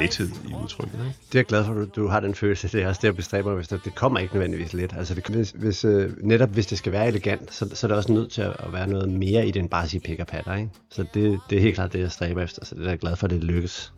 lethed 0.00 0.28
i 0.50 0.54
udtrykket. 0.62 0.94
Ikke? 0.94 1.18
Det 1.26 1.34
er 1.34 1.38
jeg 1.38 1.46
glad 1.46 1.64
for, 1.64 1.72
at 1.72 1.78
du, 1.78 2.02
du 2.02 2.08
har 2.08 2.20
den 2.20 2.34
følelse. 2.34 2.68
Det 2.68 2.82
er 2.82 2.88
også 2.88 2.98
det, 3.02 3.08
jeg 3.08 3.16
bestræber 3.16 3.48
mig, 3.48 3.56
hvis 3.56 3.68
det, 3.68 3.94
kommer 3.94 4.18
ikke 4.18 4.34
nødvendigvis 4.34 4.72
let. 4.72 4.94
Altså 4.96 5.14
det, 5.14 5.26
hvis, 5.26 5.50
hvis, 5.50 5.84
øh, 5.84 6.12
netop 6.22 6.50
hvis 6.50 6.66
det 6.66 6.78
skal 6.78 6.92
være 6.92 7.08
elegant, 7.08 7.54
så, 7.54 7.70
så 7.74 7.86
er 7.86 7.88
det 7.88 7.96
også 7.96 8.12
nødt 8.12 8.32
til 8.32 8.42
at, 8.42 8.72
være 8.72 8.86
noget 8.86 9.08
mere 9.08 9.46
i 9.46 9.50
den 9.50 9.68
bare 9.68 9.82
at 9.82 9.90
sige 9.90 10.00
pik 10.00 10.20
og 10.20 10.26
patter. 10.26 10.54
Ikke? 10.54 10.70
Så 10.90 11.04
det, 11.14 11.40
det 11.50 11.58
er 11.58 11.62
helt 11.62 11.74
klart 11.74 11.92
det, 11.92 12.00
jeg 12.00 12.12
stræber 12.12 12.42
efter. 12.42 12.64
Så 12.64 12.74
det 12.74 12.84
er 12.84 12.88
jeg 12.88 12.98
glad 12.98 13.16
for, 13.16 13.26
at 13.26 13.30
det 13.30 13.44
lykkes. 13.44 13.92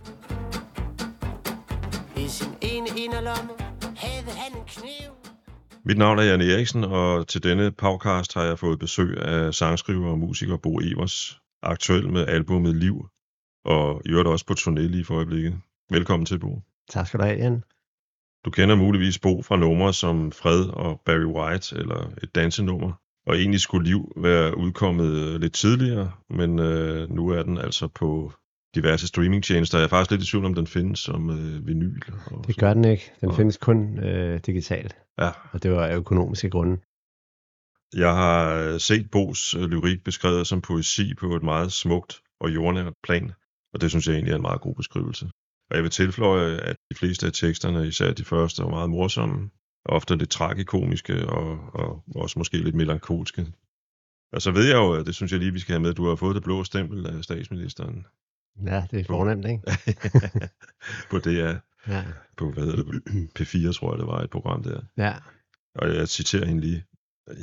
I 2.16 2.28
sin 2.28 2.54
ene 2.60 2.86
inderlomme 2.96 3.50
havde 3.96 4.36
han 4.36 4.56
en 4.56 4.64
kniv. 4.66 5.12
Mit 5.84 5.98
navn 5.98 6.18
er 6.18 6.22
Jan 6.22 6.40
Eriksen, 6.40 6.84
og 6.84 7.28
til 7.28 7.42
denne 7.42 7.72
podcast 7.72 8.34
har 8.34 8.44
jeg 8.44 8.58
fået 8.58 8.78
besøg 8.78 9.18
af 9.18 9.54
sangskriver 9.54 10.10
og 10.10 10.18
musiker 10.18 10.56
Bo 10.56 10.78
Evers, 10.78 11.38
aktuel 11.62 12.08
med 12.12 12.26
albumet 12.26 12.76
Liv, 12.76 13.06
og 13.64 14.02
i 14.06 14.08
øvrigt 14.08 14.28
også 14.28 14.46
på 14.46 14.54
turné 14.58 14.80
lige 14.80 15.04
for 15.04 15.14
øjeblikket. 15.14 15.54
Velkommen 15.92 16.26
til, 16.26 16.38
Bo. 16.38 16.62
Tak 16.90 17.06
skal 17.06 17.20
du 17.20 17.24
have, 17.24 17.38
Jan. 17.38 17.62
Du 18.44 18.50
kender 18.50 18.76
muligvis 18.76 19.18
Bo 19.18 19.42
fra 19.42 19.56
numre 19.56 19.92
som 19.94 20.32
Fred 20.32 20.64
og 20.68 21.00
Barry 21.04 21.24
White, 21.24 21.76
eller 21.76 22.10
et 22.22 22.34
dansenummer. 22.34 22.92
Og 23.26 23.36
egentlig 23.36 23.60
skulle 23.60 23.88
Liv 23.88 24.12
være 24.16 24.56
udkommet 24.58 25.10
øh, 25.34 25.40
lidt 25.40 25.54
tidligere, 25.54 26.12
men 26.30 26.58
øh, 26.58 27.10
nu 27.10 27.28
er 27.28 27.42
den 27.42 27.58
altså 27.58 27.88
på 27.88 28.32
diverse 28.74 29.06
streamingtjenester. 29.06 29.78
Jeg 29.78 29.84
er 29.84 29.88
faktisk 29.88 30.10
lidt 30.10 30.22
i 30.22 30.26
tvivl 30.30 30.44
om, 30.44 30.54
den 30.54 30.66
findes 30.66 30.98
som 31.00 31.30
øh, 31.30 31.66
vinyl. 31.66 32.00
Og 32.26 32.44
Det 32.46 32.56
gør 32.56 32.74
den 32.74 32.84
ikke. 32.84 33.12
Den 33.20 33.28
Og- 33.28 33.36
findes 33.36 33.56
kun 33.56 33.98
øh, 33.98 34.40
digitalt, 34.46 34.96
Ja, 35.18 35.30
og 35.52 35.62
det 35.62 35.70
var 35.70 35.86
af 35.86 35.96
økonomiske 35.96 36.50
grunde. 36.50 36.76
Jeg 37.96 38.14
har 38.14 38.54
øh, 38.54 38.80
set 38.80 39.10
Bos 39.10 39.54
øh, 39.54 39.62
lyrik 39.62 40.04
beskrevet 40.04 40.46
som 40.46 40.60
poesi 40.60 41.14
på 41.14 41.36
et 41.36 41.42
meget 41.42 41.72
smukt 41.72 42.22
og 42.40 42.54
jordnært 42.54 42.92
plan, 43.02 43.32
og 43.74 43.80
det 43.80 43.90
synes 43.90 44.06
jeg 44.06 44.14
egentlig 44.14 44.32
er 44.32 44.36
en 44.36 44.42
meget 44.42 44.60
god 44.60 44.74
beskrivelse. 44.74 45.30
Og 45.72 45.76
jeg 45.76 45.82
vil 45.82 45.90
tilføje, 45.90 46.56
at 46.56 46.76
de 46.90 46.96
fleste 46.98 47.26
af 47.26 47.32
teksterne, 47.32 47.88
især 47.88 48.12
de 48.12 48.24
første, 48.24 48.62
er 48.62 48.68
meget 48.68 48.90
morsomme, 48.90 49.50
ofte 49.84 50.16
lidt 50.16 50.30
tragikomiske 50.30 51.28
og, 51.28 51.58
og 51.74 52.04
også 52.14 52.38
måske 52.38 52.56
lidt 52.56 52.74
melankolske. 52.74 53.46
Og 54.32 54.42
så 54.42 54.50
ved 54.50 54.64
jeg 54.66 54.74
jo, 54.76 54.92
at 54.92 55.06
det 55.06 55.14
synes 55.14 55.32
jeg 55.32 55.40
lige, 55.40 55.52
vi 55.52 55.58
skal 55.58 55.72
have 55.72 55.80
med, 55.80 55.90
at 55.90 55.96
du 55.96 56.08
har 56.08 56.16
fået 56.16 56.34
det 56.34 56.42
blå 56.42 56.64
stempel 56.64 57.06
af 57.06 57.24
statsministeren 57.24 58.06
Ja, 58.66 58.86
det 58.90 59.00
er 59.00 59.04
fornemt, 59.04 59.46
ikke? 59.46 59.62
på 61.10 61.18
DR, 61.18 61.54
Ja. 61.88 62.04
på 62.36 62.50
hvad 62.50 62.64
hedder 62.64 62.82
det, 62.82 63.40
P4 63.40 63.72
tror 63.72 63.92
jeg, 63.92 63.98
det 63.98 64.06
var 64.06 64.20
et 64.22 64.30
program 64.30 64.62
der. 64.62 64.80
ja. 64.98 65.14
Og 65.74 65.94
jeg 65.94 66.08
citerer 66.08 66.46
hende 66.46 66.60
lige. 66.60 66.84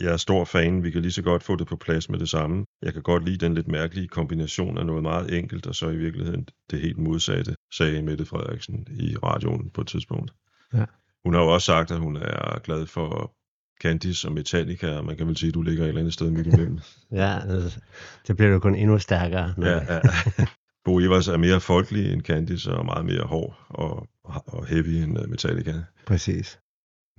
Jeg 0.02 0.14
er 0.14 0.18
stor 0.18 0.46
fan, 0.46 0.84
vi 0.84 0.92
kan 0.92 1.02
lige 1.02 1.12
så 1.12 1.22
godt 1.22 1.44
få 1.44 1.56
det 1.56 1.68
på 1.68 1.76
plads 1.76 2.10
med 2.10 2.20
det 2.20 2.30
samme. 2.30 2.66
Jeg 2.82 2.94
kan 2.94 3.02
godt 3.02 3.26
lide 3.26 3.38
den 3.38 3.54
lidt 3.54 3.68
mærkelige 3.68 4.08
kombination 4.08 4.78
af 4.78 4.86
noget 4.86 5.04
meget 5.04 5.38
enkelt, 5.38 5.68
og 5.68 5.76
så 5.76 5.90
i 5.90 5.98
virkeligheden 5.98 6.48
det 6.72 6.82
helt 6.82 6.98
modsatte, 6.98 7.56
sagde 7.74 8.02
Mette 8.02 8.26
Frederiksen 8.26 8.88
i 8.92 9.16
radioen 9.24 9.70
på 9.70 9.82
et 9.82 9.88
tidspunkt. 9.88 10.34
Ja. 10.74 10.86
Hun 11.26 11.34
har 11.34 11.42
jo 11.42 11.48
også 11.48 11.66
sagt, 11.66 11.92
at 11.92 12.00
hun 12.00 12.16
er 12.16 12.60
glad 12.60 12.86
for 12.86 13.34
Candice 13.82 14.28
og 14.28 14.34
Metallica, 14.34 14.98
og 14.98 15.06
man 15.06 15.18
kan 15.18 15.28
vel 15.28 15.38
sige, 15.38 15.48
at 15.48 15.54
du 15.54 15.62
ligger 15.62 15.84
et 15.84 15.88
eller 15.88 16.00
andet 16.02 16.14
sted 16.14 16.32
midt 16.32 16.48
imellem. 16.48 16.80
Ja, 17.12 17.40
det 18.28 18.38
bliver 18.38 18.52
jo 18.52 18.60
kun 18.60 18.76
endnu 18.76 19.00
stærkere. 19.00 19.54
Ja, 19.62 19.94
ja. 19.94 20.00
Bo 20.86 21.00
Evers 21.00 21.28
er 21.28 21.38
mere 21.38 21.60
folkelig 21.60 22.14
end 22.14 22.22
Candice, 22.22 22.72
og 22.72 22.86
meget 22.86 23.06
mere 23.06 23.24
hård 23.24 23.66
og, 23.70 24.08
og 24.24 24.66
heavy 24.66 25.04
end 25.04 25.20
øh, 25.20 25.30
Metallica. 25.30 25.74
Præcis. 26.06 26.60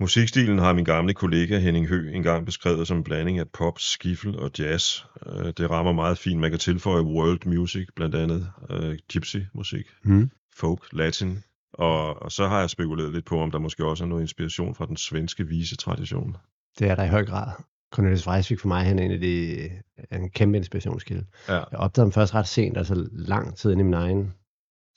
Musikstilen 0.01 0.59
har 0.59 0.73
min 0.73 0.85
gamle 0.85 1.13
kollega 1.13 1.59
Henning 1.59 1.87
Hø 1.87 2.09
engang 2.13 2.45
beskrevet 2.45 2.87
som 2.87 2.97
en 2.97 3.03
blanding 3.03 3.39
af 3.39 3.49
pop, 3.49 3.79
skiffel 3.79 4.39
og 4.39 4.51
jazz. 4.59 5.03
Øh, 5.25 5.45
Det 5.57 5.69
rammer 5.69 5.91
meget 5.91 6.17
fint. 6.17 6.39
Man 6.39 6.49
kan 6.49 6.59
tilføje 6.59 7.01
world 7.01 7.45
music, 7.45 7.87
blandt 7.95 8.15
andet 8.15 8.51
øh, 8.69 8.97
gypsy 9.13 9.37
musik, 9.53 9.85
Mm. 10.03 10.29
folk, 10.55 10.87
latin. 10.93 11.43
Og, 11.73 12.21
og 12.21 12.31
så 12.31 12.47
har 12.47 12.59
jeg 12.59 12.69
spekuleret 12.69 13.13
lidt 13.13 13.25
på, 13.25 13.39
om 13.41 13.51
der 13.51 13.59
måske 13.59 13.85
også 13.85 14.03
er 14.03 14.07
noget 14.07 14.21
inspiration 14.21 14.75
fra 14.75 14.85
den 14.85 14.97
svenske 14.97 15.47
visetradition. 15.47 16.35
Det 16.79 16.89
er 16.89 16.95
der 16.95 17.03
i 17.03 17.09
høj 17.09 17.25
grad. 17.25 17.51
Cornelis 17.93 18.27
Vreeswijk 18.27 18.59
for 18.59 18.67
mig, 18.67 18.83
han 18.85 18.99
er 18.99 19.03
en 19.03 19.11
af 19.11 19.19
de, 19.19 19.65
er 20.09 20.17
en 20.17 20.29
kæmpe 20.29 20.57
inspirationskilde. 20.57 21.25
Ja. 21.47 21.53
Jeg 21.53 21.79
opdagede 21.79 22.05
ham 22.05 22.11
først 22.11 22.35
ret 22.35 22.47
sent, 22.47 22.77
altså 22.77 23.07
lang 23.11 23.57
tid 23.57 23.71
inde 23.71 23.81
i 23.81 23.83
min 23.83 23.93
egen 23.93 24.33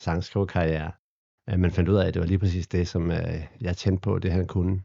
sangskriverkarriere. 0.00 0.92
at 1.46 1.60
man 1.60 1.70
fandt 1.70 1.88
ud 1.88 1.96
af, 1.96 2.06
at 2.06 2.14
det 2.14 2.20
var 2.20 2.26
lige 2.26 2.38
præcis 2.38 2.66
det, 2.66 2.88
som 2.88 3.10
øh, 3.10 3.40
jeg 3.60 3.76
tændte 3.76 4.00
på, 4.00 4.18
det 4.18 4.32
han 4.32 4.46
kunne. 4.46 4.80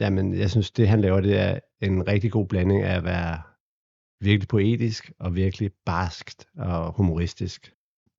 Jamen, 0.00 0.34
jeg 0.34 0.50
synes, 0.50 0.70
det 0.70 0.88
han 0.88 1.00
laver, 1.00 1.20
det 1.20 1.38
er 1.38 1.58
en 1.80 2.08
rigtig 2.08 2.32
god 2.32 2.46
blanding 2.46 2.82
af 2.82 2.96
at 2.96 3.04
være 3.04 3.42
virkelig 4.20 4.48
poetisk 4.48 5.12
og 5.20 5.34
virkelig 5.34 5.70
barskt 5.86 6.46
og 6.58 6.92
humoristisk. 6.92 7.72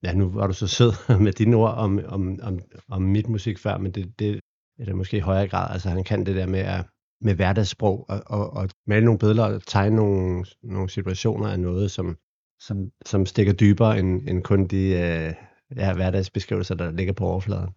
Ja, 0.03 0.13
nu 0.13 0.29
var 0.29 0.47
du 0.47 0.53
så 0.53 0.67
sød 0.67 0.91
med 1.25 1.33
dine 1.33 1.55
ord 1.55 1.73
om, 1.73 1.99
om, 2.07 2.39
om, 2.43 2.59
om 2.89 3.01
mit 3.01 3.29
musik 3.29 3.59
før, 3.59 3.77
men 3.77 3.91
det, 3.91 4.19
det 4.19 4.39
er 4.79 4.85
det 4.85 4.95
måske 4.95 5.17
i 5.17 5.19
højere 5.19 5.47
grad. 5.47 5.73
Altså, 5.73 5.89
han 5.89 6.03
kan 6.03 6.25
det 6.25 6.35
der 6.35 6.47
med 6.47 6.59
at 6.59 6.85
med 7.21 7.35
hverdagssprog 7.35 8.05
og, 8.09 8.21
og, 8.25 8.53
og 8.53 8.69
male 8.87 9.05
nogle 9.05 9.19
billeder 9.19 9.43
og 9.43 9.61
tegne 9.67 9.95
nogle, 9.95 10.45
nogle 10.63 10.89
situationer 10.89 11.47
af 11.47 11.59
noget, 11.59 11.91
som, 11.91 12.17
som, 12.59 12.91
som 13.05 13.25
stikker 13.25 13.53
dybere 13.53 13.99
end, 13.99 14.29
end 14.29 14.43
kun 14.43 14.67
de 14.67 14.83
øh, 14.85 15.33
ja, 15.75 15.93
hverdagsbeskrivelser, 15.93 16.75
der 16.75 16.91
ligger 16.91 17.13
på 17.13 17.25
overfladen. 17.25 17.69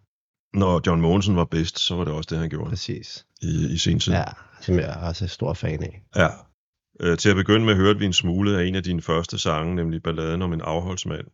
Når 0.54 0.81
John 0.87 1.00
Mogensen 1.00 1.37
var 1.37 1.44
bedst, 1.44 1.78
så 1.78 1.94
var 1.97 2.04
det 2.04 2.15
også 2.15 2.28
det, 2.31 2.38
han 2.38 2.50
gjorde 2.50 2.70
Præcis. 2.70 3.26
i, 3.42 3.72
i 3.72 3.76
sin 3.76 3.98
tid. 4.00 4.12
Ja, 4.12 4.25
som 4.60 4.75
jeg 4.75 4.97
også 5.09 5.25
er 5.25 5.28
stor 5.28 5.54
fan 5.54 5.82
af. 5.82 6.03
Ja. 6.16 6.28
Øh, 7.00 7.19
til 7.19 7.31
at 7.31 7.37
begynde 7.37 7.66
med 7.66 7.75
hørte 7.75 7.98
vi 7.98 8.04
en 8.04 8.12
smule 8.12 8.59
af 8.59 8.64
en 8.64 8.75
af 8.75 8.82
dine 8.82 9.03
første 9.03 9.38
sange, 9.38 9.75
nemlig 9.75 10.03
balladen 10.03 10.43
om 10.43 10.53
en 10.53 10.60
afholdsmand. 10.60 11.26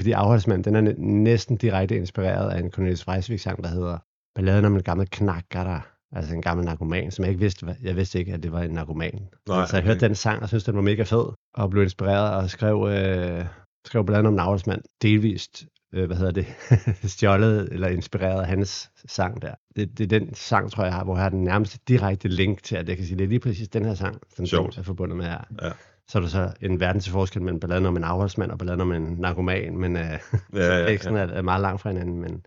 Fordi 0.00 0.12
Afholdsmand, 0.12 0.64
den 0.64 0.76
er 0.76 0.80
næ- 0.80 0.94
næsten 0.98 1.56
direkte 1.56 1.96
inspireret 1.96 2.50
af 2.50 2.58
en 2.58 2.70
Cornelis 2.70 3.06
Vreeswijk 3.06 3.40
sang, 3.40 3.64
der 3.64 3.68
hedder 3.68 3.98
Balladen 4.34 4.64
om 4.64 4.74
en 4.76 4.82
gammel 4.82 5.08
knakker 5.10 5.80
Altså 6.12 6.34
en 6.34 6.42
gammel 6.42 6.66
narkoman, 6.66 7.10
som 7.10 7.22
jeg 7.24 7.30
ikke 7.30 7.40
vidste, 7.40 7.76
jeg 7.82 7.96
vidste 7.96 8.18
ikke, 8.18 8.32
at 8.34 8.42
det 8.42 8.52
var 8.52 8.62
en 8.62 8.70
narkoman. 8.70 9.28
Nej, 9.48 9.66
så 9.66 9.76
jeg 9.76 9.84
hørte 9.84 10.00
den 10.00 10.14
sang, 10.14 10.42
og 10.42 10.48
synes 10.48 10.64
den 10.64 10.76
var 10.76 10.82
mega 10.82 11.02
fed, 11.02 11.26
og 11.54 11.70
blev 11.70 11.82
inspireret 11.82 12.34
og 12.34 12.50
skrev, 12.50 12.88
øh, 12.90 13.44
skrev 13.86 14.06
Balladen 14.06 14.26
om 14.26 14.32
en 14.32 14.38
afholdsmand, 14.40 14.82
delvist, 15.02 15.66
øh, 15.96 16.06
hvad 16.06 16.16
hedder 16.16 16.32
det, 16.32 16.46
stjålet 17.10 17.68
eller 17.72 17.88
inspireret 17.88 18.40
af 18.40 18.46
hans 18.46 18.90
sang 19.06 19.42
der. 19.42 19.54
Det, 19.76 19.98
det 19.98 20.12
er 20.12 20.18
den 20.18 20.34
sang, 20.34 20.70
tror 20.70 20.84
jeg, 20.84 20.92
har, 20.92 21.04
hvor 21.04 21.14
jeg 21.14 21.22
har 21.22 21.30
den 21.30 21.44
nærmeste 21.44 21.78
direkte 21.88 22.28
link 22.28 22.62
til, 22.62 22.76
at 22.76 22.88
jeg 22.88 22.96
kan 22.96 23.06
sige, 23.06 23.18
det 23.18 23.24
er 23.24 23.28
lige 23.28 23.40
præcis 23.40 23.68
den 23.68 23.84
her 23.84 23.94
sang, 23.94 24.20
som 24.36 24.46
den 24.46 24.72
er 24.78 24.82
forbundet 24.82 25.16
med 25.16 25.24
her. 25.24 25.44
Ja. 25.62 25.70
Så 26.08 26.18
er 26.18 26.22
der 26.22 26.28
så 26.28 26.52
en 26.60 26.80
verden 26.80 27.00
til 27.00 27.12
forskel 27.12 27.42
mellem 27.42 27.60
balladen 27.60 27.86
om 27.86 27.96
en 27.96 28.04
afholdsmand 28.04 28.50
og 28.50 28.58
balladen 28.58 28.80
om 28.80 28.92
en 28.92 29.02
narkoman, 29.02 29.78
men 29.78 29.96
øh, 29.96 30.02
Ja, 30.54 30.78
ja, 30.78 30.90
ja. 30.90 31.10
er, 31.10 31.26
er 31.26 31.42
meget 31.42 31.60
langt 31.60 31.80
fra 31.82 31.90
hinanden. 31.90 32.20
Men 32.20 32.44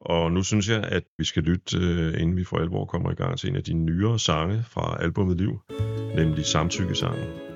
Og 0.00 0.32
nu 0.32 0.42
synes 0.42 0.68
jeg, 0.68 0.84
at 0.84 1.02
vi 1.18 1.24
skal 1.24 1.42
lytte, 1.42 1.78
øh, 1.78 2.20
inden 2.20 2.36
vi 2.36 2.44
for 2.44 2.56
alvor 2.56 2.84
kommer 2.84 3.10
i 3.10 3.14
gang 3.14 3.38
til 3.38 3.50
en 3.50 3.56
af 3.56 3.64
de 3.64 3.72
nyere 3.74 4.18
sange 4.18 4.62
fra 4.62 5.02
albumet 5.02 5.36
Liv, 5.36 5.60
nemlig 6.16 6.46
Samtykkesangen. 6.46 7.49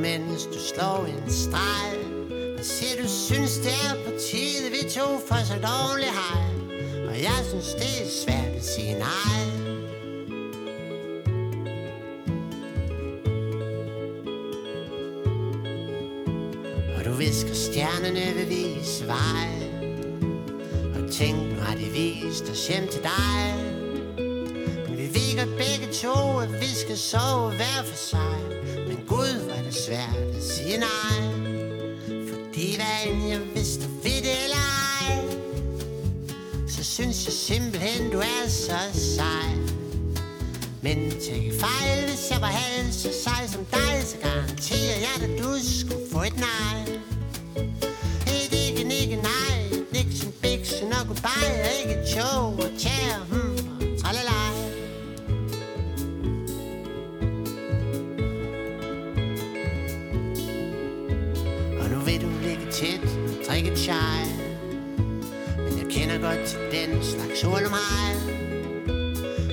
Mens 0.00 0.46
du 0.46 0.58
slår 0.74 1.06
en 1.06 1.32
streg. 1.32 1.98
Og 2.58 2.64
siger, 2.64 3.02
du 3.02 3.08
synes, 3.08 3.58
det 3.58 3.72
er 3.72 3.94
på 4.04 4.10
tide, 4.10 4.70
vi 4.70 4.90
to 4.90 5.06
får 5.28 5.44
så 5.44 5.54
dårlig 5.54 6.10
hej 6.20 6.42
Og 7.08 7.22
jeg 7.22 7.40
synes, 7.48 7.74
det 7.74 8.02
er 8.02 8.08
svært 8.24 8.56
at 8.56 8.64
sige 8.64 8.94
nej. 8.98 9.40
Og 16.96 17.04
du 17.04 17.12
visker, 17.12 17.54
stjernerne 17.54 18.34
vil 18.34 18.48
vise 18.48 19.06
vej. 19.06 19.50
Og 20.94 21.12
tænk, 21.12 21.36
nu 21.36 21.60
har 21.60 21.74
de 21.74 21.84
vist 21.84 22.50
os 22.50 22.68
hjem 22.68 22.88
til 22.88 23.02
dig. 23.02 23.54
Men 24.88 24.98
vi 24.98 25.06
ved 25.14 25.38
godt 25.38 25.56
begge 25.56 25.92
to, 25.92 26.38
at 26.38 26.52
vi 26.60 26.74
skal 26.74 26.98
sove 26.98 27.50
hver 27.50 27.82
for 27.84 27.96
sig 27.96 28.60
det 29.70 29.78
svært 29.78 30.36
at 30.36 30.42
sige 30.42 30.78
nej. 30.78 31.20
Fordi 32.28 32.76
hvad 32.76 33.12
end 33.12 33.28
jeg 33.28 33.40
vidste, 33.54 33.82
fedt 34.02 34.26
eller 34.44 34.62
ej 35.00 35.18
Så 36.68 36.84
synes 36.84 37.26
jeg 37.26 37.32
simpelthen, 37.32 38.12
du 38.12 38.18
er 38.18 38.48
så 38.48 38.78
sej. 38.92 39.50
Men 40.82 41.10
tag 41.10 41.52
fejl, 41.60 42.08
hvis 42.08 42.30
jeg 42.30 42.40
var 42.40 42.46
halv 42.46 42.92
så 42.92 43.08
sej 43.24 43.46
som 43.46 43.64
dig 43.64 44.02
Så 44.04 44.16
garanterer 44.22 44.98
jeg 45.06 45.14
dig, 45.20 45.38
du 45.38 45.50
skulle 45.80 46.04
få 46.12 46.22
et 46.22 46.36
nej. 46.36 46.80
Et 48.26 48.52
ikke, 48.68 48.94
ikke, 49.00 49.16
nej. 49.16 49.58
Nixon, 49.92 50.32
Bixen 50.42 50.92
og 50.92 51.06
goodbye 51.06 51.54
Ikke 51.80 51.98
tjov 52.14 52.69
til 66.46 66.60
den 66.76 67.02
slags 67.02 67.44
mig 67.44 68.10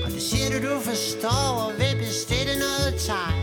Og 0.06 0.10
det 0.12 0.22
siger 0.22 0.48
du, 0.54 0.68
du 0.68 0.72
er 0.74 0.82
for 0.82 0.96
står 0.96 1.46
og 1.66 1.72
vil 1.82 1.94
bestille 2.06 2.54
noget 2.66 2.90
teg 3.08 3.36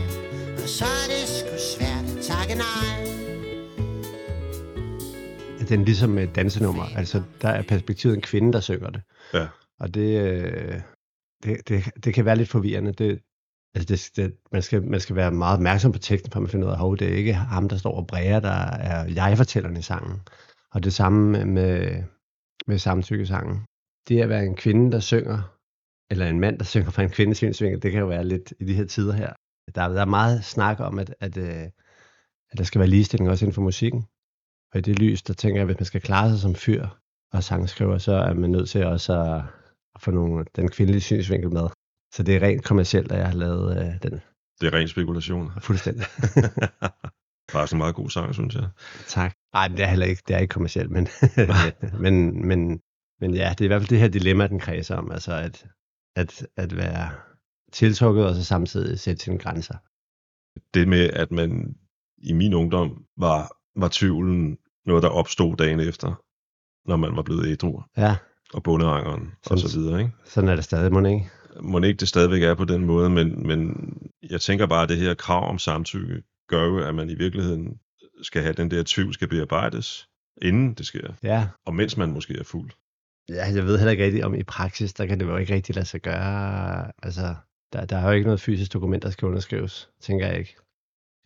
Og 0.62 0.69
så 0.79 0.85
er 0.85 1.06
det 1.12 1.25
sgu 1.38 1.56
svært 1.75 2.06
at 2.17 2.23
takke 2.31 2.55
nej 2.55 3.14
Den 5.69 5.85
ligesom 5.85 6.19
et 6.19 6.35
dansenummer. 6.37 6.85
Altså, 6.96 7.23
der 7.43 7.49
er 7.49 7.62
perspektivet 7.62 8.14
en 8.14 8.20
kvinde, 8.20 8.52
der 8.52 8.61
synger 8.61 8.91
det. 8.91 9.02
Ja. 9.35 9.46
Og 9.81 9.94
det, 9.94 10.20
øh, 10.20 10.81
det, 11.44 11.69
det, 11.69 11.85
det 12.05 12.14
kan 12.14 12.25
være 12.25 12.37
lidt 12.37 12.49
forvirrende. 12.49 12.93
Det, 12.93 13.20
altså 13.75 13.87
det, 13.94 14.11
det, 14.17 14.37
man, 14.52 14.62
skal, 14.62 14.82
man 14.82 15.00
skal 15.00 15.17
være 15.17 15.31
meget 15.31 15.55
opmærksom 15.55 15.93
på 15.93 15.99
teksten, 15.99 16.32
for 16.32 16.41
man 16.41 16.49
finder 16.49 16.67
ud 16.67 16.73
af, 16.73 16.93
at 16.93 17.00
det 17.00 17.12
er 17.12 17.17
ikke 17.17 17.35
ham, 17.35 17.69
der 17.69 17.76
står 17.76 17.96
og 17.96 18.06
bræger, 18.06 18.41
der 18.41 18.70
er 18.70 19.05
jeg-fortælleren 19.14 19.76
i 19.76 19.82
sangen. 19.82 20.20
Og 20.70 20.85
det 20.85 20.93
samme 20.93 21.44
med, 21.44 22.02
med 22.66 22.78
samtykkesangen. 22.78 23.64
Det 24.08 24.20
at 24.20 24.28
være 24.28 24.44
en 24.46 24.56
kvinde, 24.56 24.93
der 24.93 25.00
synger, 25.00 25.56
eller 26.11 26.26
en 26.26 26.40
mand, 26.40 26.58
der 26.58 26.64
synger 26.64 26.90
fra 26.90 27.02
en 27.02 27.11
kvindes 27.11 27.37
synsvinkel, 27.37 27.82
det 27.82 27.93
kan 27.93 28.00
jo 28.00 28.06
være 28.06 28.25
lidt 28.25 28.52
i 28.61 28.64
de 28.64 28.75
her 28.75 28.87
tider 28.87 29.12
her. 29.12 29.32
Der, 29.75 29.88
der 29.88 30.00
er 30.00 30.05
meget 30.19 30.44
snak 30.44 30.81
om, 30.81 30.99
at, 30.99 31.14
at, 31.20 31.37
øh, 31.37 31.64
at 32.50 32.58
der 32.58 32.64
skal 32.64 32.78
være 32.78 32.88
ligestilling 32.88 33.31
også 33.31 33.44
inden 33.44 33.55
for 33.55 33.62
musikken. 33.62 34.02
Og 34.72 34.78
i 34.78 34.81
det 34.81 34.99
lys, 34.99 35.22
der 35.22 35.34
tænker 35.34 35.56
jeg, 35.56 35.62
at 35.62 35.69
hvis 35.69 35.81
man 35.81 35.87
skal 35.87 36.00
klare 36.00 36.31
sig 36.31 36.38
som 36.38 36.55
fyr 36.55 36.87
og 37.32 37.43
sangskriver, 37.43 37.99
så 37.99 38.12
er 38.12 38.34
man 38.34 38.50
nødt 38.50 38.69
til 38.69 38.87
også 38.87 39.12
at, 39.20 39.43
at 39.94 40.00
få 40.00 40.10
nogle, 40.10 40.44
den 40.56 40.70
kvindelige 40.70 41.00
synsvinkel 41.00 41.52
med. 41.52 41.69
Så 42.14 42.22
det 42.22 42.37
er 42.37 42.43
rent 42.43 42.64
kommercielt, 42.64 43.12
at 43.12 43.19
jeg 43.19 43.26
har 43.26 43.34
lavet 43.34 43.78
øh, 43.78 44.02
den 44.02 44.20
Det 44.60 44.67
er 44.67 44.75
ren 44.75 44.88
spekulation. 44.88 45.50
fuldstændig. 45.60 46.05
Faktisk 47.50 47.73
en 47.73 47.79
meget 47.79 47.94
god 47.94 48.11
sang, 48.11 48.35
synes 48.35 48.55
jeg. 48.55 48.69
tak. 49.06 49.35
Nej, 49.52 49.69
det 49.69 49.81
er 49.81 49.87
heller 49.87 50.06
ikke, 50.06 50.23
det 50.29 50.37
er 50.37 50.41
ikke 50.41 50.52
kommercielt, 50.52 50.91
men, 50.91 51.08
men, 52.05 52.46
men, 52.49 52.81
men 53.20 53.35
ja, 53.35 53.49
det 53.50 53.61
er 53.61 53.64
i 53.64 53.67
hvert 53.67 53.82
fald 53.82 53.88
det 53.88 53.99
her 53.99 54.08
dilemma, 54.08 54.46
den 54.46 54.61
kredser 54.61 54.96
om, 54.96 55.11
altså 55.11 55.32
at, 55.35 55.67
at, 56.17 56.46
at 56.56 56.76
være 56.76 57.11
tiltrukket 57.73 58.26
og 58.26 58.35
så 58.35 58.44
samtidig 58.44 59.00
sætte 59.00 59.25
sine 59.25 59.38
grænser. 59.38 59.75
Det 60.75 60.88
med, 60.88 61.11
at 61.11 61.31
man 61.31 61.75
i 62.19 62.32
min 62.32 62.55
ungdom 62.55 63.05
var, 63.17 63.56
var 63.81 63.88
tvivlen 63.93 64.58
noget, 64.87 65.02
der 65.02 65.08
opstod 65.08 65.56
dagen 65.56 65.81
efter, 65.81 66.14
når 66.88 66.96
man 66.96 67.17
var 67.17 67.23
blevet 67.23 67.46
ædru, 67.46 67.82
Ja, 67.96 68.17
og 68.55 68.62
bundeangeren 68.62 69.32
og 69.50 69.58
så 69.58 69.79
videre, 69.79 70.00
ikke? 70.00 70.12
sådan 70.25 70.49
er 70.49 70.55
det 70.55 70.64
stadig, 70.64 70.93
må 70.93 71.06
ikke? 71.06 71.31
må 71.61 71.79
ikke 71.79 71.99
det 71.99 72.08
stadigvæk 72.08 72.43
er 72.43 72.55
på 72.55 72.64
den 72.64 72.85
måde, 72.85 73.11
men, 73.11 73.46
men 73.46 73.76
jeg 74.31 74.41
tænker 74.41 74.67
bare, 74.67 74.82
at 74.82 74.88
det 74.88 74.96
her 74.96 75.14
krav 75.14 75.49
om 75.49 75.58
samtykke 75.58 76.23
gør 76.49 76.64
jo, 76.64 76.79
at 76.79 76.94
man 76.94 77.11
i 77.11 77.14
virkeligheden 77.14 77.81
skal 78.23 78.43
have 78.43 78.55
den 78.55 78.70
der 78.70 78.82
tvivl 78.87 79.14
skal 79.14 79.29
bearbejdes, 79.29 80.08
inden 80.43 80.75
det 80.75 80.87
sker, 80.87 81.12
Ja, 81.23 81.49
og 81.64 81.75
mens 81.75 81.96
man 81.96 82.12
måske 82.12 82.38
er 82.38 82.44
fuld. 82.44 82.70
Ja, 83.29 83.44
jeg 83.55 83.64
ved 83.64 83.79
heller 83.79 83.91
ikke 83.91 84.05
rigtigt, 84.05 84.25
om 84.25 84.35
i 84.35 84.43
praksis, 84.43 84.93
der 84.93 85.06
kan 85.06 85.20
det 85.20 85.26
jo 85.26 85.37
ikke 85.37 85.55
rigtig 85.55 85.75
lade 85.75 85.87
sig 85.87 86.00
gøre. 86.00 86.93
Altså, 87.02 87.35
der, 87.73 87.85
der 87.85 87.96
er 87.96 88.06
jo 88.06 88.12
ikke 88.12 88.26
noget 88.26 88.41
fysisk 88.41 88.73
dokument, 88.73 89.02
der 89.02 89.11
skal 89.11 89.29
underskrives, 89.29 89.91
tænker 90.00 90.26
jeg 90.26 90.38
ikke. 90.38 90.56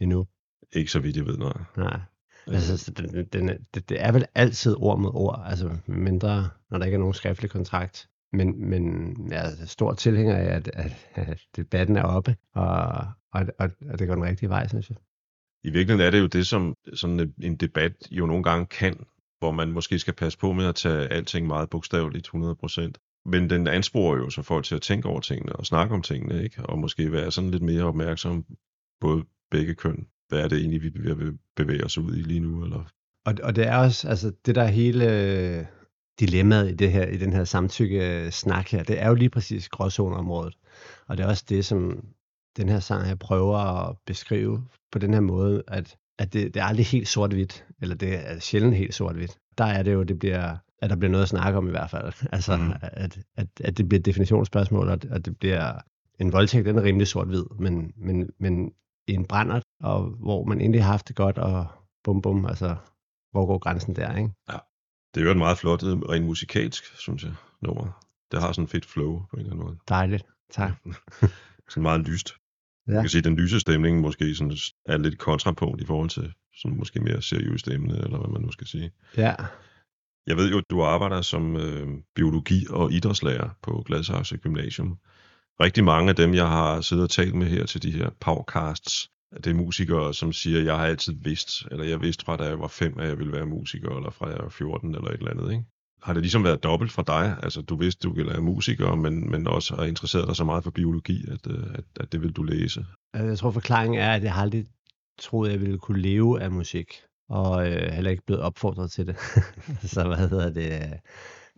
Endnu. 0.01 0.27
Ikke 0.73 0.91
så 0.91 1.01
vidt 1.01 1.17
jeg 1.17 1.27
ved, 1.27 1.37
nej. 1.39 1.53
Nej. 1.77 2.01
Altså, 2.47 2.77
så 2.77 2.91
den, 2.91 3.27
den, 3.33 3.49
det, 3.75 3.89
det 3.89 4.03
er 4.03 4.13
vel 4.13 4.27
altid 4.35 4.75
ord 4.79 4.99
mod 4.99 5.11
ord, 5.15 5.43
altså 5.47 5.77
mindre, 5.87 6.49
når 6.71 6.79
der 6.79 6.85
ikke 6.85 6.95
er 6.95 6.99
nogen 6.99 7.15
skriftlig 7.15 7.51
kontrakt. 7.51 8.09
Men, 8.33 8.69
men 8.71 9.15
jeg 9.31 9.53
er 9.61 9.67
stor 9.67 9.93
tilhænger 9.93 10.37
af, 10.37 10.45
at, 10.45 10.71
at, 10.75 10.93
at 11.15 11.41
debatten 11.57 11.97
er 11.97 12.03
oppe, 12.03 12.37
og, 12.55 12.89
og, 13.33 13.47
og, 13.59 13.71
og 13.91 13.99
det 13.99 14.09
går 14.09 14.15
den 14.15 14.25
rigtige 14.25 14.49
vej, 14.49 14.69
synes 14.69 14.91
jeg. 14.91 14.97
I 15.69 15.71
virkeligheden 15.71 16.07
er 16.07 16.11
det 16.11 16.21
jo 16.21 16.27
det, 16.27 16.47
som 16.47 16.75
sådan 16.95 17.35
en 17.43 17.57
debat 17.57 17.93
jo 18.11 18.27
nogle 18.27 18.43
gange 18.43 18.67
kan, 18.67 18.97
hvor 19.39 19.51
man 19.51 19.73
måske 19.73 19.99
skal 19.99 20.15
passe 20.15 20.39
på 20.39 20.53
med 20.53 20.67
at 20.67 20.75
tage 20.75 21.09
alting 21.09 21.47
meget 21.47 21.71
bogstaveligt 21.71 22.29
100%. 22.29 22.93
Men 23.25 23.51
den 23.51 23.67
ansporer 23.67 24.17
jo 24.17 24.31
så 24.31 24.43
folk 24.43 24.65
til 24.65 24.75
at 24.75 24.83
tænke 24.83 25.09
over 25.09 25.21
tingene 25.21 25.57
og 25.57 25.67
snakke 25.67 25.95
om 25.95 26.03
tingene, 26.03 26.45
ikke? 26.45 26.63
og 26.67 26.79
måske 26.79 27.13
være 27.13 27.31
sådan 27.31 27.51
lidt 27.51 27.63
mere 27.63 27.83
opmærksom 27.83 28.45
både 29.01 29.25
begge 29.51 29.75
køn. 29.75 30.07
Hvad 30.29 30.41
er 30.41 30.49
det 30.49 30.59
egentlig, 30.59 30.83
vi 30.83 30.91
bevæger 31.57 31.85
os 31.85 31.99
ud 31.99 32.17
i 32.17 32.23
lige 32.23 32.41
nu? 32.41 32.65
Eller? 32.65 32.85
Og, 33.27 33.35
og 33.43 33.57
det 33.57 33.67
er 33.67 33.77
også, 33.77 34.09
altså 34.09 34.33
det 34.47 34.55
der 34.55 34.67
hele 34.67 35.05
øh, 35.13 35.65
dilemmaet 36.21 36.71
i, 36.71 36.75
det 36.75 36.93
her, 36.93 37.07
i 37.07 37.17
den 37.17 37.33
her 37.33 37.45
samtykke-snak 37.45 38.69
her, 38.69 38.83
det 38.83 39.03
er 39.03 39.09
jo 39.09 39.15
lige 39.15 39.31
præcis 39.31 39.69
gråzoneområdet. 39.69 40.55
Og 41.07 41.17
det 41.17 41.25
er 41.25 41.29
også 41.29 41.45
det, 41.49 41.65
som 41.65 42.05
den 42.59 42.69
her 42.69 42.81
sang 42.81 43.05
her 43.05 43.15
prøver 43.15 43.57
at 43.57 43.97
beskrive 44.07 44.65
på 44.93 44.99
den 44.99 45.15
her 45.15 45.21
måde, 45.21 45.63
at, 45.69 45.97
at 46.19 46.33
det, 46.33 46.55
det 46.55 46.61
er 46.61 46.65
aldrig 46.65 46.87
helt 46.87 47.09
sort-hvidt, 47.09 47.67
eller 47.83 47.95
det 47.95 48.31
er 48.31 48.39
sjældent 48.39 48.77
helt 48.77 48.95
sort-hvidt. 48.95 49.39
Der 49.59 49.65
er 49.65 49.83
det 49.83 49.93
jo, 49.93 50.03
det 50.03 50.19
bliver, 50.19 50.57
at 50.79 50.91
der 50.91 50.97
bliver 50.97 51.11
noget 51.11 51.23
at 51.23 51.29
snakke 51.29 51.59
om 51.59 51.69
i 51.69 51.71
hvert 51.71 51.91
fald. 51.91 52.13
Altså, 52.33 52.57
mm. 52.57 52.73
at, 52.83 53.19
at, 53.37 53.47
at 53.61 53.79
det 53.79 53.89
bliver 53.89 53.99
et 53.99 54.07
definitionsspørgsmål, 54.07 54.89
og 54.89 54.99
at 55.11 55.25
det 55.25 55.39
bliver 55.39 55.73
en 56.21 56.33
voldtægt, 56.33 56.67
den 56.67 56.79
er 56.79 56.83
rimelig 56.83 57.07
sort-hvid, 57.07 57.45
men, 57.59 57.93
men, 57.97 58.31
men 58.41 58.73
en 59.07 59.25
brændert, 59.25 59.63
og 59.81 60.03
hvor 60.03 60.45
man 60.45 60.61
egentlig 60.61 60.83
har 60.83 60.91
haft 60.91 61.09
det 61.09 61.17
godt, 61.17 61.39
og 61.39 61.67
bum 62.05 62.23
bum, 62.23 62.47
altså 62.47 62.77
hvor 63.31 63.47
går 63.47 63.59
grænsen 63.59 63.97
der, 63.97 64.17
ikke? 64.17 64.31
Det 65.15 65.21
er 65.21 65.25
jo 65.25 65.31
et 65.31 65.37
meget 65.37 65.59
flot, 65.59 65.83
øh, 65.85 65.99
rent 65.99 66.27
musikalsk, 66.27 66.85
synes 66.99 67.25
jeg, 67.25 67.35
nummer. 67.63 68.05
Det 68.33 68.41
har 68.41 68.53
sådan 68.53 68.65
et 68.65 68.71
fedt 68.71 68.87
flow 68.87 69.23
på 69.31 69.37
en 69.37 69.41
eller 69.41 69.53
anden 69.53 69.65
måde. 69.67 69.79
Dejligt. 69.89 70.27
Tak. 70.51 70.73
Sådan 71.69 71.83
meget 71.83 72.01
lyst. 72.01 72.35
Ja. 72.89 72.93
Jeg 72.93 73.03
kan 73.03 73.11
sige, 73.11 73.19
at 73.19 73.25
den 73.25 73.37
lyse 73.37 73.61
stemning 73.61 74.01
måske 74.01 74.35
sådan 74.35 74.57
er 74.87 74.99
lidt 74.99 75.19
kontrapunkt 75.19 75.83
i 75.83 75.85
forhold 75.85 76.11
til 76.11 76.33
sådan 76.55 76.79
måske 76.79 77.01
mere 77.01 77.23
seriøs 77.23 77.63
emne, 77.63 77.95
eller 77.95 78.19
hvad 78.19 78.31
man 78.31 78.43
nu 78.43 78.53
skal 78.53 78.67
sige. 78.67 78.91
Ja. 79.17 79.35
Jeg 80.27 80.37
ved 80.37 80.51
jo, 80.51 80.59
at 80.59 80.65
du 80.71 80.83
arbejder 80.83 81.23
som 81.23 81.57
øh, 81.57 81.89
biologi- 82.15 82.67
og 82.71 82.93
idrætslærer 82.93 83.49
på 83.63 83.83
Gladsaxe 83.87 84.37
Gymnasium. 84.37 84.99
Rigtig 85.61 85.85
mange 85.85 86.09
af 86.11 86.17
dem, 86.17 86.35
jeg 86.35 86.49
har 86.49 86.81
siddet 86.81 87.05
og 87.05 87.11
talt 87.11 87.35
med 87.35 87.47
her 87.47 87.67
til 87.67 87.83
de 87.83 87.91
her 87.91 88.11
podcasts, 88.21 89.11
det 89.37 89.47
er 89.47 89.55
musikere, 89.55 90.15
som 90.15 90.33
siger, 90.33 90.61
jeg 90.63 90.77
har 90.77 90.87
altid 90.87 91.15
vidst, 91.23 91.67
eller 91.71 91.85
jeg 91.85 92.01
vidste 92.01 92.25
fra 92.25 92.37
da 92.37 92.45
jeg 92.45 92.61
var 92.61 92.69
fem, 92.69 92.99
at 92.99 93.09
jeg 93.09 93.19
ville 93.19 93.33
være 93.33 93.47
musiker, 93.47 93.97
eller 93.97 94.11
fra 94.11 94.29
jeg 94.29 94.39
var 94.39 94.49
14, 94.49 94.95
eller 94.95 95.09
et 95.09 95.19
eller 95.19 95.31
andet, 95.31 95.53
ikke? 95.53 95.65
Har 96.03 96.13
det 96.13 96.23
ligesom 96.23 96.45
været 96.45 96.63
dobbelt 96.63 96.93
for 96.93 97.03
dig? 97.03 97.37
Altså, 97.43 97.63
du 97.63 97.77
vidste, 97.77 98.09
du 98.09 98.15
ville 98.15 98.31
være 98.31 98.41
musiker, 98.41 98.95
men, 98.95 99.31
men 99.31 99.47
også 99.47 99.77
har 99.77 99.85
interesseret 99.85 100.29
dig 100.29 100.37
så 100.37 100.45
meget 100.45 100.65
for 100.65 100.71
biologi, 100.71 101.25
at, 101.31 101.47
øh, 101.51 101.67
at, 101.75 101.85
at 102.01 102.13
det 102.13 102.23
vil 102.23 102.33
du 102.33 102.43
læse. 102.43 102.87
Øh, 103.17 103.27
jeg 103.27 103.39
tror, 103.39 103.51
forklaringen 103.51 104.01
er, 104.01 104.13
at 104.13 104.23
jeg 104.23 104.35
har 104.35 104.43
aldrig 104.43 104.67
troede, 105.19 105.53
jeg 105.53 105.61
ville 105.61 105.79
kunne 105.79 106.03
leve 106.03 106.43
af 106.43 106.51
musik, 106.51 106.93
og 107.29 107.71
øh, 107.71 107.93
heller 107.93 108.11
ikke 108.11 108.27
blevet 108.27 108.43
opfordret 108.43 108.91
til 108.91 109.07
det. 109.07 109.17
så 109.93 110.07
hvad 110.07 110.29
hedder 110.29 110.51
det? 110.51 111.01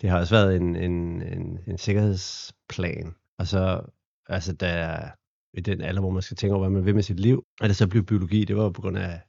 Det 0.01 0.11
har 0.11 0.19
også 0.19 0.35
været 0.35 0.57
en, 0.57 0.77
en, 0.77 1.23
en, 1.23 1.59
en 1.67 1.79
sikkerhedsplan. 1.79 3.15
Og 3.39 3.47
så, 3.47 3.81
altså, 4.29 4.53
da 4.53 5.01
i 5.55 5.61
den 5.61 5.81
alder, 5.81 6.01
hvor 6.01 6.11
man 6.11 6.23
skal 6.23 6.37
tænke 6.37 6.55
over, 6.55 6.69
hvad 6.69 6.77
man 6.79 6.87
vil 6.87 6.95
med 6.95 7.03
sit 7.03 7.21
liv, 7.21 7.45
at 7.61 7.69
det 7.69 7.77
så 7.77 7.89
blev 7.89 8.05
biologi, 8.05 8.45
det 8.45 8.57
var 8.57 8.71
på 8.71 8.83
grund 8.83 8.99
af, 8.99 9.21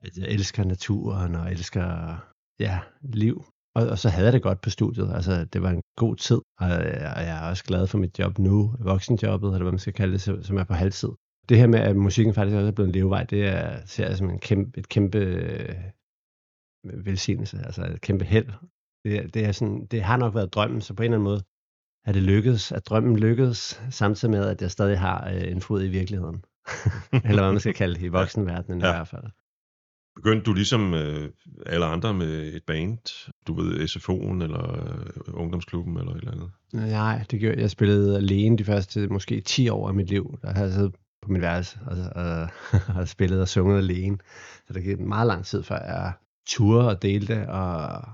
at 0.00 0.16
jeg 0.16 0.28
elsker 0.28 0.64
naturen, 0.64 1.34
og 1.34 1.52
elsker, 1.52 2.16
ja, 2.60 2.80
liv. 3.02 3.44
Og, 3.76 3.88
og 3.88 3.98
så 3.98 4.08
havde 4.08 4.24
jeg 4.24 4.32
det 4.32 4.42
godt 4.42 4.60
på 4.60 4.70
studiet. 4.70 5.12
Altså, 5.14 5.44
det 5.44 5.62
var 5.62 5.70
en 5.70 5.82
god 5.96 6.16
tid, 6.16 6.36
og, 6.36 6.68
og 7.16 7.22
jeg 7.28 7.38
er 7.44 7.50
også 7.50 7.64
glad 7.64 7.86
for 7.86 7.98
mit 7.98 8.18
job 8.18 8.38
nu, 8.38 8.74
voksenjobbet, 8.78 9.48
eller 9.48 9.62
hvad 9.62 9.72
man 9.72 9.78
skal 9.78 9.92
kalde 9.92 10.12
det, 10.12 10.46
som 10.46 10.56
er 10.56 10.64
på 10.64 10.74
halvtid. 10.74 11.08
Det 11.48 11.58
her 11.58 11.66
med, 11.66 11.78
at 11.78 11.96
musikken 11.96 12.34
faktisk 12.34 12.56
også 12.56 12.66
er 12.66 12.72
blevet 12.72 12.88
en 12.88 12.94
levevej, 12.94 13.24
det 13.24 13.46
er, 13.46 13.86
ser 13.86 14.06
jeg 14.06 14.16
som 14.16 14.30
en 14.30 14.38
kæmpe, 14.38 14.78
et 14.78 14.88
kæmpe 14.88 15.18
øh, 15.18 15.74
velsignelse, 16.84 17.58
altså 17.64 17.82
et 17.84 18.00
kæmpe 18.00 18.24
held. 18.24 18.52
Det, 19.04 19.34
det, 19.34 19.44
er 19.44 19.52
sådan, 19.52 19.86
det 19.86 20.02
har 20.02 20.16
nok 20.16 20.34
været 20.34 20.54
drømmen, 20.54 20.80
så 20.80 20.94
på 20.94 21.02
en 21.02 21.04
eller 21.04 21.16
anden 21.16 21.24
måde 21.24 21.42
er 22.06 22.12
det 22.12 22.22
lykkedes, 22.22 22.72
at 22.72 22.86
drømmen 22.86 23.18
lykkedes, 23.18 23.82
samtidig 23.90 24.32
med, 24.32 24.46
at 24.48 24.62
jeg 24.62 24.70
stadig 24.70 24.98
har 24.98 25.30
øh, 25.30 25.52
en 25.52 25.60
fod 25.60 25.84
i 25.84 25.88
virkeligheden. 25.88 26.44
eller 27.28 27.42
hvad 27.42 27.52
man 27.52 27.60
skal 27.60 27.74
kalde 27.74 27.94
det, 27.94 28.02
i 28.02 28.08
voksenverdenen. 28.08 28.80
Ja. 28.80 28.88
i 28.88 28.92
hvert 28.92 29.08
fald. 29.08 29.24
Begyndte 30.16 30.44
du 30.44 30.52
ligesom 30.52 30.94
øh, 30.94 31.30
alle 31.66 31.86
andre 31.86 32.14
med 32.14 32.54
et 32.54 32.62
band? 32.66 33.32
Du 33.46 33.54
ved, 33.54 33.88
SFO'en 33.88 34.42
eller 34.42 34.72
øh, 34.72 35.34
ungdomsklubben 35.34 35.96
eller 35.98 36.12
et 36.12 36.18
eller 36.18 36.32
andet? 36.32 36.50
Nej, 36.72 37.24
det 37.30 37.40
gjorde 37.40 37.60
jeg. 37.60 37.70
spillede 37.70 38.16
alene 38.16 38.58
de 38.58 38.64
første 38.64 39.06
måske 39.06 39.40
10 39.40 39.68
år 39.68 39.88
af 39.88 39.94
mit 39.94 40.10
liv. 40.10 40.38
Der 40.42 40.52
har 40.52 40.62
jeg 40.62 40.72
siddet 40.72 40.94
på 41.22 41.30
mit 41.32 41.42
værelse 41.42 41.78
og, 41.86 41.96
og, 42.24 42.48
og 42.96 43.08
spillet 43.14 43.40
og 43.40 43.48
sunget 43.48 43.78
alene. 43.78 44.18
Så 44.66 44.72
det 44.72 44.84
gik 44.84 45.00
meget 45.00 45.26
lang 45.26 45.44
tid, 45.44 45.62
før 45.62 45.78
jeg 45.78 46.12
turde 46.48 46.88
og 46.88 47.02
delte 47.02 47.48
og, 47.48 48.04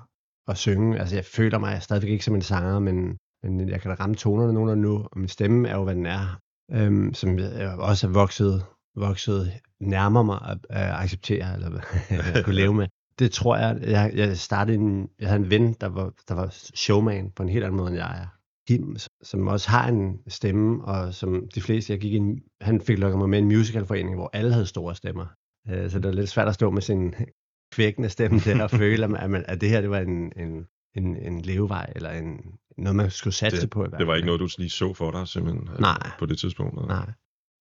og 0.47 0.56
synge. 0.56 0.99
Altså 0.99 1.14
jeg 1.14 1.25
føler 1.25 1.59
mig 1.59 1.82
stadigvæk 1.82 2.11
ikke 2.11 2.25
som 2.25 2.35
en 2.35 2.42
sanger, 2.42 2.78
men, 2.78 3.16
men 3.42 3.68
jeg 3.68 3.80
kan 3.80 3.90
da 3.90 3.94
ramme 3.94 4.14
tonerne 4.14 4.52
nogle 4.52 4.76
nu, 4.76 5.09
og 5.12 5.18
min 5.18 5.28
stemme 5.28 5.68
er 5.68 5.76
jo, 5.76 5.85
hvad 5.85 5.94
den 5.94 6.06
er. 6.06 6.38
Øhm, 6.73 7.14
som 7.14 7.38
jeg 7.38 7.75
også 7.78 8.06
er 8.06 8.11
vokset, 8.12 8.64
vokset 8.96 9.52
nærmere 9.80 10.25
mig 10.25 10.38
at, 10.49 10.58
at 10.70 10.90
acceptere, 10.94 11.54
eller 11.54 11.80
at 12.34 12.44
kunne 12.44 12.54
leve 12.54 12.75
med. 12.75 12.87
Det 13.18 13.32
tror 13.32 13.56
jeg, 13.56 13.78
jeg, 13.82 14.12
jeg 14.14 14.37
startede 14.38 14.76
en, 14.78 15.08
jeg 15.20 15.28
havde 15.28 15.42
en 15.42 15.50
ven, 15.50 15.72
der 15.80 15.87
var, 15.87 16.12
der 16.28 16.34
var 16.34 16.49
showman 16.75 17.30
på 17.30 17.42
en 17.42 17.49
helt 17.49 17.64
anden 17.64 17.76
måde, 17.76 17.88
end 17.88 17.96
jeg 17.99 18.20
er. 18.22 18.26
Kim, 18.68 18.96
som 19.22 19.46
også 19.49 19.70
har 19.70 19.88
en 19.88 20.18
stemme, 20.28 20.84
og 20.84 21.14
som 21.14 21.49
de 21.54 21.61
fleste, 21.61 21.92
jeg 21.92 22.00
gik 22.00 22.12
ind, 22.12 22.38
han 22.61 22.80
fik 22.80 22.99
lukket 22.99 23.18
mig 23.18 23.28
med 23.28 23.38
en 23.38 23.44
musicalforening, 23.44 24.14
hvor 24.16 24.30
alle 24.32 24.52
havde 24.52 24.66
store 24.66 24.94
stemmer. 24.94 25.26
Øh, 25.68 25.90
Så 25.90 25.99
det 25.99 26.06
var 26.08 26.12
lidt 26.14 26.28
svært 26.30 26.49
at 26.49 26.54
stå 26.54 26.70
med 26.70 26.82
sin 26.82 27.14
kvækkende 27.75 28.08
stemme 28.08 28.38
der 28.38 28.62
og 28.62 28.70
føle, 28.70 29.18
at, 29.18 29.30
man, 29.30 29.44
at 29.49 29.61
det 29.61 29.68
her 29.68 29.80
det 29.80 29.90
var 29.90 29.99
en, 29.99 30.32
en, 30.37 30.66
en, 30.94 31.16
en 31.16 31.40
levevej, 31.40 31.92
eller 31.96 32.11
en, 32.11 32.40
noget, 32.78 32.96
man 32.96 33.11
skulle 33.11 33.34
satse 33.34 33.61
Det- 33.61 33.70
på. 33.70 33.84
I 33.84 33.88
Det 33.99 34.06
var 34.06 34.14
ikke 34.14 34.26
noget, 34.26 34.40
du 34.40 34.49
lige 34.58 34.70
så 34.70 34.94
for 34.94 35.11
dig, 35.11 35.28
simpelthen, 35.28 35.68
øh, 35.72 35.80
Nej. 35.80 36.11
på 36.18 36.26
det 36.26 36.38
tidspunkt? 36.38 36.75
eller? 36.75 36.88
Nej. 36.88 37.12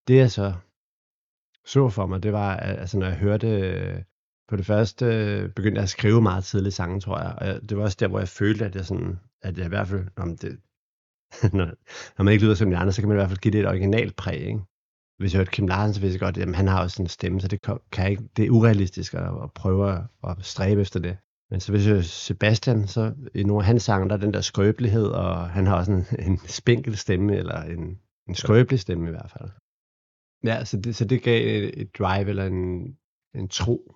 Det 0.07 0.15
jeg 0.15 0.31
så 0.31 0.53
så 1.65 1.89
for 1.89 2.05
mig, 2.05 2.23
det 2.23 2.33
var, 2.33 2.55
altså 2.55 2.97
når 2.99 3.05
jeg 3.05 3.15
hørte, 3.15 3.47
øh, 3.47 4.03
på 4.51 4.55
det 4.55 4.65
første 4.65 5.05
øh, 5.05 5.49
begyndte 5.49 5.79
jeg 5.79 5.83
at 5.83 5.89
skrive 5.89 6.21
meget 6.21 6.43
tidligt 6.43 6.75
sange, 6.75 6.99
tror 6.99 7.19
jeg. 7.19 7.35
Og 7.37 7.69
det 7.69 7.77
var 7.77 7.83
også 7.83 7.97
der, 7.99 8.07
hvor 8.07 8.19
jeg 8.19 8.27
følte, 8.27 8.65
at 8.65 8.75
jeg 8.75 8.85
sådan, 8.85 9.19
at 9.41 9.57
jeg 9.57 9.65
i 9.65 9.69
hvert 9.69 9.87
fald, 9.87 10.07
om 10.15 10.37
det, 10.37 10.57
når, 11.57 11.65
når 12.17 12.23
man 12.23 12.31
ikke 12.31 12.43
lyder 12.45 12.55
som 12.55 12.69
de 12.69 12.77
andre, 12.77 12.93
så 12.93 13.01
kan 13.01 13.07
man 13.07 13.17
i 13.17 13.19
hvert 13.19 13.29
fald 13.29 13.39
give 13.39 13.51
det 13.51 13.59
et 13.59 13.67
originalt 13.67 14.15
præg, 14.15 14.39
ikke? 14.39 14.59
Hvis 15.17 15.33
jeg 15.33 15.39
hørte 15.39 15.51
Kim 15.51 15.67
Larsen, 15.67 15.93
så 15.93 16.01
vidste 16.01 16.15
jeg 16.15 16.19
godt, 16.19 16.37
at 16.37 16.41
jamen, 16.41 16.55
han 16.55 16.67
har 16.67 16.81
også 16.81 17.01
en 17.01 17.07
stemme, 17.07 17.41
så 17.41 17.47
det 17.47 17.61
kan, 17.91 18.09
ikke, 18.09 18.23
det 18.37 18.45
er 18.45 18.49
urealistisk 18.49 19.13
at, 19.13 19.27
at 19.43 19.51
prøve 19.55 19.91
at, 19.91 20.01
at 20.23 20.35
stræbe 20.39 20.81
efter 20.81 20.99
det. 20.99 21.17
Men 21.51 21.59
så 21.59 21.71
hvis 21.71 21.87
jeg 21.87 22.03
Sebastian, 22.03 22.87
så 22.87 23.13
i 23.35 23.43
nogle 23.43 23.61
af 23.61 23.65
hans 23.65 23.83
sange, 23.83 24.09
der 24.09 24.15
er 24.15 24.19
den 24.19 24.33
der 24.33 24.41
skrøbelighed, 24.41 25.07
og 25.07 25.49
han 25.49 25.67
har 25.67 25.75
også 25.75 25.91
en, 25.91 26.05
en 26.27 26.37
spinkel 26.37 26.97
stemme, 26.97 27.35
eller 27.35 27.61
en, 27.61 27.99
en 28.27 28.35
skrøbelig 28.35 28.79
stemme 28.79 29.07
i 29.07 29.11
hvert 29.11 29.31
fald. 29.37 29.49
Ja, 30.43 30.65
så 30.65 30.77
det, 30.77 30.95
så 30.95 31.05
det 31.05 31.23
gav 31.23 31.63
et, 31.63 31.81
et 31.81 31.97
drive 31.99 32.29
eller 32.29 32.45
en, 32.45 32.97
en 33.35 33.47
tro. 33.49 33.95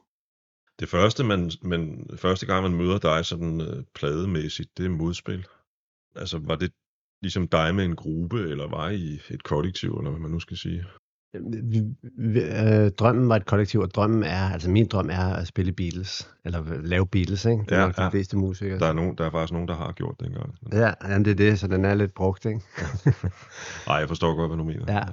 Det 0.80 0.90
første, 0.90 1.24
man, 1.24 1.52
men 1.62 2.10
første 2.18 2.46
gang, 2.46 2.64
man 2.64 2.78
møder 2.78 2.98
dig 2.98 3.26
sådan 3.26 3.62
øh, 3.62 3.84
plademæssigt, 3.96 4.78
det 4.78 4.86
er 4.86 4.90
modspil. 4.90 5.46
Altså, 6.16 6.40
var 6.44 6.56
det 6.56 6.72
ligesom 7.22 7.48
dig 7.48 7.76
med 7.76 7.86
en 7.86 7.96
gruppe, 7.96 8.40
eller 8.40 8.68
var 8.68 8.90
I 8.90 9.20
et 9.30 9.44
kollektiv, 9.44 9.98
eller 9.98 10.10
hvad 10.12 10.20
man 10.20 10.32
nu 10.32 10.40
skal 10.40 10.58
sige? 10.58 10.86
Vi, 11.64 11.82
vi, 12.18 12.40
øh, 12.42 12.92
drømmen 12.92 13.30
var 13.30 13.36
et 13.36 13.46
kollektiv, 13.46 13.80
og 13.80 13.92
drømmen 13.92 14.24
er, 14.24 14.50
altså 14.54 14.70
min 14.70 14.88
drøm 14.88 15.10
er 15.10 15.34
at 15.34 15.48
spille 15.48 15.72
Beatles, 15.72 16.30
eller 16.46 16.82
lave 16.82 17.08
Beatles, 17.08 17.46
ikke? 17.46 17.64
Det 17.64 17.72
er 17.72 17.80
Ja, 17.80 17.86
nok 17.86 17.96
de 17.96 18.04
ja. 18.04 18.10
fleste 18.10 18.38
musikere. 18.38 18.80
Der 18.80 18.86
er, 18.86 18.94
nogen, 18.94 19.18
der 19.18 19.26
er 19.26 19.32
faktisk 19.32 19.54
nogen, 19.54 19.68
der 19.68 19.76
har 19.76 19.92
gjort 19.92 20.16
det 20.20 20.28
engang. 20.28 20.56
Ja, 20.74 20.94
jamen 21.04 21.26
det 21.26 21.32
er 21.32 21.36
det, 21.36 21.60
så 21.60 21.68
den 21.68 21.86
er 21.86 21.94
lidt 21.94 22.14
brugt, 22.14 22.46
ikke? 22.46 22.62
Ej, 23.88 23.96
jeg 23.96 24.08
forstår 24.08 24.36
godt, 24.36 24.50
hvad 24.50 24.58
du 24.58 24.64
mener. 24.64 24.94
Ja. 24.94 25.04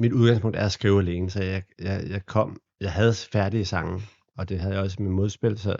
Mit 0.00 0.12
udgangspunkt 0.12 0.56
er 0.56 0.64
at 0.64 0.72
skrive 0.72 1.00
alene, 1.00 1.30
så 1.30 1.42
jeg, 1.42 1.62
jeg, 1.78 2.04
jeg 2.10 2.26
kom, 2.26 2.60
jeg 2.80 2.92
havde 2.92 3.14
færdige 3.32 3.64
sange, 3.64 4.02
og 4.36 4.48
det 4.48 4.60
havde 4.60 4.74
jeg 4.74 4.82
også 4.82 5.02
med 5.02 5.10
modspil, 5.10 5.58
så, 5.58 5.76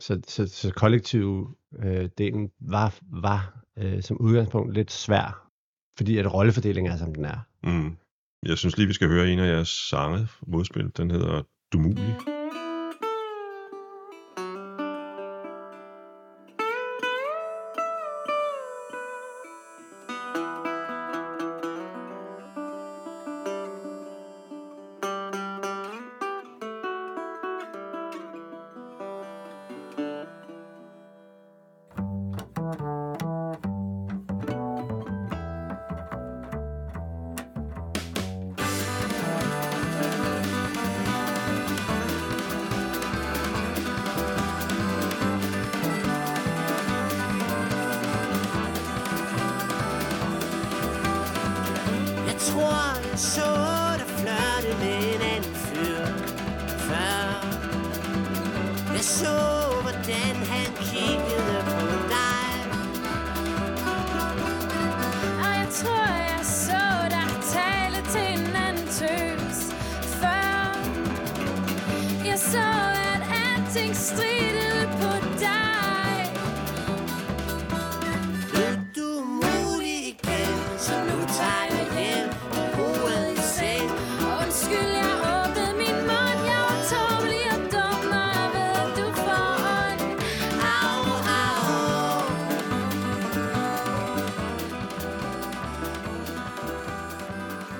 så, 0.00 0.20
så, 0.26 0.46
så 0.46 0.72
kollektiv 0.76 1.56
øh, 1.78 2.08
delen 2.18 2.50
var, 2.60 2.98
var 3.02 3.64
øh, 3.78 4.02
som 4.02 4.16
udgangspunkt 4.16 4.74
lidt 4.74 4.90
svær, 4.92 5.50
fordi 5.96 6.18
at 6.18 6.34
rollefordelingen 6.34 6.92
er, 6.92 6.96
som 6.96 7.14
den 7.14 7.24
er. 7.24 7.38
Mm. 7.62 7.96
Jeg 8.46 8.58
synes 8.58 8.76
lige, 8.76 8.86
vi 8.86 8.92
skal 8.92 9.08
høre 9.08 9.28
en 9.28 9.38
af 9.38 9.46
jeres 9.46 9.68
sange, 9.68 10.28
modspil. 10.46 10.90
Den 10.96 11.10
hedder 11.10 11.42
Du 11.72 11.78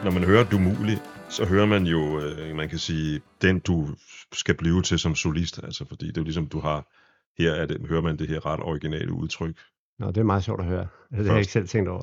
Når 0.05 0.11
man 0.11 0.25
hører 0.25 0.45
Du 0.45 0.59
mulig, 0.59 0.99
så 1.29 1.47
hører 1.47 1.67
man 1.67 1.87
jo, 1.87 2.21
øh, 2.21 2.57
man 2.57 2.69
kan 2.69 2.79
sige, 2.79 3.21
den 3.43 3.59
du 3.59 3.89
skal 4.33 4.57
blive 4.57 4.83
til 4.83 4.99
som 4.99 5.15
solist. 5.15 5.65
Altså, 5.65 5.85
fordi 5.85 6.07
det 6.07 6.17
er 6.17 6.21
jo 6.21 6.25
ligesom, 6.25 6.47
du 6.47 6.61
har, 6.61 6.87
her 7.43 7.53
er 7.53 7.67
det, 7.67 7.81
hører 7.89 8.03
man 8.03 8.19
det 8.19 8.29
her 8.29 8.47
ret 8.47 8.61
originale 8.61 9.13
udtryk. 9.13 9.57
Nå, 9.99 10.07
det 10.07 10.17
er 10.17 10.23
meget 10.23 10.45
sjovt 10.45 10.61
at 10.61 10.67
høre. 10.67 10.87
Det 11.11 11.27
har 11.27 11.33
jeg 11.33 11.39
ikke 11.39 11.53
selv 11.53 11.69
tænkt 11.69 11.89
over. 11.89 12.03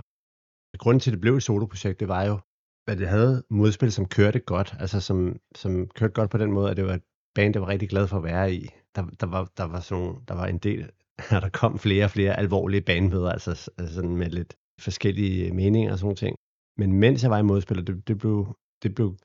Grunden 0.78 1.00
til, 1.00 1.12
at 1.12 1.14
det 1.14 1.22
blev 1.22 1.36
et 1.36 1.44
soloprojekt, 1.44 2.00
det 2.00 2.08
var 2.08 2.24
jo, 2.24 2.40
at 2.88 2.98
det 2.98 3.08
havde 3.08 3.44
modspil, 3.50 3.92
som 3.92 4.08
kørte 4.08 4.40
godt. 4.40 4.76
Altså 4.80 5.00
som, 5.00 5.40
som 5.56 5.88
kørte 5.88 6.14
godt 6.14 6.32
på 6.32 6.38
den 6.38 6.52
måde, 6.52 6.72
at 6.72 6.78
det 6.78 6.86
var 6.86 6.94
et 6.94 7.04
band, 7.36 7.54
der 7.54 7.60
var 7.60 7.68
rigtig 7.68 7.90
glad 7.90 8.08
for 8.08 8.18
at 8.18 8.24
være 8.24 8.54
i. 8.54 8.70
Der, 8.96 9.06
der, 9.20 9.28
var, 9.28 9.52
der, 9.58 9.64
var, 9.64 9.80
sådan, 9.80 10.16
der 10.28 10.34
var 10.34 10.46
en 10.46 10.58
del, 10.58 10.90
der 11.30 11.50
kom 11.50 11.80
flere 11.80 12.06
og 12.06 12.12
flere 12.12 12.40
alvorlige 12.40 12.82
bandmøder, 12.82 13.32
altså, 13.32 13.72
altså 13.78 13.96
sådan 13.96 14.16
med 14.16 14.30
lidt 14.30 14.56
forskellige 14.80 15.52
meninger 15.52 15.92
og 15.92 16.00
sådan 16.00 16.16
ting. 16.16 16.36
Men 16.78 16.94
mens 16.94 17.24
jeg 17.24 17.32
var 17.32 17.38
i 17.38 17.44
modspil, 17.44 17.80
og 17.80 17.88
det, 17.88 18.08
det, 18.08 18.18
blev, 18.18 18.56
det 18.84 18.96
blev 18.96 19.16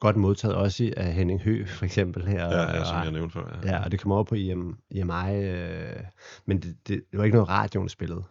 godt 0.00 0.16
modtaget 0.16 0.56
også 0.56 0.92
af 0.96 1.12
Henning 1.12 1.40
Hø, 1.40 1.64
for 1.66 1.84
eksempel 1.84 2.26
her. 2.26 2.44
Ja, 2.44 2.60
ja, 2.62 2.80
og- 2.80 2.86
som 2.86 2.96
jeg 2.96 3.12
nævnte 3.12 3.32
før. 3.32 3.60
Ja, 3.64 3.84
og 3.84 3.90
det 3.92 4.00
kom 4.00 4.12
over 4.12 4.24
på 4.24 4.34
IM, 4.34 4.76
IMI, 4.90 5.34
øh, 5.44 6.00
men 6.46 6.62
det, 6.62 6.88
det, 6.88 7.04
det 7.10 7.18
var 7.18 7.24
ikke 7.24 7.36
noget 7.36 7.48
radioen 7.48 7.88
spillede. 7.88 8.24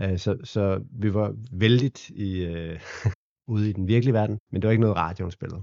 Øh, 0.00 0.18
så, 0.18 0.38
så 0.44 0.84
vi 0.90 1.14
var 1.14 1.34
vældigt 1.52 2.10
i, 2.10 2.44
øh, 2.44 2.80
ude 3.52 3.70
i 3.70 3.72
den 3.72 3.86
virkelige 3.88 4.14
verden, 4.14 4.38
men 4.52 4.62
det 4.62 4.68
var 4.68 4.72
ikke 4.72 4.80
noget 4.80 4.96
radioen 4.96 5.30
spillede. 5.30 5.62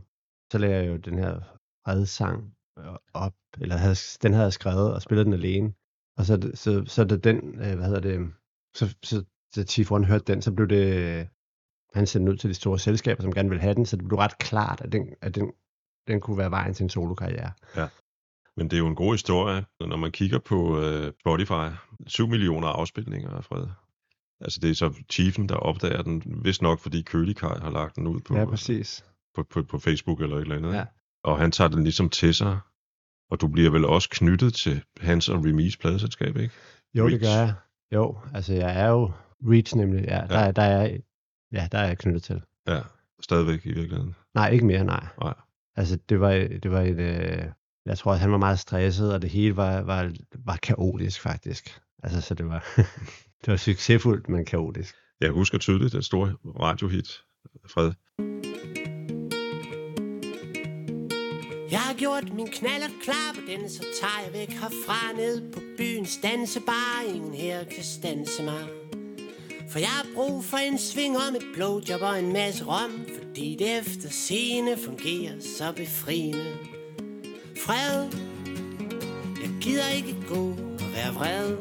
Så 0.52 0.58
lagde 0.58 0.76
jeg 0.76 0.88
jo 0.88 0.98
den 0.98 1.18
her 1.18 1.40
redsang 1.88 2.54
øh, 2.80 2.86
op, 3.14 3.34
eller 3.62 3.76
havde, 3.78 3.96
den 4.24 4.34
havde 4.34 4.44
jeg 4.46 4.54
skrevet 4.54 4.94
og 4.94 5.02
spillet 5.02 5.26
den 5.26 5.34
alene. 5.34 5.74
Og 6.18 6.26
så, 6.26 6.52
så, 6.54 6.84
så 6.86 7.04
da 7.04 7.18
den, 7.18 7.38
øh, 7.38 7.76
hvad 7.76 7.86
hedder 7.86 8.00
det, 8.00 8.34
så, 8.76 8.96
så 9.04 9.24
da 9.56 9.64
Chief 9.64 9.92
One 9.92 10.06
hørte 10.06 10.24
den, 10.34 10.42
så 10.42 10.52
blev 10.52 10.68
det, 10.68 11.28
han 11.94 12.08
sendte 12.08 12.26
den 12.26 12.34
ud 12.34 12.38
til 12.38 12.50
de 12.50 12.54
store 12.54 12.80
selskaber, 12.80 13.22
som 13.24 13.34
gerne 13.34 13.50
ville 13.50 13.62
have 13.62 13.74
den, 13.76 13.86
så 13.86 13.96
det 13.98 14.08
blev 14.08 14.18
ret 14.20 14.38
klart, 14.38 14.82
at 14.82 14.92
den, 14.92 15.10
at 15.22 15.36
den, 15.36 15.52
den 16.08 16.20
kunne 16.22 16.38
være 16.38 16.52
vejen 16.52 16.74
til 16.74 16.84
en 16.84 16.90
solokarriere. 16.90 17.52
Men 18.58 18.68
det 18.70 18.74
er 18.74 18.78
jo 18.80 18.88
en 18.88 18.96
god 18.96 19.14
historie, 19.14 19.66
når 19.80 19.98
man 19.98 20.12
kigger 20.12 20.40
på 20.40 20.82
øh, 20.82 21.14
Spotify. 21.20 21.76
7 22.08 22.28
millioner 22.28 22.68
afspilninger 22.68 23.30
af 23.30 23.44
Fred. 23.44 23.68
Altså 24.42 24.60
det 24.60 24.70
er 24.70 24.74
så 24.76 24.94
Chiefen, 25.12 25.50
der 25.50 25.56
opdager 25.56 26.02
den, 26.02 26.24
vist 26.44 26.62
nok 26.62 26.80
fordi 26.80 27.02
Kølikaj 27.02 27.60
har 27.60 27.70
lagt 27.72 27.96
den 27.96 28.08
ud 28.08 28.20
på, 28.20 28.38
Ja, 28.38 28.46
præcis. 28.46 29.06
på, 29.36 29.44
på, 29.44 29.64
på 29.64 29.80
Facebook 29.80 30.22
eller 30.22 30.36
et 30.36 30.42
eller 30.42 30.56
andet. 30.56 30.74
Ja. 30.74 30.86
Og 31.24 31.40
han 31.40 31.52
tager 31.52 31.68
den 31.68 31.84
ligesom 31.84 32.10
til 32.10 32.34
sig, 32.36 32.60
og 33.32 33.42
du 33.42 33.48
bliver 33.48 33.70
vel 33.72 33.86
også 33.86 34.10
knyttet 34.12 34.54
til 34.54 34.84
hans 35.00 35.30
og 35.30 35.46
Remis 35.46 35.78
pladeselskab, 35.78 36.38
ikke? 36.38 36.54
Jo, 36.94 37.10
det 37.10 37.14
Reach. 37.14 37.24
gør 37.24 37.40
jeg. 37.46 37.54
Jo, 37.94 38.18
altså 38.34 38.54
jeg 38.54 38.80
er 38.82 38.88
jo 38.90 39.12
Reach 39.44 39.78
nemlig. 39.78 40.06
Ja, 40.08 40.26
der, 40.30 40.40
Ja. 40.46 40.52
Der, 40.52 40.62
er, 40.62 40.98
ja, 41.54 41.68
der 41.72 41.78
er 41.78 41.88
jeg 41.88 41.98
knyttet 41.98 42.24
til. 42.24 42.42
Ja, 42.68 42.80
stadigvæk 43.22 43.66
i 43.66 43.72
virkeligheden. 43.74 44.16
Nej, 44.36 44.50
ikke 44.50 44.66
mere, 44.66 44.84
nej. 44.84 45.06
Nej. 45.22 45.34
Altså 45.76 45.98
det 46.10 46.20
var, 46.20 46.32
det 46.64 46.72
var 46.72 46.82
et, 46.82 47.00
øh, 47.00 47.44
jeg 47.86 47.98
tror, 47.98 48.14
at 48.14 48.20
han 48.20 48.32
var 48.32 48.38
meget 48.38 48.60
stresset, 48.60 49.14
og 49.14 49.22
det 49.22 49.30
hele 49.30 49.56
var, 49.56 49.82
var, 49.82 50.12
var 50.46 50.56
kaotisk 50.56 51.22
faktisk. 51.22 51.82
Altså 52.04 52.22
så 52.22 52.34
det 52.34 52.46
var, 52.46 52.66
det 53.46 53.48
var 53.48 53.58
succesfuldt, 53.58 54.30
men 54.30 54.46
kaotisk. 54.46 54.96
Jeg 55.22 55.32
husker 55.32 55.58
tydeligt 55.58 55.94
det 55.94 56.06
store 56.06 56.36
radiohit, 56.46 57.08
Fred. 57.66 57.92
Jeg 61.72 61.80
har 61.80 61.94
gjort 61.94 62.34
min 62.34 62.48
knallert 62.48 62.92
klar 63.04 63.34
på 63.36 63.42
den, 63.52 63.70
så 63.70 63.86
tager 64.02 64.24
jeg 64.26 64.34
væk 64.34 64.50
herfra 64.50 65.18
ned 65.18 65.52
på 65.52 65.60
byens 65.78 66.18
dansebar. 66.24 67.04
Ingen 67.16 67.34
her 67.34 67.64
kan 67.64 67.84
stanse 67.84 68.44
mig. 68.44 68.79
For 69.70 69.80
jeg 69.80 69.90
har 69.90 70.06
brug 70.16 70.46
for 70.46 70.58
en 70.58 70.78
sving 70.78 71.18
om 71.18 71.36
et 71.36 71.46
blowjob 71.54 72.02
og 72.02 72.20
en 72.20 72.34
masse 72.34 72.66
rom, 72.66 73.06
fordi 73.22 73.56
det 73.60 73.80
efter 73.80 74.10
scene 74.10 74.78
fungerer 74.78 75.34
så 75.58 75.72
befriende. 75.76 76.46
Fred, 77.66 78.08
jeg 79.42 79.52
gider 79.62 79.90
ikke 79.90 80.16
gå 80.28 80.50
og 80.80 80.94
være 80.94 81.14
vred. 81.14 81.58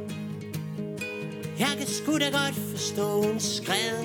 Jeg 1.59 1.75
kan 1.79 1.87
sgu 1.87 2.19
da 2.19 2.25
godt 2.25 2.55
forstå, 2.71 3.23
en 3.23 3.41
skred. 3.41 4.05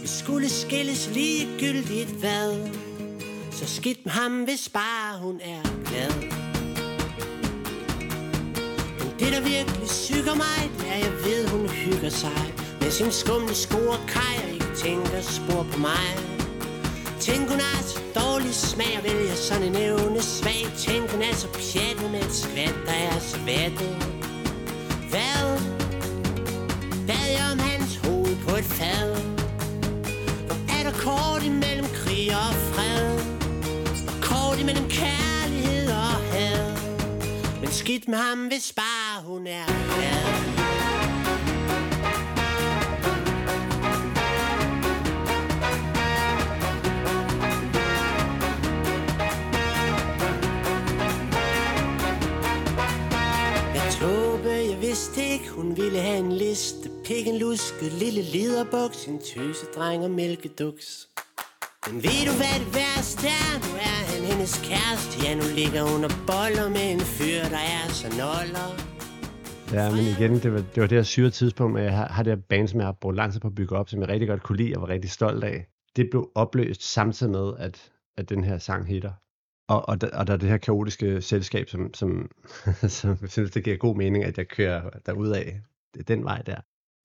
Vi 0.00 0.06
skulle 0.06 0.48
skilles 0.48 1.10
ligegyldigt 1.14 2.10
hvad. 2.10 2.68
Så 3.50 3.66
skidt 3.66 4.04
med 4.04 4.12
ham, 4.12 4.44
hvis 4.44 4.68
bare 4.68 5.18
hun 5.18 5.40
er 5.44 5.62
glad. 5.84 6.12
Men 8.98 9.10
det 9.18 9.32
der 9.32 9.40
virkelig 9.40 9.88
syger 9.90 10.34
mig 10.34 10.70
Det 10.78 10.88
er, 10.88 10.96
jeg 10.96 11.12
ved, 11.24 11.48
hun 11.48 11.68
hygger 11.68 12.10
sig. 12.10 12.61
Med 12.82 12.90
sin 12.90 13.12
skumle 13.12 13.54
sko 13.54 13.78
og 13.78 14.00
kaj 14.08 14.34
Og 14.44 14.50
ikke 14.54 14.74
tænker 14.76 15.20
spor 15.20 15.66
på 15.72 15.78
mig. 15.78 16.08
Tænk 17.20 17.50
hun 17.50 17.60
har 17.60 17.82
så 17.82 18.00
dårlig 18.20 18.54
smag 18.54 18.98
Og 18.98 19.04
vælger 19.04 19.34
sådan 19.34 19.62
en 19.62 19.76
evne 19.76 20.22
svag. 20.22 20.66
Tænk 20.78 21.10
hun 21.10 21.22
er 21.22 21.34
så 21.34 21.48
pjattet 21.48 22.10
med 22.10 22.20
et 22.20 22.34
skvat 22.34 22.74
Der 22.86 22.92
er 22.92 23.18
så 23.20 23.38
vattet. 23.38 23.94
Hvad? 25.10 25.44
Hvad 27.06 27.26
jeg 27.36 27.44
om 27.52 27.58
hans 27.58 27.96
hoved 28.04 28.36
på 28.46 28.56
et 28.56 28.64
fad? 28.64 29.10
Hvor 30.46 30.58
er 30.76 30.82
der 30.88 30.94
kort 31.06 31.42
imellem 31.42 31.86
krig 32.00 32.28
og 32.30 32.54
fred? 32.72 33.08
Og 34.08 34.16
kort 34.28 34.58
imellem 34.60 34.88
kærlighed 34.88 35.88
og 35.90 36.14
had. 36.32 36.76
Men 37.60 37.70
skidt 37.70 38.08
med 38.08 38.18
ham, 38.18 38.38
hvis 38.46 38.72
bare 38.76 39.22
hun 39.24 39.46
er 39.46 39.66
glad. 39.66 40.21
Hun 55.62 55.76
ville 55.76 56.00
have 56.00 56.18
en 56.18 56.32
liste 56.32 56.90
Pik 57.04 57.26
en 57.26 57.38
lusket 57.38 57.92
lille 58.02 58.22
liderbuks 58.22 59.06
En 59.06 59.18
tøsedreng 59.18 60.04
og 60.04 60.10
mælkeduks 60.10 61.08
Men 61.86 61.96
ved 62.06 62.22
du 62.28 62.34
hvad 62.40 62.56
det 62.62 62.70
værste 62.78 63.26
er? 63.42 63.52
Nu 63.66 63.72
er 63.90 64.00
han 64.10 64.22
hendes 64.30 64.54
kæreste 64.68 65.14
Ja, 65.24 65.34
nu 65.40 65.46
ligger 65.58 65.82
hun 65.92 66.04
og 66.08 66.14
boller 66.30 66.68
med 66.76 66.86
en 66.94 67.04
fyr, 67.16 67.42
der 67.54 67.64
er 67.76 67.84
så 68.00 68.08
noller 68.22 68.68
Ja, 69.76 69.84
men 69.96 70.04
igen, 70.14 70.32
det 70.42 70.52
var 70.52 70.62
det, 70.74 70.80
var 70.82 70.86
det 70.86 70.98
her 70.98 71.02
syre 71.02 71.30
tidspunkt, 71.30 71.78
at 71.78 71.84
jeg 71.84 71.96
har, 71.96 72.08
har 72.08 72.22
det 72.22 72.32
her 72.32 72.42
band, 72.48 72.68
som 72.68 72.80
jeg 72.80 72.86
har 72.86 72.96
brugt 73.00 73.16
lang 73.16 73.32
tid 73.32 73.40
på 73.40 73.48
at 73.48 73.54
bygge 73.54 73.76
op, 73.76 73.88
som 73.88 74.00
jeg 74.00 74.08
rigtig 74.08 74.28
godt 74.28 74.42
kunne 74.42 74.58
lide 74.62 74.76
og 74.76 74.82
var 74.82 74.88
rigtig 74.88 75.10
stolt 75.10 75.44
af. 75.44 75.66
Det 75.96 76.08
blev 76.10 76.30
opløst 76.34 76.92
samtidig 76.92 77.32
med, 77.32 77.52
at, 77.58 77.90
at 78.18 78.28
den 78.28 78.44
her 78.44 78.58
sang 78.58 78.86
hitter. 78.86 79.12
Og, 79.72 79.88
og, 79.88 80.00
der, 80.00 80.18
og 80.18 80.26
der 80.26 80.32
er 80.32 80.36
det 80.36 80.48
her 80.48 80.56
kaotiske 80.56 81.22
selskab, 81.22 81.68
som, 81.68 81.94
som, 81.94 82.30
som 82.88 83.28
synes, 83.28 83.50
det 83.50 83.64
giver 83.64 83.76
god 83.76 83.96
mening, 83.96 84.24
at 84.24 84.38
jeg 84.38 84.48
kører 84.48 84.90
derudad. 85.06 85.44
Det 85.94 86.00
er 86.00 86.04
den 86.04 86.24
vej 86.24 86.42
der. 86.42 86.56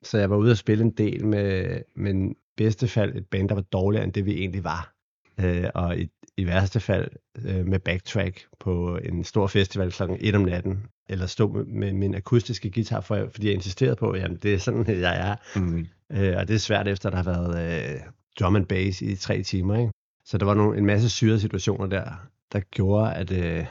Så 0.04 0.18
jeg 0.18 0.30
var 0.30 0.36
ude 0.36 0.52
og 0.52 0.58
spille 0.58 0.84
en 0.84 0.92
del 0.92 1.26
med, 1.26 1.82
men 1.96 2.36
bedste 2.58 2.88
fald 2.88 3.16
et 3.16 3.28
band, 3.28 3.50
der 3.50 3.56
var 3.56 3.62
dårligere 3.62 4.04
end 4.04 4.14
det, 4.14 4.26
vi 4.26 4.34
egentlig 4.34 4.64
var. 4.64 4.94
Øh, 5.40 5.70
og 5.76 5.98
i, 5.98 6.10
i 6.38 6.46
værste 6.46 6.80
fald 6.80 7.10
øh, 7.46 7.66
med 7.66 7.80
backtrack 7.80 8.46
på 8.60 8.98
en 8.98 9.24
stor 9.24 9.48
festival 9.48 9.92
kl. 9.92 10.04
1 10.20 10.36
om 10.36 10.42
natten, 10.42 10.84
eller 11.10 11.26
stå 11.26 11.52
med, 11.52 11.66
med 11.66 11.94
min 11.94 12.16
akustiske 12.16 12.72
guitar, 12.72 13.02
for, 13.02 13.30
fordi 13.32 13.48
jeg 13.48 13.54
insisterede 13.56 13.96
på, 13.96 14.12
at 14.12 14.44
det 14.44 14.54
er 14.54 14.58
sådan, 14.58 15.00
jeg 15.00 15.30
er. 15.30 15.60
Mm. 15.60 15.88
Øh, 16.12 16.38
og 16.38 16.48
det 16.48 16.54
er 16.54 16.60
svært 16.60 16.88
efter, 16.88 17.10
at 17.10 17.14
der 17.14 17.24
har 17.24 17.42
været 17.42 17.94
øh, 17.94 18.02
drum 18.40 18.56
and 18.56 18.66
bass 18.66 19.02
i 19.02 19.16
tre 19.16 19.44
timer. 19.44 19.78
Ikke? 19.80 19.92
Så 20.26 20.38
der 20.38 20.46
var 20.46 20.54
nogle, 20.54 20.78
en 20.78 20.86
masse 20.86 21.10
syrede 21.10 21.40
situationer 21.40 21.88
der, 21.88 22.28
der 22.54 22.60
gjorde, 22.60 23.14
at, 23.14 23.32
øh, 23.32 23.66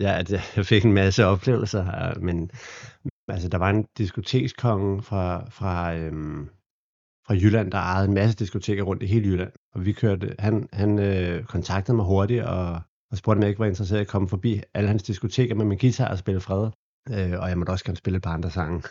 ja, 0.00 0.18
at 0.18 0.32
jeg 0.32 0.42
fik 0.72 0.84
en 0.84 0.92
masse 0.92 1.26
oplevelser. 1.26 1.84
her. 1.84 2.18
Men 2.20 2.50
altså, 3.28 3.48
der 3.48 3.58
var 3.58 3.70
en 3.70 3.86
diskotekskonge 3.98 5.02
fra, 5.02 5.50
fra, 5.50 5.94
øhm, 5.94 6.48
fra 7.26 7.34
Jylland, 7.34 7.70
der 7.70 7.78
ejede 7.78 8.08
en 8.08 8.14
masse 8.14 8.36
diskoteker 8.36 8.82
rundt 8.82 9.02
i 9.02 9.06
hele 9.06 9.28
Jylland. 9.28 9.52
Og 9.74 9.84
vi 9.84 9.92
kørte, 9.92 10.34
han, 10.38 10.68
han 10.72 10.98
øh, 10.98 11.44
kontaktede 11.44 11.96
mig 11.96 12.06
hurtigt 12.06 12.44
og, 12.44 12.80
og 13.10 13.16
spurgte, 13.16 13.38
om 13.38 13.42
jeg 13.42 13.48
ikke 13.48 13.58
var 13.58 13.66
interesseret 13.66 13.98
i 13.98 14.00
at 14.00 14.08
komme 14.08 14.28
forbi 14.28 14.60
alle 14.74 14.88
hans 14.88 15.02
diskoteker 15.02 15.54
med 15.54 15.64
min 15.64 15.78
guitar 15.78 16.08
og 16.08 16.18
spille 16.18 16.40
fred. 16.40 16.70
Øh, 17.10 17.40
og 17.40 17.48
jeg 17.48 17.58
måtte 17.58 17.70
også 17.70 17.84
gerne 17.84 17.96
spille 17.96 18.16
et 18.16 18.22
par 18.22 18.34
andre 18.34 18.50
sange. 18.50 18.82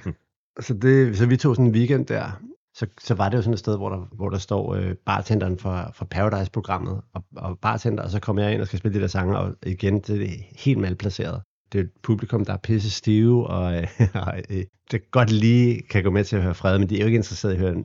så, 0.66 0.74
det, 0.82 1.16
så 1.18 1.26
vi 1.26 1.36
tog 1.36 1.56
sådan 1.56 1.66
en 1.66 1.74
weekend 1.74 2.06
der. 2.06 2.42
Så, 2.74 2.86
så 3.00 3.14
var 3.14 3.28
det 3.28 3.36
jo 3.36 3.42
sådan 3.42 3.52
et 3.52 3.58
sted, 3.58 3.76
hvor 3.76 3.88
der, 3.88 4.08
hvor 4.12 4.28
der 4.28 4.38
står 4.38 4.74
øh, 4.74 4.94
bartenderen 5.06 5.58
fra, 5.58 5.90
fra 5.94 6.04
Paradise-programmet 6.04 7.00
og, 7.14 7.24
og 7.36 7.58
bartender, 7.58 8.02
og 8.02 8.10
så 8.10 8.20
kommer 8.20 8.42
jeg 8.42 8.52
ind 8.52 8.60
og 8.60 8.66
skal 8.66 8.78
spille 8.78 8.98
de 8.98 9.02
der 9.02 9.08
sange, 9.08 9.38
og 9.38 9.54
igen, 9.66 10.00
det 10.00 10.22
er 10.22 10.28
helt 10.58 10.78
malplaceret. 10.78 11.42
Det 11.72 11.78
er 11.78 11.84
et 11.84 11.90
publikum, 12.02 12.44
der 12.44 12.52
er 12.52 12.56
pisse 12.56 12.90
stive, 12.90 13.46
og, 13.46 13.76
øh, 13.76 13.86
og 14.26 14.34
øh, 14.50 14.64
det 14.90 15.10
godt 15.10 15.30
lige 15.30 15.82
kan 15.82 16.02
gå 16.02 16.10
med 16.10 16.24
til 16.24 16.36
at 16.36 16.42
høre 16.42 16.54
fred, 16.54 16.78
men 16.78 16.88
de 16.88 16.96
er 16.96 17.00
jo 17.00 17.06
ikke 17.06 17.16
interesseret 17.16 17.52
i 17.52 17.56
at 17.56 17.60
høre 17.60 17.84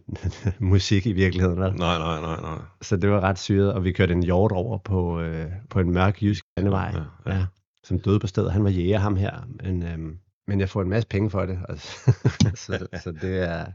musik 0.59 1.05
i 1.05 1.11
virkeligheden. 1.11 1.59
Vel? 1.59 1.73
Nej, 1.73 1.97
nej, 1.97 2.21
nej, 2.21 2.41
nej. 2.41 2.57
Så 2.81 2.97
det 2.97 3.09
var 3.09 3.19
ret 3.19 3.39
syret, 3.39 3.73
og 3.73 3.83
vi 3.83 3.91
kørte 3.91 4.13
en 4.13 4.23
hjort 4.23 4.51
over 4.51 4.77
på, 4.77 5.19
øh, 5.21 5.45
på 5.69 5.79
en 5.79 5.91
mørk 5.91 6.21
jysk 6.21 6.43
landevej, 6.57 6.91
Ja, 6.93 7.31
ja, 7.31 7.37
ja. 7.37 7.45
som 7.83 7.99
døde 7.99 8.19
på 8.19 8.27
stedet. 8.27 8.51
Han 8.51 8.63
var 8.63 8.69
jæger, 8.69 8.99
ham 8.99 9.15
her, 9.15 9.31
men, 9.63 9.83
øhm, 9.83 10.17
men 10.47 10.59
jeg 10.59 10.69
får 10.69 10.81
en 10.81 10.89
masse 10.89 11.07
penge 11.07 11.29
for 11.29 11.45
det. 11.45 11.59
Altså. 11.69 12.11
så, 12.65 12.87
så 13.03 13.11
det 13.11 13.49
er 13.49 13.65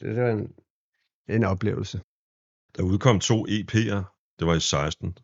det, 0.00 0.16
det 0.16 0.22
var 0.22 0.30
en, 0.30 0.52
en 1.28 1.44
oplevelse. 1.44 2.00
Der 2.76 2.82
udkom 2.82 3.20
to 3.20 3.46
EP'er. 3.46 4.00
Det 4.38 4.46
var 4.46 4.54
i 4.54 4.60
16. 4.60 5.18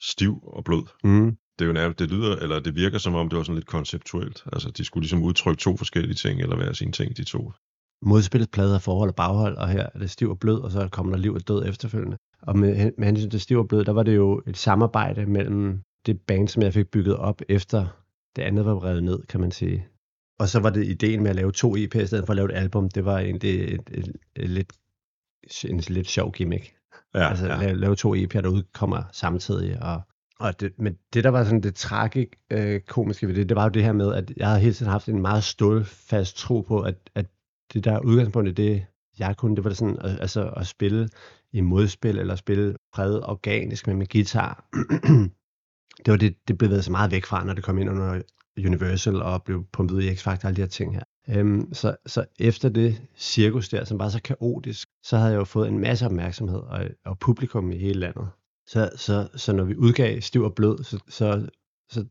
Stiv 0.00 0.40
og 0.42 0.64
blød. 0.64 0.84
Mm. 1.04 1.36
Det 1.58 1.64
er 1.64 1.66
jo 1.66 1.72
nærmest, 1.72 1.98
det 1.98 2.10
lyder, 2.10 2.36
eller 2.36 2.60
det 2.60 2.74
virker 2.74 2.98
som 2.98 3.14
om, 3.14 3.28
det 3.28 3.36
var 3.36 3.42
sådan 3.42 3.54
lidt 3.54 3.66
konceptuelt. 3.66 4.44
Altså, 4.52 4.70
de 4.70 4.84
skulle 4.84 5.02
ligesom 5.02 5.22
udtrykke 5.22 5.60
to 5.60 5.76
forskellige 5.76 6.14
ting, 6.14 6.40
eller 6.40 6.56
hver 6.56 6.72
sine 6.72 6.92
ting, 6.92 7.16
de 7.16 7.24
to. 7.24 7.52
Modspillet 8.02 8.50
plade 8.50 8.74
af 8.74 8.82
forhold 8.82 9.10
og 9.10 9.16
baghold, 9.16 9.56
og 9.56 9.68
her 9.68 9.86
er 9.94 9.98
det 9.98 10.10
stiv 10.10 10.30
og 10.30 10.38
blød, 10.38 10.60
og 10.60 10.70
så 10.70 10.88
kommer 10.92 11.12
der 11.12 11.18
liv 11.18 11.34
og 11.34 11.48
død 11.48 11.68
efterfølgende. 11.68 12.16
Og 12.42 12.58
med, 12.58 12.92
med 12.98 13.06
hensyn 13.06 13.30
til 13.30 13.40
stiv 13.40 13.58
og 13.58 13.68
blød, 13.68 13.84
der 13.84 13.92
var 13.92 14.02
det 14.02 14.16
jo 14.16 14.42
et 14.46 14.56
samarbejde 14.56 15.26
mellem 15.26 15.82
det 16.06 16.20
band, 16.20 16.48
som 16.48 16.62
jeg 16.62 16.72
fik 16.72 16.90
bygget 16.90 17.16
op 17.16 17.42
efter 17.48 17.86
det 18.36 18.42
andet 18.42 18.64
var 18.64 18.84
revet 18.84 19.02
ned, 19.02 19.22
kan 19.22 19.40
man 19.40 19.50
sige. 19.50 19.86
Og 20.38 20.48
så 20.48 20.60
var 20.60 20.70
det 20.70 20.86
ideen 20.86 21.22
med 21.22 21.30
at 21.30 21.36
lave 21.36 21.52
to 21.52 21.76
EP'er 21.76 22.00
i 22.00 22.06
stedet 22.06 22.26
for 22.26 22.30
at 22.30 22.36
lave 22.36 22.52
et 22.52 22.56
album, 22.56 22.88
det 22.88 23.04
var 23.04 23.18
egentlig 23.18 23.74
et, 23.74 23.90
et, 23.90 24.12
et, 24.36 24.50
lidt, 24.50 24.72
en 25.64 25.80
lidt 25.88 26.08
sjov 26.08 26.32
gimmick. 26.32 26.74
Ja, 27.14 27.28
altså 27.28 27.46
ja. 27.46 27.56
lave, 27.56 27.76
lave 27.76 27.96
to 27.96 28.14
EP'er, 28.14 28.40
der 28.40 28.48
udkommer 28.48 29.02
samtidig. 29.12 29.82
Og, 29.82 30.02
og 30.38 30.60
det, 30.60 30.72
men 30.78 30.96
det, 31.14 31.24
der 31.24 31.30
var 31.30 31.44
sådan 31.44 31.62
det 31.62 31.74
tragik 31.74 32.28
øh, 32.50 32.80
komiske 32.80 33.28
ved 33.28 33.34
det, 33.34 33.48
det 33.48 33.56
var 33.56 33.62
jo 33.64 33.70
det 33.70 33.84
her 33.84 33.92
med, 33.92 34.14
at 34.14 34.32
jeg 34.36 34.46
havde 34.46 34.60
hele 34.60 34.74
tiden 34.74 34.92
haft 34.92 35.08
en 35.08 35.22
meget 35.22 35.44
stålfast 35.44 36.36
tro 36.36 36.60
på, 36.60 36.80
at, 36.80 37.10
at 37.14 37.26
det 37.72 37.84
der 37.84 38.00
udgangspunkt 38.00 38.48
i 38.48 38.52
det, 38.52 38.86
jeg 39.18 39.36
kunne, 39.36 39.56
det 39.56 39.64
var 39.64 39.72
sådan, 39.72 39.98
at, 40.00 40.20
altså 40.20 40.50
at 40.56 40.66
spille 40.66 41.08
i 41.52 41.60
modspil, 41.60 42.18
eller 42.18 42.36
spille 42.36 42.76
fred 42.94 43.20
organisk 43.22 43.86
med 43.86 43.94
min 43.94 44.06
guitar. 44.12 44.68
det 46.04 46.10
var 46.10 46.16
det, 46.16 46.36
det 46.48 46.58
blev 46.58 46.82
så 46.82 46.90
meget 46.90 47.10
væk 47.10 47.24
fra, 47.24 47.44
når 47.44 47.54
det 47.54 47.64
kom 47.64 47.78
ind 47.78 47.90
under 47.90 48.22
Universal 48.58 49.22
og 49.22 49.42
blev 49.42 49.64
pumpet 49.72 49.94
ud 49.94 50.02
i 50.02 50.10
X-Factor 50.10 50.44
og 50.44 50.44
alle 50.44 50.56
de 50.56 50.60
her 50.60 50.68
ting 50.68 50.94
her. 50.94 51.02
Øhm, 51.28 51.74
så, 51.74 51.96
så 52.06 52.24
efter 52.38 52.68
det 52.68 53.02
cirkus 53.16 53.68
der, 53.68 53.84
som 53.84 53.98
var 53.98 54.08
så 54.08 54.22
kaotisk, 54.22 54.88
så 55.02 55.16
havde 55.16 55.30
jeg 55.30 55.38
jo 55.38 55.44
fået 55.44 55.68
en 55.68 55.78
masse 55.78 56.06
opmærksomhed 56.06 56.58
og, 56.58 56.84
og 57.04 57.18
publikum 57.18 57.72
i 57.72 57.78
hele 57.78 58.00
landet. 58.00 58.28
Så, 58.66 58.90
så, 58.96 59.28
så 59.34 59.52
når 59.52 59.64
vi 59.64 59.76
udgav 59.76 60.20
Stiv 60.20 60.42
og 60.42 60.54
Blød, 60.54 60.84
så, 60.84 60.98
så, 61.08 61.48
så 61.90 62.04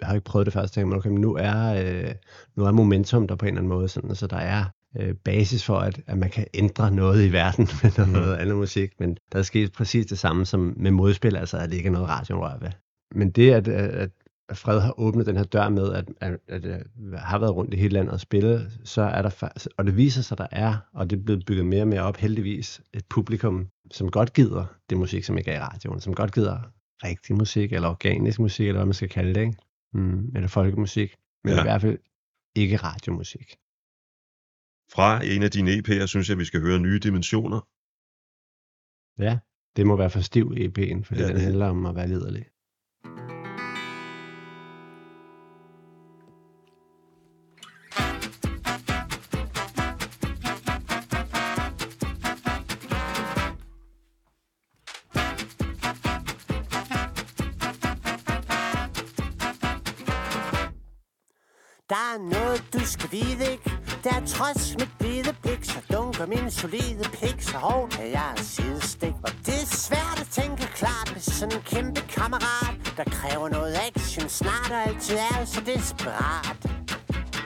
jeg 0.00 0.08
har 0.08 0.14
ikke 0.14 0.24
prøvet 0.24 0.46
det 0.46 0.54
først, 0.54 0.76
jeg, 0.76 0.86
okay, 0.86 1.10
men 1.10 1.20
nu 1.20 1.34
er, 1.34 1.84
øh, 1.84 2.14
nu 2.56 2.64
er 2.64 2.72
momentum 2.72 3.28
der 3.28 3.34
på 3.34 3.46
en 3.46 3.48
eller 3.48 3.60
anden 3.60 3.68
måde, 3.68 3.88
sådan, 3.88 4.14
så 4.14 4.26
der 4.26 4.36
er 4.36 4.64
øh, 4.96 5.14
basis 5.14 5.64
for, 5.64 5.78
at, 5.78 6.00
at 6.06 6.18
man 6.18 6.30
kan 6.30 6.46
ændre 6.54 6.90
noget 6.90 7.24
i 7.24 7.32
verden 7.32 7.68
med 7.82 8.06
noget 8.06 8.36
mm. 8.36 8.40
andet 8.40 8.56
musik, 8.56 9.00
men 9.00 9.16
der 9.32 9.38
er 9.38 9.42
sket 9.42 9.72
præcis 9.72 10.06
det 10.06 10.18
samme 10.18 10.46
som 10.46 10.74
med 10.76 10.90
modspil, 10.90 11.36
altså 11.36 11.56
at 11.58 11.70
det 11.70 11.76
ikke 11.76 11.86
er 11.86 11.92
noget 11.92 12.08
radionrør 12.08 12.58
ved. 12.58 12.70
Men 13.14 13.30
det, 13.30 13.52
at, 13.52 13.68
at 13.68 14.10
Fred 14.54 14.80
har 14.80 15.00
åbnet 15.00 15.26
den 15.26 15.36
her 15.36 15.44
dør 15.44 15.68
med, 15.68 15.92
at, 15.92 16.08
at, 16.20 16.38
at 16.48 16.64
jeg 16.64 16.82
har 17.20 17.38
været 17.38 17.54
rundt 17.54 17.74
i 17.74 17.76
hele 17.76 17.92
landet 17.92 18.12
og 18.12 18.20
spille, 18.20 18.70
så 18.84 19.02
er 19.02 19.22
der 19.22 19.48
og 19.76 19.84
det 19.86 19.96
viser 19.96 20.22
sig, 20.22 20.38
der 20.38 20.46
er, 20.50 20.76
og 20.92 21.10
det 21.10 21.18
er 21.18 21.22
blevet 21.24 21.46
bygget 21.46 21.66
mere 21.66 21.82
og 21.82 21.88
mere 21.88 22.02
op, 22.02 22.16
heldigvis, 22.16 22.80
et 22.94 23.06
publikum, 23.06 23.68
som 23.90 24.10
godt 24.10 24.32
gider 24.32 24.66
det 24.90 24.98
musik, 24.98 25.24
som 25.24 25.38
ikke 25.38 25.50
er 25.50 25.56
i 25.56 25.62
radioen, 25.64 26.00
som 26.00 26.14
godt 26.14 26.34
gider 26.34 26.60
rigtig 27.04 27.36
musik, 27.36 27.72
eller 27.72 27.88
organisk 27.88 28.38
musik, 28.38 28.68
eller 28.68 28.78
hvad 28.78 28.86
man 28.86 28.94
skal 28.94 29.08
kalde 29.08 29.34
det, 29.34 29.40
ikke? 29.40 29.56
Mm, 29.92 30.32
eller 30.34 30.48
folkemusik, 30.48 31.16
men 31.44 31.52
Ja. 31.54 31.60
i 31.60 31.62
hvert 31.62 31.80
fald 31.80 31.98
ikke 32.56 32.76
radiomusik. 32.76 33.56
Fra 34.94 35.24
en 35.24 35.42
af 35.42 35.50
dine 35.50 35.70
EP'er, 35.70 36.06
synes 36.06 36.28
jeg, 36.30 36.38
vi 36.38 36.44
skal 36.44 36.60
høre 36.60 36.78
nye 36.78 36.98
dimensioner. 36.98 37.60
Ja, 39.18 39.38
det 39.76 39.86
må 39.86 39.96
være 39.96 40.10
for 40.10 40.20
stiv 40.20 40.46
EP'en, 40.56 41.02
fordi 41.02 41.20
Ja, 41.20 41.26
ja, 41.26 41.28
den 41.28 41.34
det- 41.36 41.42
handler 41.42 41.66
om 41.66 41.86
at 41.86 41.94
være 41.94 42.08
liderlig. 42.08 42.44
Der 43.04 43.10
er 43.10 43.37
noget, 63.12 63.38
du 63.38 63.44
ikke? 63.50 63.70
Der 64.04 64.14
er 64.14 64.26
trods 64.26 64.76
mit 64.78 64.88
hvide 64.98 65.36
blik, 65.42 65.64
så 65.64 65.80
dunker 65.92 66.26
min 66.26 66.50
solide 66.50 67.04
pik, 67.12 67.42
så 67.42 67.56
hårdt 67.56 67.92
kan 67.92 68.10
jeg 68.10 68.30
en 68.38 68.44
sidestik. 68.44 69.14
Og 69.22 69.32
det 69.46 69.62
er 69.62 69.66
svært 69.66 70.18
at 70.20 70.28
tænke 70.30 70.62
klart 70.62 71.10
med 71.12 71.20
sådan 71.20 71.56
en 71.56 71.62
kæmpe 71.62 72.00
kammerat, 72.00 72.74
der 72.96 73.04
kræver 73.04 73.48
noget 73.48 73.74
action 73.88 74.28
snart 74.28 74.70
og 74.70 74.88
altid 74.88 75.16
er 75.16 75.44
så 75.44 75.60
desperat. 75.60 76.58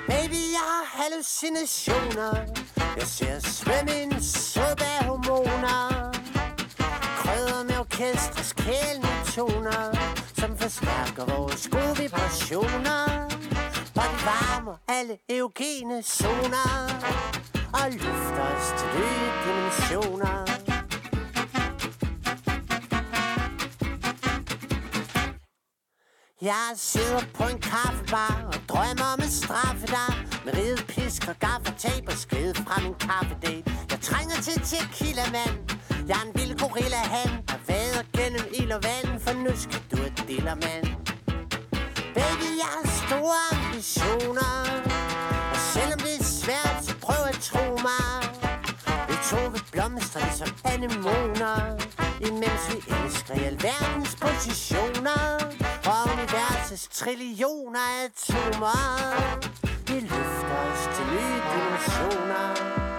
Baby, 0.09 0.42
jeg 0.57 0.66
har 0.72 0.85
hallucinationer, 0.98 2.33
jeg 2.98 3.07
ser 3.07 3.38
svømme 3.40 3.92
i 3.98 4.03
en 4.03 4.22
suppe 4.22 4.85
af 4.98 5.05
hormoner. 5.05 6.12
Krydder 7.20 7.62
med 7.68 7.79
orkestrets 7.79 8.53
kælende 8.53 9.12
toner, 9.35 9.83
som 10.38 10.59
forstærker 10.59 11.25
vores 11.35 11.68
gode 11.68 11.96
vibrationer. 12.03 13.22
Varmer 14.24 14.76
alle 14.88 15.18
eugene 15.28 16.02
zoner 16.02 16.72
Og 17.74 17.92
løfter 17.92 18.44
os 18.56 18.66
til 18.78 18.88
nye 18.96 19.28
dimensioner. 19.44 20.62
Jeg 26.42 26.70
sidder 26.76 27.22
på 27.35 27.42
en 27.42 27.61
kaffebar 27.61 28.35
og 28.46 28.58
drømmer 28.68 29.08
om 29.14 29.20
at 29.20 29.32
straffe 29.42 29.87
dig 29.87 30.12
Med 30.44 30.56
ridet 30.56 30.85
pisk 30.88 31.28
og 31.28 31.37
gaffatape 31.38 32.08
og 32.08 32.18
skridt 32.24 32.56
fra 32.58 32.80
min 32.85 32.94
kaffedate. 32.94 33.70
Jeg 33.90 34.00
trænger 34.00 34.37
til 34.46 34.56
tequila, 34.70 35.24
mand. 35.37 35.56
Jeg 36.08 36.16
er 36.20 36.26
en 36.28 36.35
vild 36.38 36.58
gorilla 36.58 37.02
han. 37.14 37.30
Der 37.48 37.61
vader 37.68 38.04
gennem 38.16 38.46
ild 38.61 38.72
og 38.72 38.82
vand 38.88 39.20
For 39.20 39.32
nu 39.44 39.50
skal 39.56 39.82
du 39.90 39.96
et 40.08 40.24
diller, 40.28 40.54
mand. 40.54 40.87
Baby, 42.16 42.48
jeg 42.62 42.72
er 42.80 42.91
store 43.12 43.42
ambitioner. 43.53 44.57
Og 45.53 45.59
selvom 45.75 45.98
det 45.98 46.14
er 46.20 46.25
svært, 46.25 46.85
så 46.87 46.94
prøv 47.03 47.22
at 47.33 47.38
tro 47.48 47.64
mig. 47.88 48.16
Vi 49.09 49.14
to 49.31 49.40
vil 49.53 49.64
blomstre 49.72 50.20
som 50.38 50.48
anemoner 50.64 51.59
Imens 52.20 52.64
vi 52.70 52.79
elsker 52.96 53.35
i 53.35 53.44
alverdens 53.44 54.16
positioner. 54.20 55.25
Og 55.90 55.98
universets 56.14 56.88
trillioner 56.98 57.88
atomer 58.05 59.38
Vi 59.87 60.01
løfter 60.01 60.57
os 60.72 60.83
til 60.96 61.05
nye 61.12 61.40
dimensioner. 61.53 62.91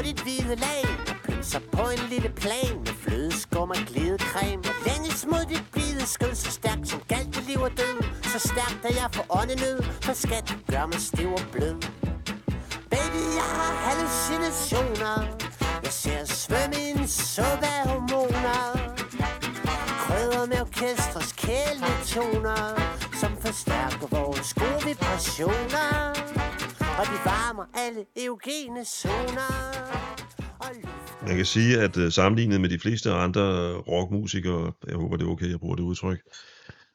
På 0.00 0.04
dit 0.04 0.20
hvide 0.22 0.56
lag. 0.66 0.84
Og 1.56 1.62
på 1.72 1.84
en 1.96 2.04
lille 2.10 2.30
plan 2.42 2.74
med 2.84 2.94
flødeskum 3.02 3.70
og 3.70 3.82
glidecreme. 3.90 4.62
Og 4.70 4.76
længes 4.86 5.26
mod 5.32 5.44
dit 5.52 5.64
blide 5.72 6.06
skød, 6.06 6.34
så 6.34 6.50
stærkt 6.50 6.88
som 6.88 7.00
galt 7.08 7.34
det 7.34 7.44
liv 7.48 7.60
og 7.68 7.70
død. 7.70 7.96
Så 8.32 8.38
stærkt, 8.48 8.80
at 8.88 8.94
jeg 9.00 9.08
får 9.14 9.26
åndenød, 9.40 9.82
for 10.02 10.12
skat 10.12 10.44
du 10.50 10.72
gør 10.72 10.86
mig 10.86 11.00
stiv 11.00 11.30
og 11.32 11.46
blød. 11.52 11.76
Baby, 12.92 13.22
jeg 13.40 13.48
har 13.58 13.72
hallucinationer. 13.86 15.16
Jeg 15.84 15.92
ser 16.02 16.24
svømme 16.24 16.76
i 16.84 16.86
en 16.90 17.08
suppe 17.08 17.66
af 17.76 17.82
hormoner. 17.90 18.60
Krydder 20.02 20.46
med 20.46 20.60
orkestrets 20.60 21.32
kæletoner 21.32 22.62
Som 23.20 23.32
forstærker 23.44 24.06
vores 24.16 24.54
gode 24.54 24.80
vibrationer. 24.86 26.29
Og 27.00 27.06
de 27.06 27.18
varmer 27.24 27.64
alle 27.74 28.04
eugene 28.16 28.84
zoner 28.84 29.50
Man 31.26 31.36
kan 31.36 31.46
sige, 31.46 31.80
at 31.80 31.96
uh, 31.96 32.08
sammenlignet 32.08 32.60
med 32.60 32.68
de 32.68 32.78
fleste 32.78 33.10
andre 33.10 33.76
rockmusikere, 33.76 34.72
jeg 34.88 34.96
håber 34.96 35.16
det 35.16 35.26
er 35.26 35.30
okay, 35.30 35.50
jeg 35.50 35.60
bruger 35.60 35.76
det 35.76 35.82
udtryk, 35.82 36.20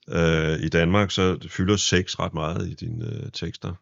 uh, 0.08 0.65
i 0.65 0.70
Danmark, 0.70 1.12
så 1.12 1.48
fylder 1.50 1.76
sex 1.76 2.20
ret 2.20 2.34
meget 2.34 2.70
i 2.70 2.74
dine 2.74 3.06
uh, 3.06 3.30
tekster. 3.34 3.74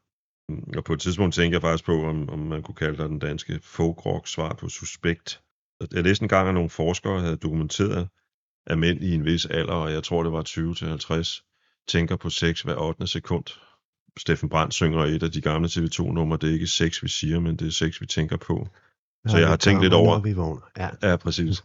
Mm, 0.50 0.74
og 0.78 0.84
på 0.84 0.94
et 0.94 1.00
tidspunkt 1.00 1.36
tænker 1.36 1.56
jeg 1.56 1.62
faktisk 1.62 1.86
på, 1.86 2.04
om, 2.04 2.30
om 2.30 2.40
man 2.40 2.64
kunne 2.64 2.76
kalde 2.76 2.98
dig 2.98 3.10
den 3.10 3.20
danske 3.20 3.60
folk 3.64 4.28
svar 4.28 4.54
på 4.54 4.70
Suspekt. 4.70 5.42
Jeg 5.92 6.04
læste 6.04 6.24
en 6.24 6.30
gang, 6.30 6.48
at 6.48 6.54
nogle 6.54 6.70
forskere 6.70 7.20
havde 7.20 7.38
dokumenteret, 7.38 8.08
at 8.68 8.78
mænd 8.78 9.04
i 9.04 9.14
en 9.14 9.26
vis 9.26 9.46
alder, 9.46 9.74
og 9.74 9.92
jeg 9.92 10.04
tror 10.04 10.24
det 10.24 10.32
var 10.32 10.44
20-50, 10.48 11.86
tænker 11.88 12.16
på 12.16 12.30
sex 12.30 12.62
hver 12.62 12.76
8. 12.76 13.08
sekund. 13.08 13.46
Steffen 14.20 14.50
Brandt 14.50 14.74
synger 14.74 15.00
et 15.06 15.24
af 15.24 15.32
de 15.32 15.42
gamle 15.42 15.68
TV2-numre, 15.68 16.38
det 16.42 16.50
er 16.50 16.54
ikke 16.54 16.68
sex, 16.68 17.04
vi 17.04 17.08
siger, 17.08 17.40
men 17.40 17.56
det 17.56 17.68
er 17.68 17.72
sex, 17.72 18.02
vi 18.02 18.06
tænker 18.06 18.38
på. 18.38 18.68
Så 19.28 19.38
jeg 19.38 19.48
har 19.48 19.56
tænkt 19.56 19.82
lidt 19.82 19.94
over- 19.94 20.20
Vi 20.20 20.34
vågner. 20.34 20.62
Ja. 20.78 20.90
Ja, 21.10 21.16
præcis. 21.16 21.64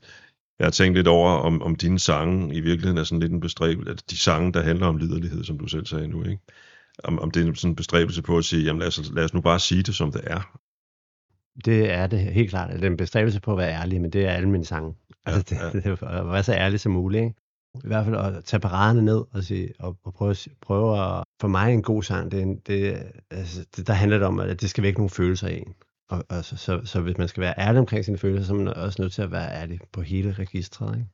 Jeg 0.58 0.66
har 0.66 0.70
tænkt 0.70 0.96
lidt 0.98 1.08
over, 1.08 1.30
om, 1.30 1.62
om 1.62 1.76
dine 1.76 1.98
sange 1.98 2.54
i 2.54 2.60
virkeligheden 2.60 2.98
er 2.98 3.04
sådan 3.04 3.20
lidt 3.20 3.32
en 3.32 3.40
bestræbelse, 3.40 3.92
at 3.92 4.02
de 4.10 4.18
sange, 4.18 4.52
der 4.52 4.62
handler 4.62 4.86
om 4.86 4.96
liderlighed, 4.96 5.44
som 5.44 5.58
du 5.58 5.66
selv 5.66 5.86
sagde 5.86 6.08
nu, 6.08 6.24
ikke? 6.24 6.38
Om, 7.04 7.18
om 7.18 7.30
det 7.30 7.48
er 7.48 7.54
sådan 7.54 7.70
en 7.70 7.76
bestræbelse 7.76 8.22
på 8.22 8.38
at 8.38 8.44
sige, 8.44 8.64
jamen 8.64 8.80
lad 8.80 8.86
os, 8.88 9.10
lad 9.14 9.24
os 9.24 9.34
nu 9.34 9.40
bare 9.40 9.58
sige 9.60 9.82
det, 9.82 9.94
som 9.94 10.12
det 10.12 10.20
er. 10.24 10.58
Det 11.64 11.90
er 11.92 12.06
det 12.06 12.18
helt 12.18 12.50
klart. 12.50 12.70
Det 12.72 12.84
er 12.84 12.90
en 12.90 12.96
bestræbelse 12.96 13.40
på 13.40 13.52
at 13.52 13.58
være 13.58 13.72
ærlig, 13.72 14.00
men 14.00 14.10
det 14.12 14.24
er 14.26 14.30
alle 14.30 14.48
mine 14.50 14.64
sange. 14.64 14.94
Altså, 15.26 15.42
det, 15.42 15.56
ja. 15.62 15.66
det, 15.70 15.84
det, 15.84 15.90
at 16.02 16.26
være 16.26 16.42
så 16.42 16.52
ærlig 16.54 16.80
som 16.80 16.92
muligt. 16.92 17.22
Ikke? 17.24 17.34
I 17.74 17.86
hvert 17.86 18.04
fald 18.04 18.16
at 18.16 18.44
tage 18.44 18.60
paraderne 18.60 19.02
ned 19.02 19.24
og, 19.32 19.44
sige, 19.44 19.72
og, 19.78 19.96
og 20.04 20.14
prøve, 20.14 20.36
prøve 20.60 20.98
at... 21.04 21.24
For 21.40 21.48
mig 21.48 21.72
en 21.74 21.82
god 21.82 22.02
sang, 22.02 22.30
det, 22.30 22.42
en- 22.42 22.58
det, 22.66 23.02
altså, 23.30 23.66
det, 23.76 23.86
der 23.86 23.92
handler 23.92 24.18
det 24.18 24.26
om, 24.26 24.40
at 24.40 24.60
det 24.60 24.70
skal 24.70 24.82
vække 24.82 24.98
nogle 24.98 25.10
følelser 25.10 25.48
i 25.48 25.58
en. 25.58 25.74
Og, 26.10 26.24
og 26.28 26.44
så, 26.44 26.56
så, 26.56 26.80
så, 26.84 27.00
hvis 27.00 27.18
man 27.18 27.28
skal 27.28 27.40
være 27.40 27.54
ærlig 27.58 27.78
omkring 27.78 28.04
sine 28.04 28.18
følelser, 28.18 28.46
så 28.46 28.52
er 28.52 28.56
man 28.58 28.68
også 28.68 29.02
nødt 29.02 29.12
til 29.12 29.22
at 29.22 29.30
være 29.30 29.52
ærlig 29.52 29.80
på 29.92 30.02
hele 30.02 30.32
registret. 30.32 30.96
Ikke? 30.96 31.08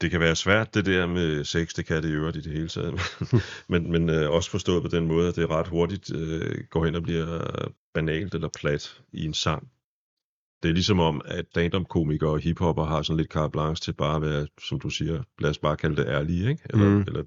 Det 0.00 0.10
kan 0.10 0.20
være 0.20 0.36
svært, 0.36 0.74
det 0.74 0.86
der 0.86 1.06
med 1.06 1.44
sex, 1.44 1.74
det 1.74 1.86
kan 1.86 2.02
det 2.02 2.08
i 2.08 2.12
øvrigt 2.12 2.36
i 2.36 2.40
det 2.40 2.52
hele 2.52 2.68
taget. 2.68 3.00
men 3.68 3.90
men 3.90 4.10
øh, 4.10 4.30
også 4.30 4.50
forstået 4.50 4.82
på 4.82 4.88
den 4.88 5.06
måde, 5.06 5.28
at 5.28 5.36
det 5.36 5.50
ret 5.50 5.68
hurtigt 5.68 6.14
øh, 6.14 6.64
går 6.70 6.84
hen 6.84 6.94
og 6.94 7.02
bliver 7.02 7.42
banalt 7.94 8.34
eller 8.34 8.48
plat 8.58 9.00
i 9.12 9.24
en 9.24 9.34
sang. 9.34 9.68
Det 10.62 10.68
er 10.68 10.72
ligesom 10.72 11.00
om, 11.00 11.20
at 11.24 11.46
stand-up-komikere 11.50 12.30
og 12.30 12.38
hiphopper 12.40 12.84
har 12.84 13.02
sådan 13.02 13.16
lidt 13.16 13.32
carte 13.32 13.50
blanche 13.52 13.84
til 13.84 13.92
bare 13.92 14.16
at 14.16 14.22
være, 14.22 14.46
som 14.68 14.80
du 14.80 14.90
siger, 14.90 15.22
lad 15.38 15.50
os 15.50 15.58
bare 15.58 15.76
kalde 15.76 15.96
det 15.96 16.06
ærlige, 16.08 16.48
ikke? 16.50 16.62
Eller, 16.70 16.88
Mm. 16.88 17.00
eller 17.00 17.22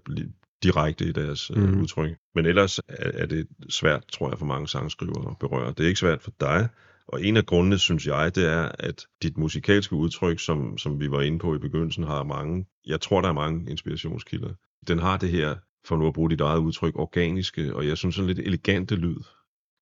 direkte 0.63 1.06
i 1.06 1.12
deres 1.12 1.52
øh, 1.56 1.63
Mm. 1.74 1.82
udtryk. 1.82 2.18
Men 2.36 2.46
ellers 2.46 2.80
er, 2.80 2.84
er 3.13 3.26
det 3.26 3.48
svært, 3.70 4.04
tror 4.12 4.30
jeg, 4.30 4.39
for 4.39 4.46
mange 4.46 4.68
sangskrivere 4.68 5.32
at 5.32 5.38
berøre. 5.39 5.70
Det 5.70 5.80
er 5.84 5.88
ikke 5.88 6.00
svært 6.00 6.22
for 6.22 6.32
dig, 6.39 6.70
og 7.08 7.24
en 7.26 7.38
af 7.38 7.46
grundene, 7.46 7.78
synes 7.78 8.08
jeg, 8.08 8.36
det 8.36 8.46
er, 8.52 8.72
at 8.80 9.06
dit 9.24 9.38
musikalske 9.38 9.96
udtryk, 9.96 10.39
som, 10.39 10.78
som 10.78 11.00
vi 11.00 11.12
var 11.12 11.22
inde 11.22 11.39
på 11.39 11.56
i 11.56 11.58
begyndelsen, 11.60 12.04
har 12.04 12.24
mange, 12.24 12.65
jeg 12.88 13.02
tror, 13.02 13.22
der 13.22 13.30
er 13.30 13.34
mange 13.34 13.72
inspirationskilder. 13.72 14.50
Den 14.88 15.00
har 15.00 15.18
det 15.18 15.30
her, 15.30 15.56
for 15.88 15.98
nu 15.98 16.08
at 16.08 16.13
bruge 16.13 16.30
dit 16.30 16.42
eget 16.42 16.60
udtryk, 16.60 16.96
organiske, 16.96 17.76
og 17.76 17.88
jeg 17.88 17.98
synes 17.98 18.15
sådan 18.15 18.28
lidt 18.28 18.39
elegante 18.39 18.96
lyd. 18.96 19.18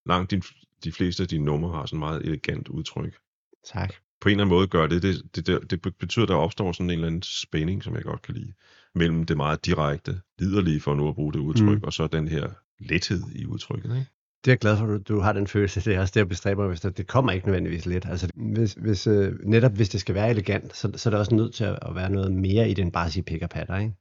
Langt 0.05 0.31
de, 0.31 0.41
de 0.83 0.91
fleste 0.91 1.23
af 1.23 1.29
dine 1.29 1.45
numre 1.45 1.71
har 1.71 1.85
sådan 1.85 1.99
meget 1.99 2.21
elegant 2.25 2.67
udtryk. 2.67 3.17
Tak. 3.65 3.93
På 4.21 4.29
en 4.29 4.31
eller 4.31 4.43
anden 4.43 4.55
måde 4.55 4.67
gør 4.67 4.87
det, 4.87 5.01
det, 5.03 5.35
det, 5.35 5.47
det, 5.47 5.83
det 5.83 5.95
betyder, 5.99 6.23
at 6.25 6.29
der 6.29 6.35
opstår 6.35 6.71
sådan 6.71 6.85
en 6.85 6.91
eller 6.91 7.07
anden 7.07 7.21
spænding, 7.23 7.83
som 7.83 7.95
jeg 7.95 8.03
godt 8.03 8.21
kan 8.21 8.33
lide, 8.35 8.53
mellem 8.95 9.23
det 9.25 9.37
meget 9.37 9.65
direkte, 9.65 10.21
liderlige, 10.39 10.81
for 10.81 10.95
nu 10.95 11.07
at 11.09 11.15
bruge 11.15 11.33
det 11.33 11.39
udtryk, 11.39 11.77
Mm. 11.77 11.83
og 11.83 11.93
så 11.93 12.07
den 12.07 12.27
her 12.27 12.49
lethed 12.79 13.21
i 13.35 13.45
udtrykket. 13.45 13.89
Ikke? 13.89 14.07
Det 14.45 14.51
er 14.51 14.53
jeg 14.53 14.59
glad 14.59 14.77
for, 14.77 14.83
at 14.85 15.07
du, 15.07 15.13
du 15.15 15.19
har 15.19 15.33
den 15.33 15.47
følelse. 15.47 15.81
Det 15.81 15.95
er 15.95 15.99
også 15.99 16.11
det, 16.11 16.19
jeg 16.19 16.27
bestræber 16.29 16.61
mig, 16.61 16.69
hvis 16.69 16.81
det, 16.81 17.07
kommer 17.07 17.31
ikke 17.31 17.47
nødvendigvis 17.47 17.85
let. 17.85 18.05
Altså, 18.05 18.29
hvis, 18.35 18.73
hvis, 18.73 19.07
øh, 19.07 19.33
netop 19.43 19.71
hvis 19.71 19.89
det 19.89 20.01
skal 20.01 20.15
være 20.15 20.29
elegant, 20.29 20.75
så, 20.75 20.91
så 20.95 21.09
er 21.09 21.11
det 21.11 21.19
også 21.19 21.35
nødt 21.35 21.53
til 21.53 21.63
at, 21.63 21.79
at 21.81 21.95
være 21.95 22.09
noget 22.09 22.31
mere 22.31 22.69
i 22.69 22.73
den 22.73 22.91
bare 22.91 23.05
at 23.05 23.11
sige 23.11 23.23
pik 23.23 23.41
og 23.41 23.49
patter, 23.49 23.77
ikke? 23.77 23.93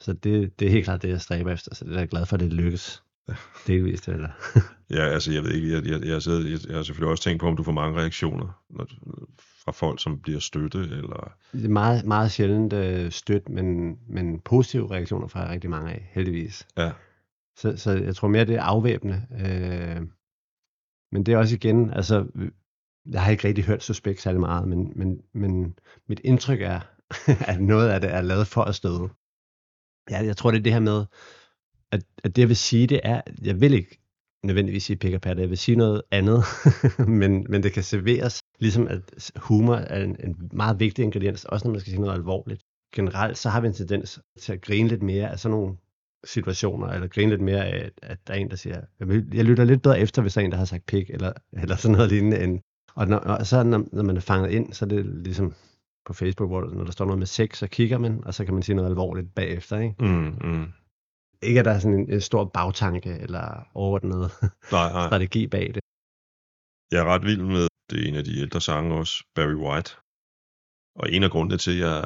Så 0.00 0.12
det, 0.12 0.60
det 0.60 0.66
er 0.66 0.70
helt 0.72 0.84
klart 0.84 1.02
det, 1.02 1.08
jeg 1.08 1.20
stræber 1.20 1.52
efter. 1.52 1.74
Så 1.74 1.84
det 1.84 1.94
er 1.94 1.98
jeg 1.98 2.08
glad 2.08 2.26
for, 2.26 2.36
at 2.36 2.40
det 2.40 2.52
lykkes. 2.52 3.02
Delvist, 3.66 4.08
eller? 4.08 4.28
Ja, 4.90 5.02
altså 5.02 5.32
jeg 5.32 5.42
ved 5.42 5.52
ikke, 5.52 5.72
jeg, 5.72 5.86
jeg, 5.86 6.04
jeg, 6.04 6.22
sidder, 6.22 6.48
jeg, 6.50 6.58
jeg 6.68 6.76
har 6.76 6.82
selvfølgelig 6.82 7.10
også 7.10 7.22
tænkt 7.22 7.40
på, 7.40 7.46
om 7.46 7.56
du 7.56 7.62
får 7.62 7.72
mange 7.72 8.00
reaktioner 8.00 8.64
når, 8.70 8.86
fra 9.64 9.72
folk, 9.72 10.02
som 10.02 10.20
bliver 10.20 10.40
støtte, 10.40 10.78
eller... 10.78 11.32
Det 11.52 11.64
er 11.64 11.68
meget, 11.68 12.04
meget 12.04 12.30
sjældent 12.30 12.72
øh, 12.72 13.10
stødt, 13.10 13.48
men, 13.48 13.98
men 14.08 14.40
positive 14.40 14.90
reaktioner 14.90 15.26
fra 15.26 15.50
rigtig 15.50 15.70
mange 15.70 15.92
af, 15.92 16.10
heldigvis. 16.12 16.66
Ja, 16.76 16.92
Så, 17.56 17.76
så 17.76 17.90
jeg 17.90 18.16
tror 18.16 18.28
mere, 18.28 18.44
det 18.44 18.54
er 18.54 18.62
afvæbnende. 18.62 19.26
Øh, 19.32 20.02
men 21.12 21.26
det 21.26 21.34
er 21.34 21.38
også 21.38 21.54
igen, 21.54 21.90
altså, 21.90 22.26
jeg 23.06 23.22
har 23.22 23.30
ikke 23.30 23.48
rigtig 23.48 23.64
hørt 23.64 23.82
Suspekt 23.82 24.20
særlig 24.20 24.40
meget, 24.40 24.68
men, 24.68 24.92
men, 24.96 25.20
men 25.34 25.78
mit 26.08 26.20
indtryk 26.24 26.60
er, 26.60 26.80
at 27.50 27.60
noget 27.60 27.88
af 27.88 28.00
det 28.00 28.10
er 28.10 28.22
lavet 28.22 28.46
for 28.46 28.62
at 28.62 28.74
støde. 28.74 29.08
Ja, 30.10 30.24
jeg 30.26 30.36
tror, 30.36 30.50
det 30.50 30.58
er 30.58 30.62
det 30.62 30.72
her 30.72 30.80
med, 30.80 31.04
at, 31.94 32.02
at 32.24 32.36
det 32.36 32.42
jeg 32.42 32.48
vil 32.48 32.56
sige, 32.56 32.86
det 32.86 33.00
er, 33.02 33.20
jeg 33.42 33.60
vil 33.60 33.74
ikke 33.74 33.98
nødvendigvis 34.44 34.84
sige 34.84 34.96
pik 34.96 35.14
og 35.14 35.20
jeg 35.24 35.50
vil 35.50 35.58
sige 35.58 35.76
noget 35.76 36.02
andet, 36.10 36.42
men, 37.20 37.46
men 37.48 37.62
det 37.62 37.72
kan 37.72 37.82
serveres, 37.82 38.40
ligesom 38.58 38.88
at 38.88 39.30
humor 39.36 39.74
er 39.74 40.04
en, 40.04 40.16
en 40.24 40.50
meget 40.52 40.80
vigtig 40.80 41.04
ingrediens, 41.04 41.44
også 41.44 41.66
når 41.66 41.72
man 41.72 41.80
skal 41.80 41.90
sige 41.90 42.00
noget 42.00 42.14
alvorligt. 42.14 42.62
Generelt 42.94 43.38
så 43.38 43.48
har 43.48 43.60
vi 43.60 43.66
en 43.66 43.72
tendens 43.72 44.20
til 44.40 44.52
at 44.52 44.60
grine 44.60 44.88
lidt 44.88 45.02
mere 45.02 45.30
af 45.30 45.38
sådan 45.38 45.56
nogle 45.56 45.76
situationer, 46.24 46.86
eller 46.86 47.08
grine 47.08 47.30
lidt 47.30 47.40
mere 47.40 47.66
af, 47.66 47.90
at 48.02 48.18
der 48.26 48.34
er 48.34 48.38
en, 48.38 48.50
der 48.50 48.56
siger, 48.56 48.80
jeg, 49.00 49.08
jeg 49.34 49.44
lytter 49.44 49.64
lidt 49.64 49.82
bedre 49.82 50.00
efter, 50.00 50.22
hvis 50.22 50.34
der 50.34 50.40
er 50.40 50.44
en, 50.44 50.50
der 50.50 50.58
har 50.58 50.64
sagt 50.64 50.86
pik, 50.86 51.10
eller, 51.10 51.32
eller 51.52 51.76
sådan 51.76 51.96
noget 51.96 52.10
lignende. 52.10 52.44
End, 52.44 52.60
og, 52.94 53.08
når, 53.08 53.18
og 53.18 53.46
så 53.46 53.62
når, 53.62 53.84
når 53.92 54.02
man 54.02 54.16
er 54.16 54.20
fanget 54.20 54.50
ind, 54.50 54.72
så 54.72 54.84
er 54.84 54.88
det 54.88 55.06
ligesom 55.06 55.54
på 56.06 56.12
Facebook, 56.12 56.50
hvor 56.50 56.60
når 56.60 56.84
der 56.84 56.92
står 56.92 57.04
noget 57.04 57.18
med 57.18 57.26
sex, 57.26 57.58
så 57.58 57.66
kigger 57.66 57.98
man, 57.98 58.24
og 58.24 58.34
så 58.34 58.44
kan 58.44 58.54
man 58.54 58.62
sige 58.62 58.76
noget 58.76 58.88
alvorligt 58.88 59.34
bagefter. 59.34 59.78
Ikke, 59.78 59.94
Mm, 59.98 60.34
mm 60.40 60.66
ikke 61.44 61.60
at 61.60 61.64
der 61.64 61.72
er 61.72 61.78
sådan 61.78 62.10
en, 62.10 62.20
stor 62.20 62.44
bagtanke, 62.44 63.10
eller 63.24 63.68
overordnet 63.74 64.30
Nej, 64.72 64.92
nej. 64.92 65.08
strategi 65.08 65.46
bag 65.46 65.66
det. 65.74 65.82
Jeg 66.92 67.00
er 67.04 67.08
ret 67.12 67.24
vild 67.24 67.42
med, 67.42 67.66
det 67.90 68.04
er 68.04 68.08
en 68.08 68.14
af 68.14 68.24
de 68.24 68.40
ældre 68.40 68.60
sange 68.60 68.94
også, 68.94 69.24
Barry 69.34 69.58
White. 69.64 69.90
Og 71.00 71.12
en 71.12 71.22
af 71.22 71.30
grundene 71.30 71.58
til, 71.58 71.70
at 71.70 71.78
jeg 71.78 71.96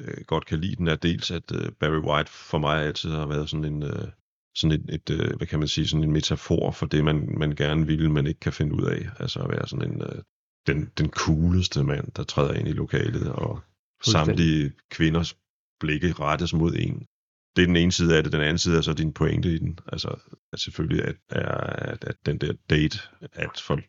øh, 0.00 0.24
godt 0.26 0.46
kan 0.46 0.58
lide 0.58 0.76
den, 0.76 0.88
er 0.88 0.96
dels, 0.96 1.30
at 1.30 1.52
øh, 1.54 1.72
Barry 1.80 2.02
White 2.08 2.30
for 2.30 2.58
mig 2.58 2.82
altid 2.82 3.10
har 3.10 3.26
været 3.26 3.50
sådan 3.50 3.64
en, 3.64 3.82
øh, 3.82 4.08
sådan 4.54 4.80
et, 4.80 4.94
et 4.94 5.10
øh, 5.10 5.36
hvad 5.36 5.46
kan 5.46 5.58
man 5.58 5.68
sige, 5.68 5.88
sådan 5.88 6.04
en 6.04 6.12
metafor 6.12 6.70
for 6.70 6.86
det, 6.86 7.04
man, 7.04 7.38
man 7.38 7.50
gerne 7.54 7.86
vil, 7.86 8.10
men 8.10 8.26
ikke 8.26 8.40
kan 8.40 8.52
finde 8.52 8.74
ud 8.74 8.84
af. 8.84 9.02
Altså 9.18 9.40
at 9.40 9.50
være 9.50 9.68
sådan 9.68 9.92
en, 9.92 10.02
øh, 10.02 10.22
den, 10.66 10.90
den 10.98 11.10
cooleste 11.10 11.84
mand, 11.84 12.12
der 12.12 12.24
træder 12.24 12.54
ind 12.54 12.68
i 12.68 12.72
lokalet, 12.72 13.32
og 13.32 13.60
samtlige 14.04 14.72
kvinders 14.90 15.36
blikke 15.80 16.12
rettes 16.12 16.54
mod 16.54 16.74
en. 16.76 17.06
Det 17.56 17.62
er 17.62 17.66
den 17.66 17.76
ene 17.76 17.92
side 17.92 18.16
af 18.16 18.22
det. 18.22 18.32
Den 18.32 18.40
anden 18.40 18.58
side 18.58 18.76
er 18.76 18.80
så 18.80 18.92
din 18.92 19.12
pointe 19.12 19.48
i 19.48 19.58
den. 19.58 19.78
Altså, 19.92 20.08
at 20.52 20.60
selvfølgelig 20.60 21.04
at, 21.04 21.16
at, 21.30 22.04
at 22.04 22.16
den 22.26 22.38
der 22.38 22.52
date, 22.70 22.98
at 23.32 23.62
folk 23.66 23.84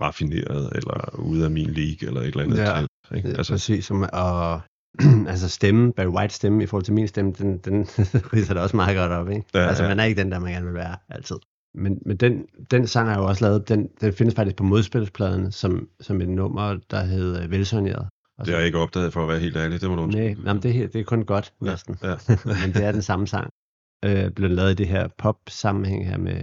raffineret, 0.00 0.72
eller 0.74 1.18
ude 1.18 1.44
af 1.44 1.50
min 1.50 1.70
league, 1.70 2.08
eller 2.08 2.20
et 2.20 2.26
eller 2.26 2.42
andet. 2.42 2.58
Ja. 2.58 2.72
Alt, 2.72 2.88
ikke? 3.14 3.28
Altså, 3.28 3.52
præcis, 3.52 3.84
som, 3.84 4.08
og 4.12 4.60
altså 5.32 5.48
stemme, 5.48 5.92
Barry 5.92 6.06
White 6.06 6.34
stemme 6.34 6.62
i 6.62 6.66
forhold 6.66 6.84
til 6.84 6.94
min 6.94 7.08
stemme, 7.08 7.32
den, 7.32 7.58
den 7.58 7.76
ridser 8.32 8.54
det 8.54 8.62
også 8.62 8.76
meget 8.76 8.96
godt 8.96 9.12
op, 9.12 9.28
ikke? 9.30 9.44
Ja, 9.54 9.60
Ja, 9.60 9.68
altså 9.68 9.82
ja. 9.82 9.88
man 9.88 10.00
er 10.00 10.04
ikke 10.04 10.22
den 10.22 10.32
der, 10.32 10.38
man 10.38 10.52
gerne 10.52 10.66
vil 10.66 10.74
være 10.74 10.96
altid. 11.08 11.36
Men, 11.74 11.98
men 12.06 12.16
den, 12.16 12.46
den 12.70 12.86
sang 12.86 13.08
er 13.08 13.18
jo 13.18 13.24
også 13.24 13.44
lavet, 13.44 13.68
den, 13.68 13.88
den 14.00 14.12
findes 14.12 14.34
faktisk 14.34 14.56
på 14.56 14.64
modspilspladen 14.64 15.52
som, 15.52 15.88
som 16.00 16.20
et 16.20 16.28
nummer, 16.28 16.78
der 16.90 17.04
hedder 17.04 17.48
Velsoneret. 17.48 18.08
Og 18.42 18.46
det 18.46 18.54
har 18.54 18.60
jeg 18.60 18.66
ikke 18.66 18.78
opdaget, 18.78 19.12
for 19.12 19.22
at 19.22 19.28
være 19.28 19.38
helt 19.38 19.56
ærlig. 19.56 19.80
Det 19.80 19.90
må 19.90 19.96
du 19.96 20.02
undskylde. 20.02 20.34
Nej, 20.34 20.44
jamen 20.46 20.62
det, 20.62 20.72
her, 20.72 20.86
det 20.88 21.00
er 21.00 21.04
kun 21.04 21.24
godt, 21.24 21.54
Ja, 21.64 21.70
næsten. 21.70 21.96
ja. 22.02 22.14
men 22.62 22.74
det 22.74 22.84
er 22.84 22.92
den 22.92 23.02
samme 23.02 23.26
sang. 23.26 23.50
Øh, 24.04 24.30
blev 24.30 24.50
lavet 24.50 24.70
i 24.70 24.74
det 24.74 24.88
her 24.88 25.08
pop-sammenhæng 25.18 26.06
her 26.06 26.18
med, 26.18 26.42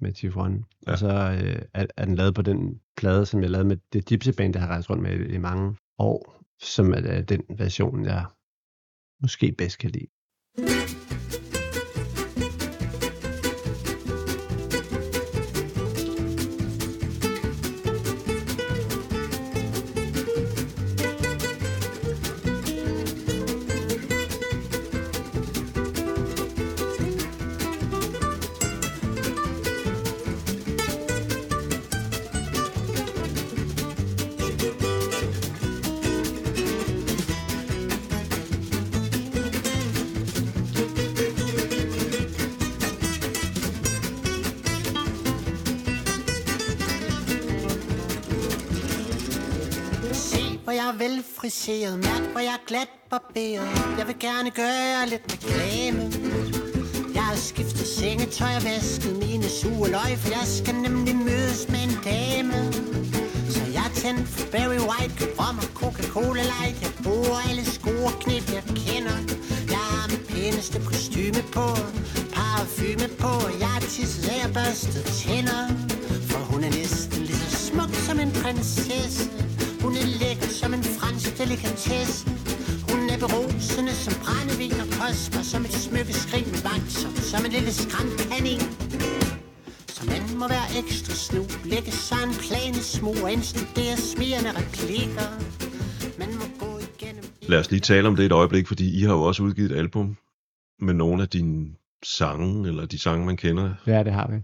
med 0.00 0.14
Chief 0.14 0.36
One. 0.36 0.64
Ja. 0.86 0.92
Og 0.92 0.98
så 0.98 1.08
øh, 1.08 1.62
er, 1.74 1.86
er 1.96 2.04
den 2.04 2.14
lavet 2.14 2.34
på 2.34 2.42
den 2.42 2.80
plade, 2.96 3.26
som 3.26 3.42
jeg 3.42 3.50
lavede 3.50 3.68
med 3.68 3.76
det 3.92 4.06
Gypsy 4.08 4.28
Band, 4.36 4.54
jeg 4.54 4.62
har 4.62 4.68
rejst 4.68 4.90
rundt 4.90 5.02
med 5.02 5.20
i, 5.20 5.34
i 5.34 5.38
mange 5.38 5.76
år, 5.98 6.42
som 6.62 6.92
er, 6.92 6.96
er 6.96 7.22
den 7.22 7.42
version, 7.58 8.04
jeg 8.04 8.24
måske 9.22 9.52
bedst 9.58 9.78
kan 9.78 9.90
lide. 9.90 11.01
Skiftet 58.32 58.56
og 58.56 58.64
vasket 58.64 59.16
mine 59.18 59.48
sure 59.48 59.90
løg, 59.90 60.18
for 60.18 60.28
jeg 60.28 60.46
skal 60.46 60.74
nemlig 60.74 61.16
mødes 61.16 61.68
med 61.68 61.82
en 61.88 61.96
dame. 62.04 62.72
Så 63.50 63.60
jeg 63.72 63.88
tændte 63.94 64.26
for 64.26 64.46
Barry 64.52 64.80
White, 64.88 65.24
rom 65.38 65.58
og 65.58 65.70
Coca-Cola 65.80 66.42
Light. 66.52 66.76
Jeg 66.82 66.92
bruger 67.02 67.38
alle 67.50 67.64
scoreknip, 67.64 68.44
jeg 68.56 68.64
kender. 68.84 69.18
Jeg 69.74 69.84
har 69.92 70.08
mit 70.10 70.24
pæneste 70.28 70.78
kostyme 70.90 71.42
på, 71.56 71.66
parfume 72.34 73.08
på. 73.22 73.32
Jeg 73.60 73.68
har 73.68 73.80
tisset 73.80 74.28
af 74.28 74.46
og 74.48 74.52
børstet 74.54 75.04
tænder. 75.20 75.62
For 76.30 76.38
hun 76.38 76.64
er 76.64 76.70
næsten 76.70 77.22
lige 77.22 77.44
så 77.50 77.56
smuk 77.68 77.94
som 78.06 78.20
en 78.20 78.32
prinsesse. 78.42 79.30
Hun 79.82 79.92
er 79.96 80.06
lækker 80.20 80.48
som 80.60 80.74
en 80.74 80.84
fransk 80.84 81.38
delikatesse. 81.38 82.30
Hun 82.90 83.10
er 83.10 83.18
berusende 83.18 83.94
som 83.94 84.14
brændevin 84.24 84.80
og 84.84 84.88
kosmer 84.98 85.42
som 85.42 85.61
lille 87.54 87.72
skræmkanin. 87.72 88.62
Så 89.96 90.02
man 90.12 90.22
må 90.40 90.46
være 90.56 90.68
ekstra 90.80 91.14
snu, 91.26 91.42
lægge 91.64 91.92
sig 92.08 92.20
en 92.28 92.34
plan 92.44 92.72
i 92.82 92.84
smug 92.96 93.16
og 93.24 93.32
indstudere 93.32 93.96
smirrende 94.10 94.50
replikker. 94.60 95.28
Man 96.20 96.30
må 96.40 96.46
gå 96.64 96.70
igennem... 96.78 97.24
Lad 97.42 97.58
os 97.58 97.70
lige 97.70 97.80
tale 97.80 98.08
om 98.08 98.16
det 98.16 98.26
et 98.26 98.32
øjeblik, 98.32 98.66
fordi 98.66 98.86
I 98.98 99.02
har 99.02 99.14
jo 99.14 99.22
også 99.22 99.42
udgivet 99.42 99.72
et 99.72 99.76
album 99.76 100.16
med 100.80 100.94
nogle 100.94 101.22
af 101.22 101.28
dine 101.28 101.74
sange, 102.18 102.68
eller 102.68 102.86
de 102.86 102.98
sange, 102.98 103.26
man 103.26 103.36
kender. 103.36 103.74
Ja, 103.86 104.02
det 104.04 104.12
har 104.12 104.30
vi. 104.30 104.36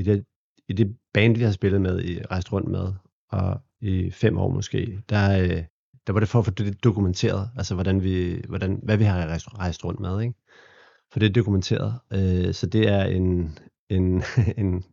I 0.00 0.02
det, 0.02 0.24
i 0.68 0.72
det 0.72 0.96
band, 1.14 1.36
vi 1.36 1.44
har 1.44 1.52
spillet 1.52 1.80
med, 1.80 2.04
i 2.04 2.22
rejst 2.30 2.52
rundt 2.52 2.68
med, 2.68 2.92
og 3.30 3.60
i 3.80 4.10
fem 4.10 4.38
år 4.38 4.50
måske, 4.50 4.98
der, 5.08 5.42
øh, 5.42 5.62
der 6.06 6.12
var 6.12 6.20
det 6.20 6.28
for 6.28 6.38
at 6.38 6.44
få 6.44 6.50
det 6.50 6.84
dokumenteret, 6.84 7.50
altså 7.56 7.74
hvordan 7.74 8.02
vi, 8.02 8.42
hvordan, 8.48 8.80
hvad 8.82 8.96
vi 8.96 9.04
har 9.04 9.26
rejst, 9.26 9.58
rejst 9.58 9.84
rundt 9.84 10.00
med, 10.00 10.20
ikke? 10.20 10.34
For 11.14 11.18
det 11.18 11.28
er 11.28 11.32
dokumenteret. 11.32 11.98
Øh, 12.12 12.54
så 12.54 12.66
det 12.66 12.88
er 12.88 13.04
en, 13.04 13.58
en, 13.90 14.22
en 14.62 14.84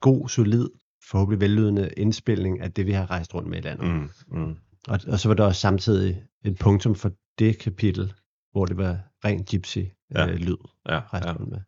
god, 0.00 0.28
solid, 0.28 0.68
forhåbentlig 1.10 1.40
vellydende 1.40 1.90
indspilning 1.96 2.60
af 2.60 2.72
det, 2.72 2.86
vi 2.86 2.92
har 2.92 3.10
rejst 3.10 3.34
rundt 3.34 3.48
med 3.48 3.58
i 3.58 3.60
landet. 3.60 3.86
Mm, 3.86 4.10
mm. 4.40 4.56
Og, 4.88 5.00
og 5.08 5.18
så 5.20 5.28
var 5.28 5.34
der 5.34 5.44
også 5.44 5.60
samtidig 5.60 6.22
et 6.44 6.58
punktum 6.58 6.94
for 6.94 7.12
det 7.38 7.58
kapitel, 7.58 8.12
hvor 8.52 8.66
det 8.66 8.76
var 8.76 8.98
ren 9.24 9.44
gypsy 9.44 9.78
Ja. 10.14 10.28
øh, 10.28 10.34
lyd, 10.34 10.56
Ja, 10.88 11.00
rejst 11.12 11.26
ja. 11.26 11.32
rundt 11.32 11.50
med. 11.50 11.58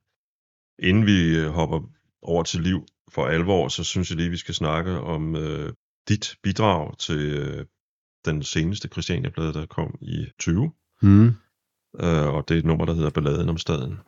Inden 0.79 1.07
vi 1.07 1.37
øh, 1.38 1.49
hopper 1.49 1.81
over 2.23 2.42
til 2.42 2.61
liv 2.61 2.87
for 3.12 3.27
alvor, 3.27 3.68
så 3.68 3.85
synes 3.85 4.11
jeg 4.11 4.16
lige, 4.16 4.31
vi 4.31 4.37
skal 4.37 4.55
snakke 4.55 5.01
om 5.01 5.37
øh, 5.37 5.73
dit 6.09 6.37
bidrag 6.42 6.99
til 6.99 7.18
øh, 7.20 7.66
den 8.25 8.42
seneste 8.42 8.88
Christiania-plade, 8.88 9.53
der 9.53 9.66
kom 9.66 9.99
i 10.01 10.27
20. 10.38 10.73
Mm. 11.03 11.35
Øh, 11.98 12.35
og 12.35 12.48
det 12.48 12.55
er 12.55 12.59
et 12.59 12.64
nummer, 12.64 12.85
der 12.85 12.94
hedder 12.94 13.11
Balladen 13.11 13.48
om 13.48 13.59
staden. 13.59 13.98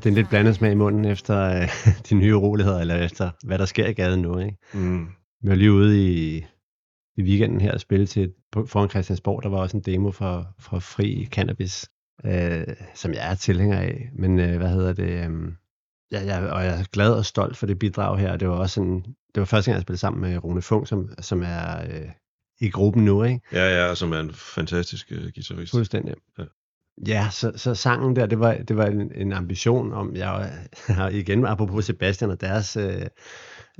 Det 0.00 0.06
er 0.06 0.10
en 0.10 0.14
lidt 0.14 0.28
blandet 0.28 0.54
smag 0.54 0.72
i 0.72 0.74
munden 0.74 1.04
efter 1.04 1.40
øh, 1.40 1.68
de 2.08 2.14
nye 2.14 2.36
uroligheder, 2.36 2.78
eller 2.78 2.94
efter 2.94 3.30
hvad 3.44 3.58
der 3.58 3.64
sker 3.64 3.86
i 3.86 3.92
gaden 3.92 4.22
nu. 4.22 4.38
Ikke? 4.38 4.56
Mm. 4.74 5.06
Vi 5.42 5.48
var 5.48 5.54
lige 5.54 5.72
ude 5.72 6.08
i, 6.08 6.44
i 7.16 7.22
weekenden 7.22 7.60
her 7.60 7.72
og 7.72 7.80
spille 7.80 8.06
til 8.06 8.32
foran 8.66 8.90
Christiansborg. 8.90 9.42
Der 9.42 9.48
var 9.48 9.58
også 9.58 9.76
en 9.76 9.82
demo 9.82 10.10
for, 10.10 10.54
for 10.60 10.78
fri 10.78 11.28
cannabis, 11.30 11.88
øh, 12.24 12.66
som 12.94 13.12
jeg 13.12 13.30
er 13.30 13.34
tilhænger 13.34 13.78
af. 13.78 14.10
Men 14.18 14.38
øh, 14.38 14.56
hvad 14.56 14.68
hedder 14.68 14.92
det? 14.92 15.30
Øh, 15.30 15.52
ja, 16.12 16.24
jeg, 16.24 16.50
og 16.50 16.64
jeg 16.64 16.80
er 16.80 16.84
glad 16.92 17.12
og 17.12 17.26
stolt 17.26 17.56
for 17.56 17.66
det 17.66 17.78
bidrag 17.78 18.18
her. 18.18 18.36
Det 18.36 18.48
var 18.48 18.54
også 18.54 18.80
en, 18.80 19.02
det 19.34 19.40
var 19.40 19.44
første 19.44 19.70
gang, 19.70 19.76
jeg 19.76 19.82
spillede 19.82 20.00
sammen 20.00 20.20
med 20.20 20.44
Rune 20.44 20.62
Funk, 20.62 20.88
som, 20.88 21.08
som 21.20 21.42
er 21.42 21.82
øh, 21.90 22.10
i 22.60 22.70
gruppen 22.70 23.04
nu, 23.04 23.22
ikke? 23.22 23.40
Ja, 23.52 23.86
ja, 23.86 23.94
som 23.94 24.12
er 24.12 24.20
en 24.20 24.32
fantastisk 24.32 25.12
uh, 25.12 25.22
guitarist. 25.34 25.70
Fuldstændig. 25.70 26.14
Ja. 26.38 26.44
Ja, 27.06 27.28
så, 27.30 27.52
så 27.56 27.74
sangen 27.74 28.16
der, 28.16 28.26
det 28.26 28.40
var, 28.40 28.54
det 28.54 28.76
var 28.76 28.86
en, 28.86 29.12
en 29.14 29.32
ambition 29.32 29.92
om, 29.92 30.16
jeg 30.16 30.52
har 30.86 31.08
igen, 31.08 31.46
apropos 31.46 31.84
Sebastian 31.84 32.30
og 32.30 32.40
deres 32.40 32.76
øh, 32.76 33.06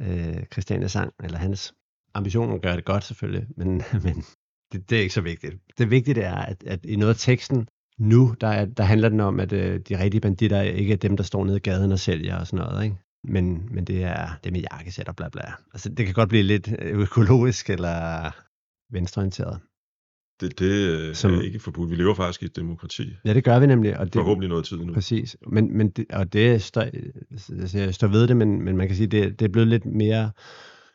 øh, 0.00 0.44
Christiania 0.52 0.88
sang, 0.88 1.12
eller 1.24 1.38
hans 1.38 1.74
ambition 2.14 2.48
om 2.48 2.54
at 2.54 2.62
gøre 2.62 2.76
det 2.76 2.84
godt 2.84 3.04
selvfølgelig, 3.04 3.46
men, 3.56 3.82
men 4.04 4.24
det, 4.72 4.90
det 4.90 4.98
er 4.98 5.02
ikke 5.02 5.14
så 5.14 5.20
vigtigt. 5.20 5.54
Det 5.78 5.90
vigtige 5.90 6.22
er, 6.22 6.36
at, 6.36 6.64
at 6.66 6.80
i 6.84 6.96
noget 6.96 7.14
af 7.14 7.18
teksten 7.18 7.68
nu, 7.98 8.34
der, 8.40 8.48
er, 8.48 8.64
der 8.64 8.84
handler 8.84 9.08
den 9.08 9.20
om, 9.20 9.40
at 9.40 9.52
øh, 9.52 9.80
de 9.80 9.98
rigtige 9.98 10.20
banditter 10.20 10.62
ikke 10.62 10.92
er 10.92 10.96
dem, 10.96 11.16
der 11.16 11.24
står 11.24 11.44
nede 11.44 11.56
i 11.56 11.60
gaden 11.60 11.92
og 11.92 11.98
sælger 11.98 12.36
og 12.36 12.46
sådan 12.46 12.66
noget, 12.66 12.84
ikke? 12.84 12.96
Men, 13.24 13.68
men 13.74 13.84
det 13.84 14.04
er 14.04 14.28
det 14.44 14.52
med 14.52 14.60
jakkesæt 14.60 15.08
og 15.08 15.16
bla 15.16 15.28
bla. 15.28 15.52
Altså, 15.74 15.88
det 15.88 16.06
kan 16.06 16.14
godt 16.14 16.28
blive 16.28 16.42
lidt 16.42 16.74
økologisk 16.80 17.70
eller 17.70 18.30
venstreorienteret. 18.92 19.60
Det, 20.40 20.58
det 20.58 20.88
øh, 20.88 21.14
Som- 21.14 21.34
er 21.34 21.40
ikke 21.42 21.58
forbudt. 21.60 21.90
Vi 21.90 21.96
lever 21.96 22.14
faktisk 22.14 22.42
i 22.42 22.44
et 22.44 22.56
demokrati. 22.56 23.12
Ja, 23.24 23.34
det 23.34 23.44
gør 23.44 23.58
vi 23.58 23.66
nemlig. 23.66 23.98
Og 23.98 24.06
det, 24.06 24.14
Forhåbentlig 24.14 24.48
noget 24.48 24.64
tid 24.64 24.76
nu. 24.76 24.92
Præcis, 24.92 25.36
men, 25.46 25.76
men 25.76 25.90
det, 25.90 26.06
og 26.12 26.32
det 26.32 26.62
står, 26.62 26.80
altså 27.60 27.78
jeg 27.78 27.94
står 27.94 28.08
ved 28.08 28.26
det, 28.28 28.36
men, 28.36 28.62
men 28.62 28.76
man 28.76 28.86
kan 28.86 28.96
sige, 28.96 29.06
det, 29.06 29.38
det 29.40 29.44
er 29.44 29.48
blevet 29.52 29.68
lidt 29.68 29.84
mere 29.86 30.30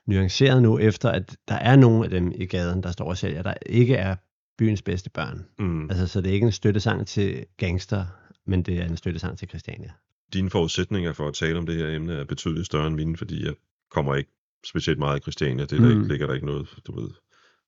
nuanceret 0.07 0.61
nu, 0.63 0.79
efter 0.79 1.09
at 1.09 1.37
der 1.47 1.55
er 1.55 1.75
nogle 1.75 2.03
af 2.03 2.09
dem 2.09 2.31
i 2.35 2.45
gaden, 2.45 2.83
der 2.83 2.91
står 2.91 3.05
og 3.09 3.17
sælger, 3.17 3.41
der 3.43 3.53
ikke 3.65 3.95
er 3.95 4.15
byens 4.57 4.81
bedste 4.81 5.09
børn. 5.09 5.45
Mm. 5.59 5.89
Altså, 5.89 6.07
så 6.07 6.21
det 6.21 6.29
er 6.29 6.33
ikke 6.33 6.45
en 6.45 6.51
støttesang 6.51 7.07
til 7.07 7.45
gangster, 7.57 8.05
men 8.47 8.61
det 8.63 8.77
er 8.77 8.85
en 8.85 8.97
støttesang 8.97 9.37
til 9.37 9.47
Christiania. 9.49 9.91
Dine 10.33 10.49
forudsætninger 10.49 11.13
for 11.13 11.27
at 11.27 11.33
tale 11.33 11.57
om 11.57 11.65
det 11.65 11.75
her 11.75 11.87
emne 11.95 12.13
er 12.13 12.25
betydeligt 12.25 12.65
større 12.65 12.87
end 12.87 12.95
mine, 12.95 13.17
fordi 13.17 13.45
jeg 13.45 13.53
kommer 13.91 14.15
ikke 14.15 14.29
specielt 14.65 14.99
meget 14.99 15.17
i 15.19 15.21
Christiania. 15.21 15.65
Det 15.65 15.71
er 15.71 15.77
der 15.77 15.85
Mm. 15.95 15.99
ikke, 16.01 16.07
ligger 16.07 16.27
der 16.27 16.33
ikke 16.33 16.45
noget, 16.45 16.67
du 16.87 17.01
ved, 17.01 17.09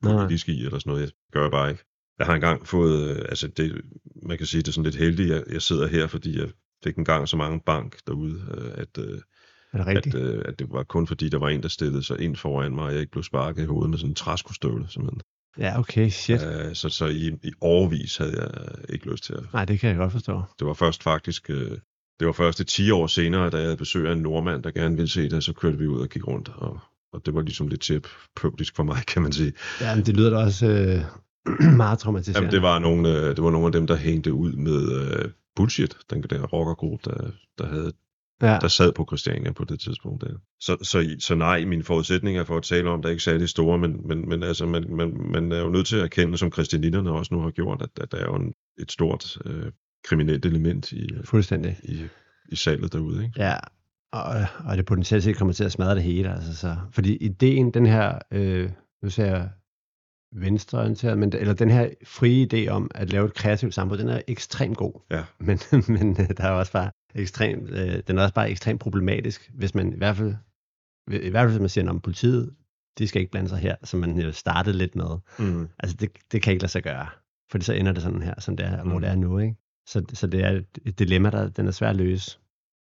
Nej. 0.03 0.13
politisk 0.13 0.49
i 0.49 0.65
eller 0.65 0.79
sådan 0.79 0.89
noget. 0.91 1.01
Jeg 1.01 1.12
gør 1.31 1.41
jeg 1.41 1.51
bare 1.51 1.69
ikke. 1.69 1.83
Jeg 2.19 2.25
har 2.27 2.33
engang 2.36 2.67
fået, 2.67 3.10
øh, 3.10 3.25
altså 3.29 3.47
det, 3.47 3.81
man 4.23 4.38
kan 4.38 4.47
sige, 4.47 4.62
det 4.62 4.67
er 4.67 4.71
sådan 4.71 4.83
lidt 4.83 4.95
heldigt, 4.95 5.33
at 5.33 5.43
jeg 5.53 5.62
sidder 5.62 5.88
her, 5.88 6.07
fordi 6.07 6.39
jeg 6.39 6.47
fik 6.83 6.95
engang 6.95 7.27
så 7.27 7.38
mange 7.38 7.62
bank 7.65 7.97
derude, 8.07 8.41
øh, 8.57 8.71
at, 8.81 8.97
øh, 8.97 9.19
Er 9.73 9.77
det 9.77 9.79
at, 9.79 9.88
rigtigt? 9.88 10.15
øh, 10.15 10.41
at 10.45 10.60
det 10.60 10.67
var 10.69 10.83
kun 10.83 11.07
fordi, 11.07 11.29
der 11.29 11.38
var 11.39 11.49
en, 11.49 11.63
der 11.63 11.67
stillede 11.69 12.03
sig 12.03 12.19
ind 12.19 12.36
foran 12.36 12.75
mig, 12.75 12.83
og 12.86 12.91
jeg 12.91 12.99
ikke 12.99 13.12
blev 13.12 13.23
sparket 13.23 13.63
i 13.63 13.65
hovedet 13.65 13.89
med 13.89 13.97
sådan 13.97 14.12
en 14.12 14.15
træskostøvle, 14.15 14.86
simpelthen. 14.89 15.21
Ja, 15.57 15.79
okay, 15.79 16.10
shit. 16.10 16.41
Øh, 16.43 16.75
så 16.75 16.89
så 16.89 17.05
i, 17.05 17.27
i 17.43 17.51
overvis 17.62 18.17
havde 18.17 18.41
jeg 18.41 18.75
ikke 18.89 19.12
lyst 19.12 19.23
til 19.23 19.33
at... 19.33 19.53
Nej, 19.53 19.65
det 19.65 19.79
kan 19.79 19.89
jeg 19.89 19.97
godt 19.97 20.12
forstå. 20.12 20.41
Det 20.60 20.67
var 20.67 20.73
først 20.73 21.03
faktisk... 21.03 21.49
Øh, 21.49 21.77
det 22.19 22.27
var 22.27 22.33
først 22.33 22.60
et 22.60 22.67
10 22.67 22.91
år 22.91 23.07
senere, 23.07 23.49
da 23.49 23.57
jeg 23.57 23.65
havde 23.65 23.77
besøg 23.77 24.07
af 24.07 24.12
en 24.12 24.21
nordmand, 24.21 24.63
der 24.63 24.71
gerne 24.71 24.95
ville 24.95 25.10
se 25.10 25.29
det, 25.29 25.43
så 25.43 25.53
kørte 25.53 25.77
vi 25.77 25.88
ud 25.88 26.01
og 26.01 26.10
gik 26.10 26.27
rundt, 26.27 26.49
og, 26.55 26.79
og 27.17 27.25
det 27.25 27.34
var 27.34 27.41
ligesom 27.41 27.67
lidt 27.67 27.82
terapeutisk 27.82 28.75
for 28.75 28.84
mig, 28.84 28.97
kan 29.13 29.21
man 29.21 29.32
sige. 29.32 29.53
Ja, 29.82 29.95
men 29.95 30.06
det 30.06 30.17
lyder 30.17 30.30
da 30.30 30.38
også 30.38 30.67
øh, 30.67 31.75
meget 31.84 31.99
traumatiserende. 31.99 32.39
Jamen, 32.39 32.51
det 32.51 32.62
var 32.62 32.80
nogle, 32.80 33.10
øh, 33.10 33.36
det 33.36 33.43
var 33.43 33.51
nogle 33.51 33.65
af 33.65 33.71
dem, 33.71 33.88
der 33.88 33.95
hængte 33.95 34.34
ud 34.34 34.53
med 34.53 34.91
øh, 34.91 35.32
Bullshit, 35.56 35.97
den 36.10 36.23
der 36.23 36.43
rockergruppe, 36.43 37.10
der, 37.10 37.32
der, 37.58 37.67
havde, 37.67 37.91
ja. 38.41 38.58
der 38.62 38.67
sad 38.67 38.91
på 38.91 39.06
Christiania 39.10 39.51
på 39.51 39.63
det 39.63 39.80
tidspunkt. 39.80 40.23
Der. 40.23 40.34
Så, 40.60 40.77
så, 40.82 41.15
så 41.19 41.36
nej, 41.36 41.65
mine 41.65 41.84
forudsætninger 41.84 42.43
for 42.43 42.58
at 42.58 42.63
tale 42.63 42.89
om 42.89 43.01
det 43.01 43.10
er 43.10 43.12
ikke 43.12 43.23
særlig 43.23 43.49
store, 43.49 43.77
men, 43.77 44.08
men, 44.08 44.30
men 44.30 44.43
altså, 44.43 44.65
man, 44.65 44.86
man, 44.89 45.17
man 45.32 45.51
er 45.51 45.60
jo 45.60 45.69
nødt 45.69 45.88
til 45.88 45.97
at 45.97 46.03
erkende, 46.03 46.38
som 46.38 46.51
christianitterne 46.51 47.12
også 47.12 47.34
nu 47.34 47.41
har 47.41 47.51
gjort, 47.51 47.82
at, 47.82 47.89
at 48.01 48.12
der 48.12 48.17
er 48.17 48.25
jo 48.25 48.36
en, 48.36 48.53
et 48.80 48.91
stort 48.91 49.38
øh, 49.45 49.71
kriminelt 50.03 50.45
element 50.45 50.91
i, 50.91 51.10
Fuldstændig. 51.23 51.77
i, 51.84 52.03
i 52.49 52.56
salget 52.56 52.93
derude. 52.93 53.23
Ikke? 53.23 53.43
Ja, 53.43 53.56
og, 54.13 54.45
og 54.65 54.77
det 54.77 54.85
potentielt 54.85 55.23
set 55.23 55.37
kommer 55.37 55.53
til 55.53 55.63
at 55.63 55.71
smadre 55.71 55.95
det 55.95 56.03
hele. 56.03 56.33
Altså, 56.33 56.55
så. 56.55 56.77
Fordi 56.91 57.15
ideen, 57.15 57.71
den 57.71 57.85
her, 57.85 58.19
øh, 58.31 58.71
nu 59.03 59.09
siger 59.09 59.27
jeg 59.27 59.49
venstreorienteret, 60.35 61.17
men, 61.17 61.33
eller 61.35 61.53
den 61.53 61.69
her 61.69 61.89
frie 62.05 62.47
idé 62.53 62.69
om 62.69 62.91
at 62.95 63.09
lave 63.11 63.25
et 63.25 63.33
kreativt 63.33 63.73
samfund, 63.73 63.99
den 63.99 64.09
er 64.09 64.21
ekstremt 64.27 64.77
god. 64.77 65.01
Ja. 65.11 65.23
Men, 65.47 65.59
men 65.87 66.11
øh, 66.21 66.29
der 66.37 66.43
er 66.43 66.51
også 66.51 66.71
bare 66.71 66.91
ekstremt, 67.15 67.69
øh, 67.69 68.03
den 68.07 68.17
er 68.17 68.21
også 68.23 68.33
bare 68.33 68.49
ekstremt 68.51 68.79
problematisk, 68.81 69.51
hvis 69.53 69.75
man 69.75 69.93
i 69.93 69.97
hvert 69.97 70.15
fald, 70.17 70.35
i 71.11 71.29
hvert 71.29 71.43
fald 71.43 71.51
hvis 71.51 71.59
man 71.59 71.69
siger, 71.69 71.89
om 71.89 72.01
politiet, 72.01 72.55
de 72.97 73.07
skal 73.07 73.19
ikke 73.21 73.31
blande 73.31 73.49
sig 73.49 73.57
her, 73.57 73.75
som 73.83 73.99
man 73.99 74.19
jo 74.19 74.31
startede 74.31 74.77
lidt 74.77 74.95
med. 74.95 75.17
Mm. 75.39 75.67
Altså 75.79 75.97
det, 75.99 76.09
det 76.31 76.41
kan 76.41 76.53
ikke 76.53 76.63
lade 76.63 76.71
sig 76.71 76.83
gøre, 76.83 77.07
fordi 77.51 77.65
så 77.65 77.73
ender 77.73 77.91
det 77.91 78.03
sådan 78.03 78.21
her, 78.21 78.33
som 78.39 78.57
det 78.57 78.65
er, 78.65 78.83
hvor 78.83 78.93
Mm. 78.95 79.01
det 79.01 79.09
er 79.09 79.15
nu, 79.15 79.39
ikke? 79.39 79.55
Så, 79.87 80.05
så 80.13 80.27
det 80.27 80.43
er 80.43 80.49
et, 80.49 80.65
et 80.85 80.99
dilemma, 80.99 81.29
der 81.29 81.49
den 81.49 81.67
er 81.67 81.71
svær 81.71 81.89
at 81.89 81.95
løse. 81.95 82.39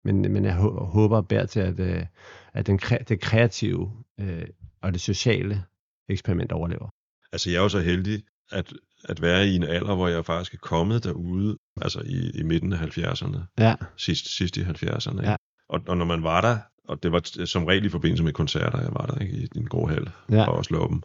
Men, 0.06 0.22
men 0.34 0.46
jeg 0.46 0.56
hå- 0.56 0.86
håber 0.86 1.18
og 1.18 1.28
bærer 1.28 1.46
til, 1.46 1.60
at, 1.60 1.80
øh, 1.80 2.06
at 2.54 2.68
den, 2.68 2.80
det 3.10 3.22
kreative 3.22 3.92
øh, 4.20 4.46
og 4.82 4.94
det 4.94 5.02
sociale 5.02 5.63
eksperiment 6.10 6.52
overlever. 6.52 6.89
Altså, 7.32 7.50
jeg 7.50 7.58
er 7.58 7.62
jo 7.62 7.70
så 7.70 7.80
heldig 7.80 8.24
at, 8.52 8.74
at 9.04 9.22
være 9.22 9.48
i 9.48 9.56
en 9.56 9.63
alder, 9.63 9.96
hvor 9.96 10.08
jeg 10.08 10.26
faktisk 10.26 10.54
er 10.54 10.58
kommet 10.58 11.04
derude, 11.04 11.58
altså 11.82 12.02
i, 12.06 12.32
i 12.39 12.44
midten 12.44 12.74
af 12.74 12.78
70'erne, 12.78 13.39
Ja, 13.60 13.76
sidst, 13.98 14.38
sidst 14.38 14.58
i 14.58 14.62
70'erne. 14.62 15.30
Ja. 15.30 15.36
Og, 15.70 15.82
og 15.88 15.98
når 15.98 16.06
man 16.06 16.24
var 16.24 16.42
der, 16.42 16.58
og 16.88 17.04
det 17.04 17.12
var 17.12 17.46
som 17.46 17.66
regel 17.66 17.86
i 17.86 17.89
forbindelse 17.89 18.24
med 18.24 18.34
koncerter, 18.34 18.82
jeg 18.82 18.94
var 18.94 19.06
der 19.06 19.20
ikke, 19.20 19.38
i 19.38 19.48
den 19.48 19.68
gode 19.68 19.89
hal, 19.94 20.12
ja, 20.32 20.48
og 20.48 20.56
også 20.56 20.74
Loppen. 20.74 21.04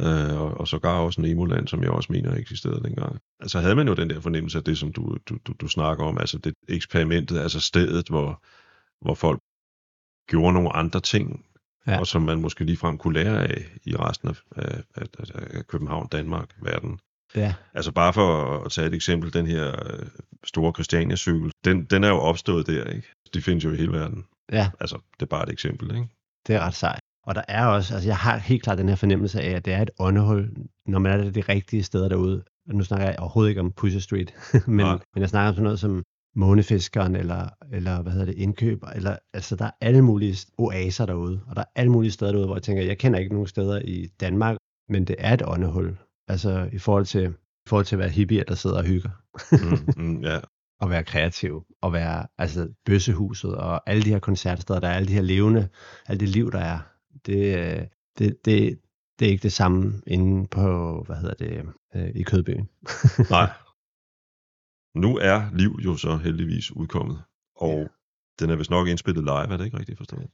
Øh, 0.00 0.40
og, 0.40 0.60
og 0.60 0.68
sågar 0.68 0.98
også 0.98 1.20
Nemoland, 1.20 1.68
som 1.68 1.82
jeg 1.82 1.90
også 1.90 2.12
mener 2.12 2.34
eksisterede 2.36 2.82
dengang. 2.82 3.18
Altså 3.40 3.60
havde 3.60 3.74
man 3.74 3.88
jo 3.88 3.94
den 3.94 4.10
der 4.10 4.20
fornemmelse 4.20 4.58
af 4.58 4.64
det, 4.64 4.78
som 4.78 4.92
du, 4.92 5.16
du, 5.28 5.38
du, 5.46 5.52
du 5.60 5.68
snakker 5.68 6.04
om, 6.04 6.18
altså 6.18 6.38
det 6.38 6.54
eksperimentet, 6.68 7.38
altså 7.38 7.60
stedet, 7.60 8.08
hvor, 8.08 8.42
hvor 9.04 9.14
folk 9.14 9.40
gjorde 10.28 10.52
nogle 10.54 10.72
andre 10.76 11.00
ting, 11.00 11.46
Ja. 11.86 11.98
og 12.00 12.06
som 12.06 12.22
man 12.22 12.40
måske 12.40 12.64
ligefrem 12.64 12.98
kunne 12.98 13.14
lære 13.14 13.48
af 13.48 13.64
i 13.84 13.96
resten 13.96 14.28
af, 14.28 14.34
af, 14.56 14.82
af, 14.96 15.06
af 15.58 15.66
København, 15.66 16.08
Danmark, 16.08 16.54
verden. 16.62 16.98
ja, 17.36 17.54
Altså 17.74 17.92
bare 17.92 18.12
for 18.12 18.58
at 18.64 18.72
tage 18.72 18.86
et 18.86 18.94
eksempel, 18.94 19.32
den 19.32 19.46
her 19.46 19.68
øh, 19.68 20.06
store 20.44 20.72
Christiania-cykel, 20.72 21.50
den, 21.64 21.84
den 21.84 22.04
er 22.04 22.08
jo 22.08 22.18
opstået 22.18 22.66
der, 22.66 22.84
ikke? 22.84 23.08
De 23.34 23.42
findes 23.42 23.64
jo 23.64 23.72
i 23.72 23.76
hele 23.76 23.92
verden. 23.92 24.24
ja, 24.52 24.70
Altså, 24.80 24.96
det 25.14 25.22
er 25.22 25.26
bare 25.30 25.42
et 25.42 25.50
eksempel, 25.52 25.90
ikke? 25.96 26.08
det 26.46 26.54
er 26.54 26.60
ret 26.60 26.74
sejt. 26.74 27.00
Og 27.26 27.34
der 27.34 27.42
er 27.48 27.66
også, 27.66 27.94
altså 27.94 28.08
jeg 28.08 28.16
har 28.16 28.38
helt 28.38 28.62
klart 28.62 28.78
den 28.78 28.88
her 28.88 28.96
fornemmelse 28.96 29.40
af, 29.42 29.50
at 29.50 29.64
det 29.64 29.72
er 29.72 29.82
et 29.82 29.90
åndehul, 29.98 30.50
når 30.86 30.98
man 30.98 31.20
er 31.20 31.30
de 31.30 31.40
rigtige 31.40 31.82
steder 31.82 32.08
derude. 32.08 32.44
Og 32.68 32.74
nu 32.74 32.84
snakker 32.84 33.06
jeg 33.06 33.18
overhovedet 33.18 33.50
ikke 33.50 33.60
om 33.60 33.72
Pusher 33.72 34.00
Street, 34.00 34.34
men, 34.66 34.86
men 34.86 35.20
jeg 35.20 35.28
snakker 35.28 35.48
om 35.48 35.54
sådan 35.54 35.64
noget 35.64 35.80
som 35.80 36.02
månefiskeren, 36.36 37.16
eller, 37.16 37.48
eller 37.72 38.02
hvad 38.02 38.12
hedder 38.12 38.26
det, 38.26 38.34
indkøber, 38.34 38.86
eller, 38.90 39.16
altså 39.34 39.56
der 39.56 39.64
er 39.64 39.70
alle 39.80 40.02
mulige 40.02 40.36
oaser 40.58 41.06
derude, 41.06 41.40
og 41.46 41.56
der 41.56 41.62
er 41.62 41.70
alle 41.76 41.92
mulige 41.92 42.12
steder 42.12 42.32
derude, 42.32 42.46
hvor 42.46 42.56
jeg 42.56 42.62
tænker, 42.62 42.82
jeg 42.82 42.98
kender 42.98 43.18
ikke 43.18 43.32
nogen 43.32 43.46
steder 43.46 43.80
i 43.84 44.06
Danmark, 44.20 44.56
men 44.88 45.04
det 45.04 45.16
er 45.18 45.34
et 45.34 45.42
åndehul, 45.46 45.96
altså 46.28 46.68
i 46.72 46.78
forhold 46.78 47.06
til, 47.06 47.28
i 47.66 47.68
forhold 47.68 47.84
til 47.84 47.96
at 47.96 48.00
være 48.00 48.08
hippier, 48.08 48.44
der 48.44 48.54
sidder 48.54 48.78
og 48.78 48.84
hygger, 48.84 49.10
Mm, 49.52 50.04
mm, 50.04 50.22
ja. 50.22 50.38
og 50.82 50.90
være 50.90 51.04
kreativ, 51.04 51.64
og 51.82 51.92
være, 51.92 52.26
altså 52.38 52.68
bøssehuset, 52.86 53.54
og 53.54 53.90
alle 53.90 54.02
de 54.02 54.10
her 54.10 54.18
koncertsteder, 54.18 54.80
der 54.80 54.88
er 54.88 54.92
alle 54.92 55.08
de 55.08 55.12
her 55.12 55.22
levende, 55.22 55.68
alt 56.06 56.20
det 56.20 56.28
liv, 56.28 56.52
der 56.52 56.58
er, 56.58 56.78
det, 57.26 57.58
øh, 57.58 57.86
det, 58.18 58.36
det, 58.44 58.78
det 59.18 59.26
er 59.26 59.30
ikke 59.30 59.42
det 59.42 59.52
samme 59.52 60.02
inde 60.06 60.46
på, 60.46 61.02
hvad 61.06 61.16
hedder 61.16 61.34
det, 61.34 61.66
øh, 61.94 62.10
i 62.14 62.22
Kødbyen. 62.22 62.68
Nej. 63.30 63.50
Nu 64.94 65.16
er 65.18 65.56
Liv 65.56 65.78
jo 65.84 65.96
så 65.96 66.16
heldigvis 66.16 66.72
udkommet, 66.72 67.22
og 67.56 67.78
Ja. 67.78 67.86
den 68.40 68.50
er 68.50 68.56
vist 68.56 68.70
nok 68.70 68.88
indspillet 68.88 69.24
live, 69.24 69.52
er 69.52 69.56
det 69.56 69.64
ikke 69.64 69.78
rigtigt 69.78 69.98
forstået? 69.98 70.28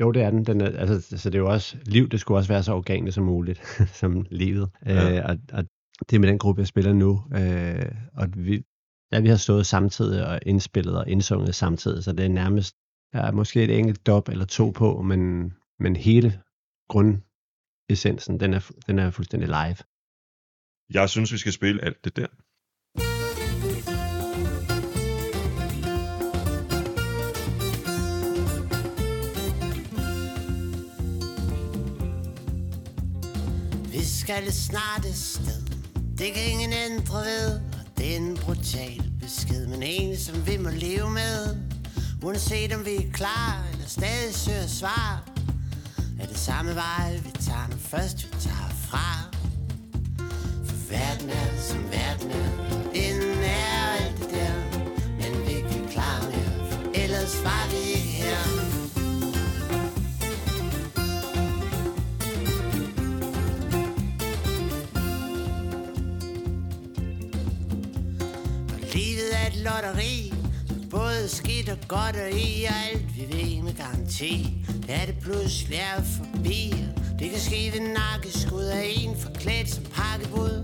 Jo, 0.00 0.12
det 0.12 0.22
er 0.22 0.30
den. 0.30 0.44
den 0.44 0.60
er, 0.60 0.66
altså, 0.78 1.18
så 1.18 1.30
det 1.30 1.34
er 1.34 1.42
jo 1.42 1.50
også, 1.52 1.76
liv, 1.86 2.08
det 2.08 2.20
skulle 2.20 2.38
også 2.38 2.48
være 2.48 2.62
så 2.62 2.72
organisk 2.72 3.14
som 3.14 3.24
muligt, 3.24 3.60
som 4.00 4.26
livet. 4.30 4.70
Ja. 4.86 5.18
Øh, 5.18 5.24
og, 5.28 5.36
og 5.52 5.64
det 6.10 6.16
er 6.16 6.20
med 6.20 6.28
den 6.28 6.38
gruppe, 6.38 6.60
jeg 6.60 6.66
spiller 6.66 6.92
nu. 6.92 7.22
Øh, 7.36 7.92
og 8.14 8.28
vi, 8.36 8.64
ja, 9.12 9.20
vi 9.20 9.28
har 9.28 9.36
stået 9.36 9.66
samtidig 9.66 10.26
og 10.26 10.40
indspillet 10.46 10.98
og 10.98 11.08
indsunget 11.08 11.54
samtidig, 11.54 12.04
så 12.04 12.12
det 12.12 12.24
er 12.24 12.28
nærmest, 12.28 12.74
ja, 13.14 13.30
måske 13.30 13.64
et 13.64 13.78
enkelt 13.78 14.06
dop 14.06 14.28
eller 14.28 14.44
to 14.44 14.70
på, 14.70 15.02
men, 15.02 15.52
men 15.80 15.96
hele 15.96 16.42
grundessensen, 16.88 18.40
den 18.40 18.54
er, 18.54 18.70
den 18.86 18.98
er 18.98 19.10
fuldstændig 19.10 19.48
live. 19.48 19.76
Jeg 20.90 21.10
synes, 21.10 21.32
vi 21.32 21.38
skal 21.38 21.52
spille 21.52 21.84
alt 21.84 22.04
det 22.04 22.16
der. 22.16 22.26
Vi 33.90 34.04
skal 34.04 34.52
snart 34.52 35.04
et 35.04 35.14
sted, 35.14 35.62
det 36.18 36.32
kan 36.34 36.50
ingen 36.52 36.72
ændre 36.72 37.18
ved, 37.18 37.56
og 37.56 37.98
det 37.98 38.12
er 38.12 38.16
en 38.16 38.36
brutal 38.36 39.12
besked, 39.20 39.66
men 39.66 39.82
en, 39.82 40.16
som 40.16 40.46
vi 40.46 40.56
må 40.56 40.68
leve 40.70 41.10
med. 41.10 41.56
Uanset 42.22 42.72
om 42.72 42.84
vi 42.84 42.94
er 42.96 43.12
klar 43.12 43.68
eller 43.72 43.86
stadig 43.86 44.34
søger 44.34 44.66
svar, 44.66 45.25
er 46.20 46.26
det 46.26 46.38
samme 46.38 46.74
vej 46.74 47.12
vi 47.24 47.30
tager 47.30 47.66
Når 47.68 47.76
først 47.76 48.24
vi 48.24 48.40
tager 48.40 48.70
fra. 48.88 49.30
For 50.64 50.76
verden 50.90 51.30
er 51.30 51.60
som 51.60 51.84
verden 51.92 52.30
er. 52.30 52.50
Inden 52.94 53.38
er 53.38 53.96
alt 54.00 54.18
det 54.18 54.30
der. 54.30 54.54
Men 55.20 55.46
vi 55.46 55.54
kan 55.70 55.88
klare 55.88 56.30
mere 56.30 56.70
For 56.70 56.90
ellers 56.94 57.44
var 57.44 57.68
vi 57.70 57.76
ikke 57.76 58.08
her. 58.22 58.42
Og 68.74 68.80
livet 68.94 69.30
er 69.42 69.46
et 69.46 69.56
lotteri 69.56 70.32
Både 70.90 71.28
skidt 71.28 71.68
og 71.68 71.78
godt 71.88 72.16
og 72.16 72.30
i 72.30 72.64
og 72.64 72.74
alt 72.90 73.16
vi 73.16 73.36
ved 73.36 73.62
med 73.62 73.74
garanti. 73.74 74.65
Da 74.88 74.98
det 75.06 75.16
pludselig 75.22 75.78
er 75.78 76.02
forbi 76.02 76.60
Det 77.18 77.30
kan 77.30 77.40
ske 77.48 77.60
ved 77.74 77.82
nakkeskud 78.00 78.64
af 78.64 78.84
en 78.96 79.16
forklædt 79.16 79.68
som 79.68 79.84
pakkebud. 79.98 80.54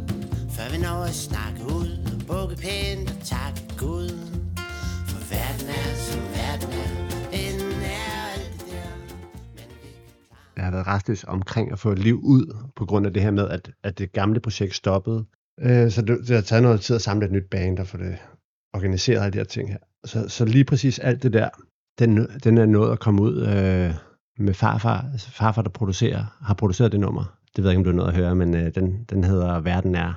Før 0.55 0.67
vi 0.73 0.79
når 0.87 0.99
at 1.11 1.15
snakke 1.29 1.61
ud 1.65 1.91
Og 2.13 2.21
bukke 2.31 2.57
pænt 2.65 3.11
og 3.11 3.19
takke 3.33 3.61
Gud 3.79 4.11
For 5.11 5.21
verden 5.33 5.69
er 5.81 5.89
som 6.09 6.23
verden 6.39 6.71
er. 6.85 6.91
Enden 7.45 7.81
er 7.99 8.11
alt 8.35 8.53
det 8.53 8.67
der. 8.73 8.91
Men 9.57 9.69
vi 9.83 9.89
kan 9.91 10.57
jeg 10.57 10.65
har 10.65 10.71
været 10.71 10.87
restløs 10.87 11.25
omkring 11.25 11.73
at 11.73 11.79
få 11.79 11.95
liv 11.95 12.21
ud, 12.23 12.57
på 12.77 12.87
grund 12.87 13.07
af 13.07 13.13
det 13.13 13.23
her 13.23 13.31
med, 13.31 13.49
at, 13.49 13.71
at 13.83 13.99
det 13.99 14.13
gamle 14.13 14.41
projekt 14.41 14.75
stoppede. 14.75 15.25
Øh, 15.61 15.91
så 15.91 16.03
det, 16.03 16.19
det 16.29 16.35
har 16.35 16.43
taget 16.43 16.63
noget 16.63 16.81
tid 16.81 16.97
at 16.97 17.03
samle 17.03 17.27
et 17.27 17.33
nyt 17.33 17.51
band 17.51 17.79
og 17.79 17.87
få 17.87 17.97
det 17.97 18.19
organiseret, 18.75 19.21
alle 19.21 19.33
de 19.33 19.39
her 19.39 19.45
ting 19.45 19.71
her. 19.71 19.79
Så, 20.05 20.29
så 20.29 20.45
lige 20.45 20.65
præcis 20.65 20.99
alt 20.99 21.23
det 21.23 21.33
der, 21.33 21.49
den, 21.99 22.27
den 22.45 22.59
er 22.59 22.67
nået 22.67 22.93
at 22.93 23.01
komme 23.01 23.23
ud 23.23 23.47
øh, 23.47 23.95
med 24.39 24.55
farfar, 24.55 25.11
altså 25.13 25.31
farfar, 25.31 25.63
der 25.63 25.71
producerer, 25.71 26.45
har 26.45 26.55
produceret 26.55 26.93
det 26.93 27.01
nummer. 27.01 27.39
Det 27.57 27.65
ved 27.65 27.71
jeg 27.71 27.79
ikke, 27.79 27.81
om 27.81 27.85
du 27.85 27.91
er 27.91 28.05
nået 28.05 28.09
at 28.09 28.17
høre, 28.17 28.35
men 28.35 28.55
øh, 28.55 28.75
den, 28.75 29.05
den 29.05 29.25
hedder 29.25 29.61
Verden 29.61 29.95
er. 29.95 30.15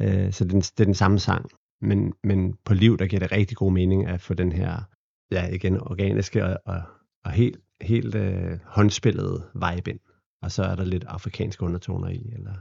Øh, 0.00 0.32
så 0.32 0.44
den, 0.44 0.60
det 0.60 0.80
er 0.80 0.84
den 0.84 0.94
samme 0.94 1.18
sang, 1.18 1.50
men, 1.82 2.12
men 2.24 2.56
på 2.64 2.74
liv, 2.74 2.98
der 2.98 3.06
giver 3.06 3.20
det 3.20 3.32
rigtig 3.32 3.56
god 3.56 3.72
mening 3.72 4.06
at 4.06 4.20
få 4.20 4.34
den 4.34 4.52
her, 4.52 4.82
ja 5.30 5.48
igen, 5.48 5.80
organiske 5.80 6.44
og, 6.44 6.60
og, 6.66 6.82
og 7.24 7.30
helt, 7.30 7.60
helt 7.80 8.14
øh, 8.14 8.58
håndspillede 8.64 9.50
vibe 9.54 9.90
ind. 9.90 10.00
Og 10.42 10.52
så 10.52 10.62
er 10.62 10.74
der 10.74 10.84
lidt 10.84 11.04
afrikanske 11.04 11.62
undertoner 11.62 12.08
i. 12.08 12.32
Eller... 12.32 12.54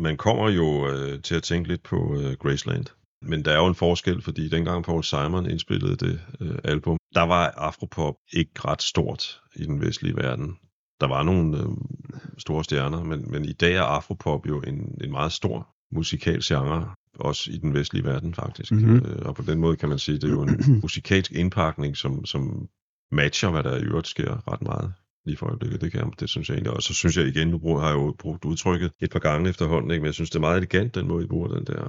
Man 0.00 0.16
kommer 0.16 0.50
jo 0.50 0.90
øh, 0.90 1.22
til 1.22 1.34
at 1.34 1.42
tænke 1.42 1.68
lidt 1.68 1.82
på 1.82 2.14
øh, 2.20 2.32
Graceland. 2.32 2.86
Men 3.22 3.44
der 3.44 3.52
er 3.52 3.56
jo 3.56 3.66
en 3.66 3.74
forskel, 3.74 4.22
fordi 4.22 4.48
dengang 4.48 4.84
Paul 4.84 5.04
Simon 5.04 5.50
indspillede 5.50 5.96
det 5.96 6.20
øh, 6.40 6.58
album, 6.64 6.97
der 7.18 7.24
var 7.24 7.50
afropop 7.56 8.14
ikke 8.32 8.50
ret 8.64 8.82
stort 8.82 9.40
i 9.56 9.64
den 9.64 9.80
vestlige 9.80 10.16
verden. 10.16 10.56
Der 11.00 11.06
var 11.06 11.22
nogle 11.22 11.58
øh, 11.58 11.64
store 12.38 12.64
stjerner, 12.64 13.04
men, 13.04 13.30
men 13.30 13.44
i 13.44 13.52
dag 13.52 13.74
er 13.74 13.82
afropop 13.82 14.46
jo 14.46 14.60
en, 14.60 14.98
en 15.04 15.10
meget 15.10 15.32
stor 15.32 15.68
musikalsk 15.92 16.48
genre, 16.48 16.94
også 17.14 17.50
i 17.50 17.56
den 17.56 17.74
vestlige 17.74 18.04
verden 18.04 18.34
faktisk. 18.34 18.72
Mhm. 18.72 18.82
Mm-hmm. 18.82 19.06
Øh, 19.06 19.18
og 19.26 19.34
på 19.34 19.42
den 19.42 19.58
måde 19.60 19.76
kan 19.76 19.88
man 19.88 19.98
sige, 19.98 20.16
at 20.16 20.22
det 20.22 20.28
er 20.28 20.32
jo 20.32 20.42
en 20.42 20.80
musikalsk 20.82 21.32
indpakning, 21.32 21.96
som, 21.96 22.24
som 22.24 22.68
matcher, 23.12 23.50
hvad 23.50 23.62
der 23.62 23.76
i 23.76 23.82
øvrigt 23.82 24.06
sker 24.06 24.52
ret 24.52 24.62
meget 24.62 24.92
lige 25.26 25.36
for 25.36 25.46
øjeblikket. 25.46 25.80
Det, 25.80 25.92
kan 25.92 26.00
jeg, 26.00 26.10
det 26.20 26.28
synes 26.28 26.48
jeg 26.48 26.54
egentlig. 26.54 26.72
Og 26.72 26.82
så 26.82 26.94
synes 26.94 27.16
jeg 27.16 27.26
igen, 27.26 27.48
nu 27.48 27.58
bruger, 27.58 27.80
har 27.80 27.88
jeg 27.88 27.96
jo 27.96 28.14
brugt 28.18 28.44
udtrykket 28.44 28.92
et 29.00 29.10
par 29.10 29.18
gange 29.18 29.50
efterhånden, 29.50 29.90
ikke? 29.90 30.00
men 30.00 30.06
jeg 30.06 30.14
synes, 30.14 30.30
det 30.30 30.36
er 30.36 30.40
meget 30.40 30.56
elegant, 30.56 30.94
den 30.94 31.08
måde, 31.08 31.24
I 31.24 31.28
bruger 31.28 31.48
den 31.48 31.64
der 31.64 31.82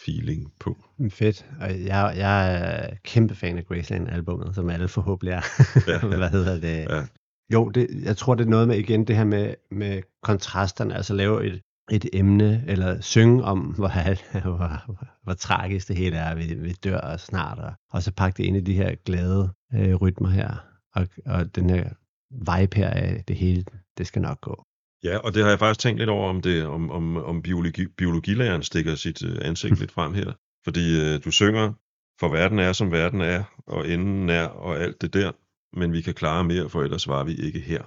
afro-feeling 0.00 0.52
på. 0.60 0.84
Fedt. 1.10 1.46
Og 1.60 1.84
jeg, 1.84 2.14
jeg 2.16 2.54
er 2.54 2.94
kæmpe 3.04 3.34
fan 3.34 3.58
af 3.58 3.66
Graceland-albummet, 3.66 4.54
som 4.54 4.70
alle 4.70 4.88
forhåbentlig 4.88 5.32
er. 5.32 5.42
Ja. 5.88 6.06
Hvad 6.16 6.30
hedder 6.30 6.60
det? 6.60 6.86
Ja. 6.90 7.06
Jo, 7.52 7.68
det, 7.68 7.88
jeg 8.04 8.16
tror, 8.16 8.34
det 8.34 8.44
er 8.44 8.50
noget 8.50 8.68
med 8.68 8.78
igen 8.78 9.04
det 9.04 9.16
her 9.16 9.24
med, 9.24 9.54
med 9.70 10.02
kontrasterne, 10.22 10.94
altså 10.94 11.14
lave 11.14 11.46
et, 11.46 11.60
et 11.90 12.08
emne, 12.12 12.64
eller 12.66 13.00
synge 13.00 13.44
om, 13.44 13.58
hvor, 13.58 13.88
hvor, 14.42 14.56
hvor, 14.86 15.06
hvor 15.22 15.34
tragisk 15.34 15.88
det 15.88 15.96
hele 15.96 16.16
er, 16.16 16.34
vi, 16.34 16.54
vi 16.54 16.72
dør 16.72 17.16
snart, 17.16 17.58
og, 17.58 17.72
og 17.92 18.02
så 18.02 18.12
pakke 18.12 18.36
det 18.36 18.44
ind 18.44 18.56
i 18.56 18.60
de 18.60 18.74
her 18.74 18.94
glade 19.04 19.52
øh, 19.74 19.94
rytmer 19.94 20.28
her, 20.28 20.64
og, 20.94 21.08
og 21.26 21.56
den 21.56 21.70
her 21.70 21.90
vibe 22.30 22.76
her 22.76 22.90
af 22.90 23.24
det 23.28 23.36
hele, 23.36 23.64
det 23.98 24.06
skal 24.06 24.22
nok 24.22 24.40
gå. 24.40 24.64
Ja, 25.04 25.18
og 25.18 25.34
det 25.34 25.42
har 25.42 25.48
jeg 25.50 25.58
faktisk 25.58 25.80
tænkt 25.80 25.98
lidt 25.98 26.10
over, 26.10 26.28
om, 26.28 26.42
det, 26.42 26.66
om, 26.66 26.90
om, 26.90 27.16
om 27.16 27.42
biologi, 27.42 27.86
biologilæreren 27.86 28.62
stikker 28.62 28.94
sit 28.94 29.24
øh, 29.24 29.38
ansigt 29.42 29.78
lidt 29.78 29.92
frem 29.92 30.14
her. 30.14 30.32
Fordi 30.64 31.00
øh, 31.00 31.24
du 31.24 31.30
synger, 31.30 31.72
for 32.20 32.28
verden 32.28 32.58
er, 32.58 32.72
som 32.72 32.92
verden 32.92 33.20
er, 33.20 33.42
og 33.66 33.88
enden 33.88 34.28
er, 34.28 34.46
og 34.46 34.80
alt 34.80 35.00
det 35.00 35.12
der, 35.14 35.32
men 35.78 35.92
vi 35.92 36.00
kan 36.00 36.14
klare 36.14 36.44
mere, 36.44 36.68
for 36.68 36.82
ellers 36.82 37.08
var 37.08 37.24
vi 37.24 37.34
ikke 37.34 37.60
her. 37.60 37.82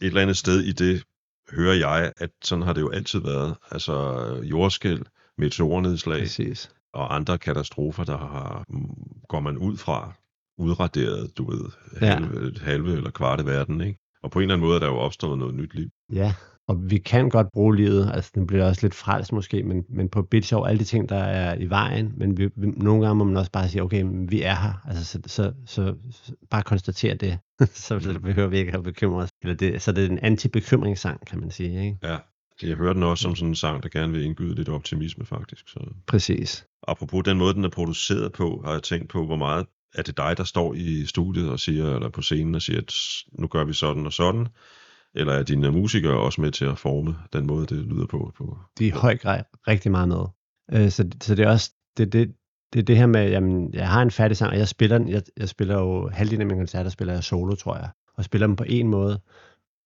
Et 0.00 0.06
eller 0.06 0.22
andet 0.22 0.36
sted 0.36 0.60
i 0.60 0.72
det 0.72 1.04
hører 1.50 1.74
jeg, 1.74 2.12
at 2.16 2.30
sådan 2.44 2.62
har 2.62 2.72
det 2.72 2.80
jo 2.80 2.90
altid 2.90 3.20
været. 3.20 3.54
Altså 3.70 3.94
jordskæld, 4.44 5.02
meteornedslag 5.38 6.20
Præcis. 6.20 6.70
og 6.92 7.14
andre 7.14 7.38
katastrofer, 7.38 8.04
der 8.04 8.18
har, 8.18 8.64
går 9.28 9.40
man 9.40 9.58
ud 9.58 9.76
fra, 9.76 10.12
udraderet, 10.58 11.38
du 11.38 11.50
ved, 11.50 11.70
Ja. 12.00 12.06
halve, 12.06 12.52
halve 12.60 12.92
eller 12.92 13.10
kvarte 13.10 13.46
verden, 13.46 13.80
ikke? 13.80 14.00
Og 14.22 14.30
på 14.30 14.38
en 14.38 14.42
eller 14.42 14.54
anden 14.54 14.66
måde 14.66 14.76
er 14.76 14.80
der 14.80 14.86
jo 14.86 14.96
opstået 14.96 15.38
noget 15.38 15.54
nyt 15.54 15.74
liv. 15.74 15.88
Ja, 16.12 16.34
og 16.68 16.90
vi 16.90 16.98
kan 16.98 17.28
godt 17.28 17.52
bruge 17.52 17.76
livet, 17.76 18.10
altså 18.14 18.30
det 18.34 18.46
bliver 18.46 18.68
også 18.68 18.80
lidt 18.82 18.94
frelst 18.94 19.32
måske, 19.32 19.62
men, 19.62 19.84
men 19.88 20.08
på 20.08 20.22
Beach 20.22 20.48
Show, 20.48 20.64
alle 20.64 20.78
de 20.78 20.84
ting, 20.84 21.08
der 21.08 21.16
er 21.16 21.54
i 21.54 21.70
vejen, 21.70 22.12
men 22.16 22.38
vi, 22.38 22.48
vi, 22.56 22.66
nogle 22.66 23.02
gange 23.02 23.14
må 23.14 23.24
man 23.24 23.36
også 23.36 23.52
bare 23.52 23.68
sige, 23.68 23.82
okay, 23.82 24.02
men 24.02 24.30
vi 24.30 24.42
er 24.42 24.54
her, 24.54 24.88
altså 24.88 25.04
så, 25.04 25.20
så, 25.26 25.52
så, 25.66 25.94
så 26.10 26.32
bare 26.50 26.62
konstatere 26.62 27.14
det, 27.14 27.38
så 27.86 28.18
behøver 28.22 28.48
vi 28.48 28.58
ikke 28.58 28.72
at 28.72 28.82
bekymre 28.82 29.22
os. 29.22 29.30
Eller 29.42 29.54
det, 29.56 29.82
så 29.82 29.92
det 29.92 30.04
er 30.04 30.08
en 30.08 30.18
anti-bekymringssang, 30.18 31.26
kan 31.26 31.40
man 31.40 31.50
sige, 31.50 31.84
ikke? 31.84 31.98
Ja, 32.02 32.16
jeg 32.62 32.76
hører 32.76 32.92
den 32.92 33.02
også 33.02 33.22
som 33.22 33.36
sådan 33.36 33.48
en 33.48 33.54
sang, 33.54 33.82
der 33.82 33.88
gerne 33.88 34.12
vil 34.12 34.24
indgyde 34.24 34.54
lidt 34.54 34.68
optimisme 34.68 35.26
faktisk. 35.26 35.68
Så. 35.68 35.80
Præcis. 36.06 36.66
Apropos 36.88 37.24
den 37.24 37.38
måde, 37.38 37.54
den 37.54 37.64
er 37.64 37.70
produceret 37.70 38.32
på, 38.32 38.62
har 38.64 38.72
jeg 38.72 38.82
tænkt 38.82 39.08
på, 39.08 39.26
hvor 39.26 39.36
meget 39.36 39.66
er 39.94 40.02
det 40.02 40.16
dig, 40.16 40.34
der 40.36 40.44
står 40.44 40.74
i 40.74 41.04
studiet 41.06 41.50
og 41.50 41.60
siger, 41.60 41.94
eller 41.94 42.08
på 42.08 42.22
scenen 42.22 42.54
og 42.54 42.62
siger, 42.62 42.78
at 42.78 42.94
nu 43.32 43.46
gør 43.46 43.64
vi 43.64 43.72
sådan 43.72 44.06
og 44.06 44.12
sådan, 44.12 44.48
eller 45.14 45.32
er 45.32 45.42
dine 45.42 45.72
musikere 45.72 46.18
også 46.20 46.40
med 46.40 46.50
til 46.50 46.64
at 46.64 46.78
forme 46.78 47.16
den 47.32 47.46
måde, 47.46 47.66
det 47.66 47.86
lyder 47.86 48.06
på? 48.06 48.32
på? 48.38 48.58
De 48.78 48.84
er 48.84 48.88
i 48.88 48.90
høj 48.90 49.16
grad 49.16 49.42
rigtig 49.68 49.90
meget 49.90 50.08
med. 50.08 50.24
Øh, 50.72 50.90
så, 50.90 51.10
så 51.22 51.34
det 51.34 51.44
er 51.44 51.50
også 51.50 51.72
det, 51.96 52.12
det, 52.12 52.34
det, 52.72 52.78
er 52.78 52.84
det 52.84 52.96
her 52.96 53.06
med, 53.06 53.30
jamen, 53.30 53.74
jeg 53.74 53.88
har 53.88 54.02
en 54.02 54.10
færdig 54.10 54.36
sang, 54.36 54.50
og 54.52 54.58
jeg 54.58 54.68
spiller 54.68 54.98
den, 54.98 55.08
jeg, 55.08 55.22
jeg 55.36 55.48
spiller 55.48 55.74
jo 55.78 56.08
halvdelen 56.08 56.40
af 56.40 56.46
mine 56.46 56.60
koncerter, 56.60 56.90
spiller 56.90 57.14
jeg 57.14 57.24
solo, 57.24 57.54
tror 57.54 57.76
jeg, 57.76 57.88
og 58.14 58.24
spiller 58.24 58.46
dem 58.46 58.56
på 58.56 58.64
en 58.68 58.88
måde, 58.88 59.20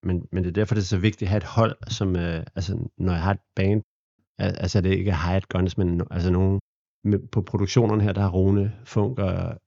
men, 0.03 0.27
men 0.33 0.45
det 0.45 0.51
er 0.51 0.55
derfor, 0.55 0.75
det 0.75 0.83
er 0.83 0.87
så 0.87 0.99
vigtigt 0.99 1.23
at 1.23 1.29
have 1.29 1.37
et 1.37 1.45
hold, 1.45 1.77
som, 1.89 2.17
øh, 2.17 2.43
altså, 2.55 2.89
når 2.99 3.13
jeg 3.13 3.23
har 3.23 3.31
et 3.31 3.41
band, 3.57 3.83
altså 4.39 4.81
det 4.81 4.93
er 4.93 4.99
ikke 4.99 5.17
hired 5.17 5.49
guns, 5.49 5.79
men 5.79 6.03
altså 6.11 6.31
nogen, 6.31 6.61
med, 7.05 7.19
på 7.19 7.43
produktionerne 7.43 8.03
her, 8.03 8.13
der 8.13 8.21
har 8.21 8.31
Rune 8.31 8.73
Funk 8.85 9.19
og 9.19 9.61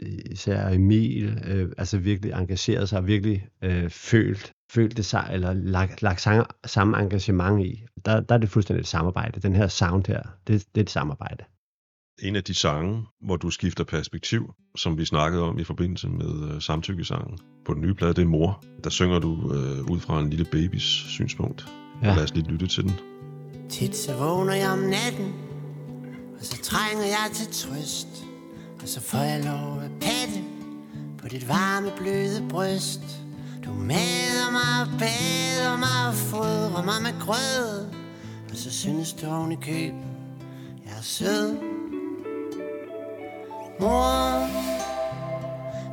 især 0.00 0.68
Emil, 0.68 1.42
øh, 1.46 1.68
altså 1.78 1.98
virkelig 1.98 2.32
engageret 2.32 2.88
sig, 2.88 2.98
og 2.98 3.06
virkelig 3.06 3.46
øh, 3.64 3.90
følt, 3.90 4.52
følt 4.70 4.96
det 4.96 5.04
sig, 5.04 5.28
eller 5.32 5.52
lagt, 5.52 6.02
lagt 6.02 6.20
samme, 6.20 6.44
samme 6.66 7.02
engagement 7.02 7.66
i. 7.66 7.84
Der, 8.04 8.20
der 8.20 8.34
er 8.34 8.38
det 8.38 8.50
fuldstændig 8.50 8.80
et 8.80 8.86
samarbejde. 8.86 9.40
Den 9.40 9.56
her 9.56 9.68
sound 9.68 10.04
her, 10.06 10.22
det, 10.46 10.64
det 10.74 10.80
er 10.80 10.84
et 10.84 10.90
samarbejde. 10.90 11.44
En 12.22 12.36
af 12.36 12.44
de 12.44 12.54
sange, 12.54 13.04
hvor 13.20 13.36
du 13.36 13.50
skifter 13.50 13.84
perspektiv, 13.84 14.54
som 14.76 14.98
vi 14.98 15.04
snakkede 15.04 15.42
om 15.42 15.58
i 15.58 15.64
forbindelse 15.64 16.08
med 16.08 16.54
øh, 16.54 16.62
samtykkesangen 16.62 17.38
på 17.66 17.74
den 17.74 17.82
nye 17.82 17.94
plade, 17.94 18.14
det 18.14 18.22
er 18.22 18.26
Mor. 18.26 18.64
Der 18.84 18.90
synger 18.90 19.18
du 19.18 19.32
øh, 19.32 19.90
ud 19.90 20.00
fra 20.00 20.20
en 20.20 20.30
lille 20.30 20.44
babys 20.44 21.04
synspunkt. 21.08 21.66
Ja. 22.02 22.08
Ja. 22.08 22.14
Lad 22.14 22.24
os 22.24 22.34
lige 22.34 22.50
lytte 22.50 22.66
til 22.66 22.82
den. 22.84 22.92
Tit 23.68 23.96
så 23.96 24.16
vågner 24.16 24.54
jeg 24.54 24.70
om 24.70 24.78
natten 24.78 25.32
Og 26.38 26.44
så 26.44 26.62
trænger 26.62 27.04
jeg 27.04 27.30
til 27.34 27.46
trøst 27.46 28.27
og 28.82 28.88
så 28.88 29.00
får 29.00 29.18
jeg 29.18 29.44
lov 29.44 29.82
at 29.82 29.90
patte 30.00 30.44
På 31.18 31.28
dit 31.28 31.48
varme 31.48 31.92
bløde 31.96 32.48
bryst. 32.48 33.00
Du 33.64 33.70
mader 33.72 34.50
mig 34.52 34.72
og 34.82 34.98
bader 34.98 35.76
mig 35.76 36.08
og 36.08 36.14
fodrer 36.14 36.84
mig 36.84 37.02
med 37.02 37.20
grød. 37.20 37.86
Og 38.50 38.56
så 38.56 38.70
synes 38.70 39.12
du 39.12 39.26
oven 39.26 39.52
i 39.52 39.56
køb 39.56 39.94
Jeg 40.84 40.92
er 40.98 41.02
sød. 41.02 41.56
Mor 43.80 44.32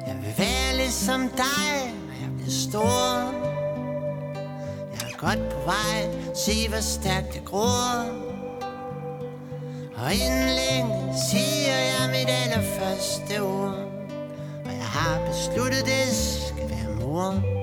Jeg 0.07 0.17
vil 0.21 0.33
være 0.37 0.75
ligesom 0.75 1.21
dig 1.21 1.93
Når 2.07 2.13
jeg 2.21 2.31
bliver 2.35 2.51
stor. 2.51 3.31
Jeg 4.91 5.11
er 5.11 5.17
godt 5.17 5.49
på 5.49 5.59
vej, 5.65 6.33
se 6.35 6.69
hvor 6.69 6.79
stærkt 6.81 7.35
jeg 7.35 7.43
gror. 7.45 8.24
Og 9.97 10.13
inden 10.13 10.49
længe 10.61 11.13
siger 11.29 11.77
jeg 11.77 12.09
mit 12.09 12.29
allerførste 12.29 13.41
ord. 13.41 13.75
Og 14.65 14.71
jeg 14.71 14.85
har 14.85 15.27
besluttet, 15.27 15.85
det 15.85 16.15
skal 16.15 16.69
være 16.69 16.95
mor. 16.99 17.55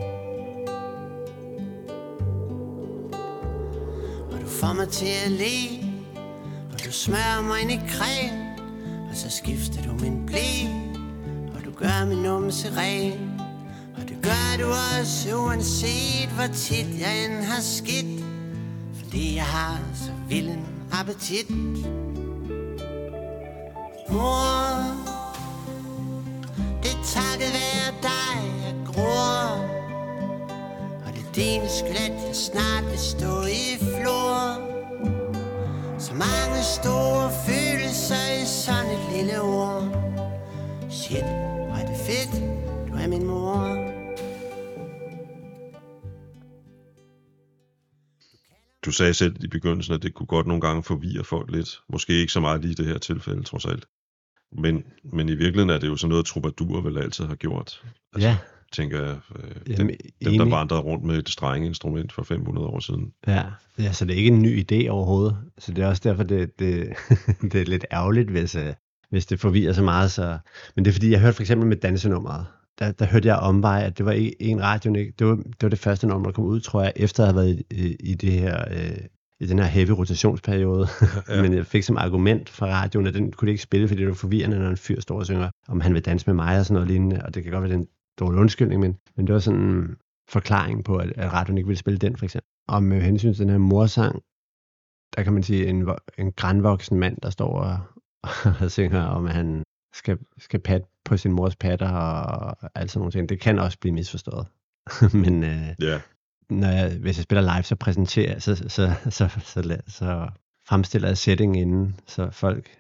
Får 4.63 4.73
mig 4.73 4.89
til 4.89 5.07
at 5.25 5.31
le 5.31 5.85
Og 6.73 6.85
du 6.85 6.93
smører 6.93 7.43
mig 7.43 7.61
ind 7.61 7.73
i 7.73 7.81
creme 7.89 8.57
Og 9.11 9.17
så 9.17 9.31
skifter 9.31 9.83
du 9.83 9.93
min 9.93 10.27
blæ 10.27 10.67
Og 11.55 11.65
du 11.65 11.71
gør 11.71 12.07
min 12.07 12.19
numse 12.19 12.77
ren. 12.77 13.41
Og 13.97 14.09
det 14.09 14.17
gør 14.23 14.65
du 14.65 14.67
også 14.67 15.37
uanset 15.37 16.29
hvor 16.29 16.47
tit 16.55 17.01
jeg 17.01 17.25
end 17.25 17.45
har 17.45 17.61
skidt 17.61 18.25
Fordi 18.95 19.37
jeg 19.37 19.45
har 19.45 19.81
så 19.95 20.11
vild 20.29 20.49
en 20.49 20.67
appetit. 20.93 21.47
Mor 24.13 24.67
Det 26.83 26.93
er 26.97 27.03
takket 27.17 27.51
være 27.59 27.91
dig 28.09 28.37
jeg 28.65 28.77
gror 28.87 29.43
Og 31.05 31.11
det 31.15 31.23
er 31.29 31.33
din 31.35 31.63
skelet 31.69 32.27
jeg 32.27 32.37
snart 32.37 32.85
vil 32.91 32.99
stå 32.99 33.43
i 33.43 33.79
flor 33.79 34.39
Så 35.99 36.13
mange 36.15 36.63
store 36.79 37.31
følelser 37.47 38.43
i 38.43 38.47
sådan 38.47 38.91
et 38.91 39.17
lille 39.17 39.41
ord 39.41 39.83
Shit, 40.91 41.29
hvor 41.67 41.77
er 41.77 41.87
det 41.87 41.97
fedt, 42.07 42.33
du 42.89 42.93
er 42.95 43.09
min 43.09 43.27
mor 43.27 43.93
Du 48.85 48.91
sagde 48.93 49.15
selv 49.15 49.45
i 49.45 49.49
begyndelsen, 49.49 49.95
at 49.95 50.03
det 50.03 50.15
kunne 50.15 50.27
godt 50.27 50.47
nogle 50.47 50.61
gange 50.61 50.83
forvirre 50.83 51.25
folk 51.25 51.51
lidt. 51.51 51.81
Måske 51.89 52.13
ikke 52.13 52.33
så 52.33 52.41
meget 52.41 52.61
lige 52.61 52.73
i 52.73 52.75
det 52.75 52.87
her 52.87 52.99
tilfælde, 52.99 53.43
trods 53.43 53.65
alt. 53.65 53.87
Men, 54.59 54.85
men 55.13 55.29
i 55.29 55.35
virkeligheden 55.35 55.71
er 55.71 55.79
det 55.79 55.89
jo 55.89 55.97
sådan 55.97 56.09
noget, 56.11 56.27
troubadour 56.27 56.81
vel 56.81 56.99
altid 56.99 57.25
har 57.25 57.35
gjort. 57.35 57.83
Altså, 58.13 58.29
Ja, 58.29 58.37
Tænker 58.73 59.01
jeg, 59.03 59.17
øh, 59.37 59.77
dem, 59.77 59.77
Jamen, 59.77 59.89
dem, 59.89 59.99
der 60.21 60.31
enig. 60.31 60.51
vandrede 60.51 60.81
rundt 60.81 61.05
med 61.05 61.19
et 61.19 61.29
strengeinstrument 61.29 62.13
for 62.13 62.23
500 62.23 62.67
år 62.67 62.81
siden. 62.81 63.13
Ja, 63.27 63.43
ja, 63.79 63.93
så 63.93 64.05
det 64.05 64.13
er 64.13 64.17
ikke 64.17 64.31
en 64.31 64.43
ny 64.43 64.65
idé 64.73 64.89
overhovedet. 64.89 65.37
Så 65.59 65.73
det 65.73 65.85
er 65.85 65.89
også 65.89 66.03
derfor, 66.05 66.23
det, 66.23 66.59
det, 66.59 66.89
det 67.53 67.55
er 67.55 67.65
lidt 67.65 67.85
ærgerligt, 67.93 68.31
hvis, 68.31 68.55
øh, 68.55 68.75
hvis 69.11 69.27
det 69.27 69.41
forvirrer 69.41 69.73
så 69.73 69.83
meget. 69.83 70.11
Så... 70.11 70.39
Men 70.77 70.85
det 70.85 70.91
er 70.91 70.93
fordi, 70.93 71.11
jeg 71.11 71.21
hørte 71.21 71.35
for 71.35 71.43
eksempel 71.43 71.69
med 71.69 71.77
dansenummeret. 71.77 72.47
Der, 72.79 72.93
der 72.93 73.07
hørte 73.07 73.29
jeg 73.29 73.37
omvej, 73.37 73.83
at 73.87 73.99
det 73.99 74.07
var 74.07 74.13
i 74.13 74.33
en 74.41 74.63
radio, 74.63 74.95
det 74.95 75.27
var, 75.27 75.35
det 75.35 75.63
var 75.63 75.69
det 75.69 75.79
første 75.79 76.07
nummer, 76.07 76.25
der 76.27 76.33
kom 76.33 76.45
ud, 76.45 76.61
tror 76.61 76.83
jeg, 76.83 76.93
efter 76.97 77.23
at 77.23 77.27
have 77.35 77.37
været 77.37 77.65
i, 77.71 77.87
i, 77.87 77.97
i 78.11 78.15
det 78.15 78.33
her, 78.33 78.65
øh, 78.71 78.97
i 79.43 79.47
den 79.47 79.59
her 79.59 79.67
heavy 79.67 79.91
rotationsperiode. 79.91 80.89
Ja. 81.29 81.43
Men 81.43 81.55
jeg 81.55 81.67
fik 81.67 81.83
som 81.83 81.97
argument 81.97 82.49
fra 82.49 82.67
radioen, 82.67 83.07
at 83.07 83.15
den 83.15 83.33
kunne 83.33 83.47
de 83.47 83.51
ikke 83.51 83.63
spille, 83.63 83.89
fordi 83.89 84.01
det 84.01 84.09
var 84.09 84.15
forvirrende, 84.15 84.59
når 84.59 84.71
en 84.71 84.77
fyr 84.77 85.01
står 85.01 85.19
og 85.19 85.27
synger, 85.27 85.51
om 85.69 85.81
han 85.81 85.95
vil 85.95 86.05
danse 86.05 86.27
med 86.27 86.35
mig 86.35 86.59
og 86.59 86.67
sådan 86.67 86.75
noget 86.75 86.89
lignende. 86.89 87.23
Og 87.25 87.35
det 87.35 87.43
kan 87.43 87.53
godt 87.53 87.63
være, 87.63 87.71
det 87.71 87.77
er 87.77 87.81
en 87.81 87.89
dårlig 88.19 88.41
undskyldning, 88.41 88.81
men, 88.81 88.99
men 89.17 89.27
det 89.27 89.33
var 89.33 89.41
sådan 89.41 89.61
en 89.61 89.97
forklaring 90.29 90.85
på, 90.85 90.97
at, 90.97 91.13
at 91.17 91.33
radioen 91.33 91.59
ikke 91.59 91.67
ville 91.67 91.79
spille 91.79 91.99
den, 91.99 92.17
for 92.17 92.25
eksempel. 92.25 92.49
Og 92.69 92.83
med 92.83 93.01
hensyn 93.01 93.35
til 93.35 93.43
den 93.43 93.51
her 93.51 93.59
morsang, 93.59 94.23
der 95.17 95.23
kan 95.23 95.33
man 95.33 95.43
sige, 95.43 95.67
en, 95.67 95.89
en 96.19 96.33
grænvoksen 96.33 96.99
mand, 96.99 97.17
der 97.23 97.31
står 97.31 97.61
og, 97.61 97.79
og 98.61 98.71
synger 98.71 99.03
om, 99.03 99.27
han 99.27 99.63
skal, 99.95 100.19
skal 100.39 100.61
patte 100.61 100.87
på 101.05 101.17
sin 101.17 101.33
mors 101.33 101.57
patter 101.57 101.91
og 101.91 102.57
alt 102.75 102.91
sådan 102.91 103.01
nogle 103.01 103.13
ting. 103.13 103.29
Det 103.29 103.41
kan 103.41 103.59
også 103.59 103.79
blive 103.79 103.95
misforstået. 103.95 104.47
men 105.25 105.45
øh, 105.45 105.69
Ja, 105.81 106.01
når 106.61 106.69
jeg, 106.69 106.99
hvis 107.01 107.17
jeg 107.17 107.23
spiller 107.23 107.55
live, 107.55 107.63
så 107.63 107.77
præsenterer 107.77 108.39
så, 108.39 108.57
så, 108.57 108.69
så, 108.69 108.95
så, 109.11 109.29
så, 109.45 109.77
så, 109.89 110.29
fremstiller 110.69 111.09
jeg 111.09 111.19
setting 111.19 111.61
inden, 111.61 112.01
så 112.07 112.31
folk 112.31 112.71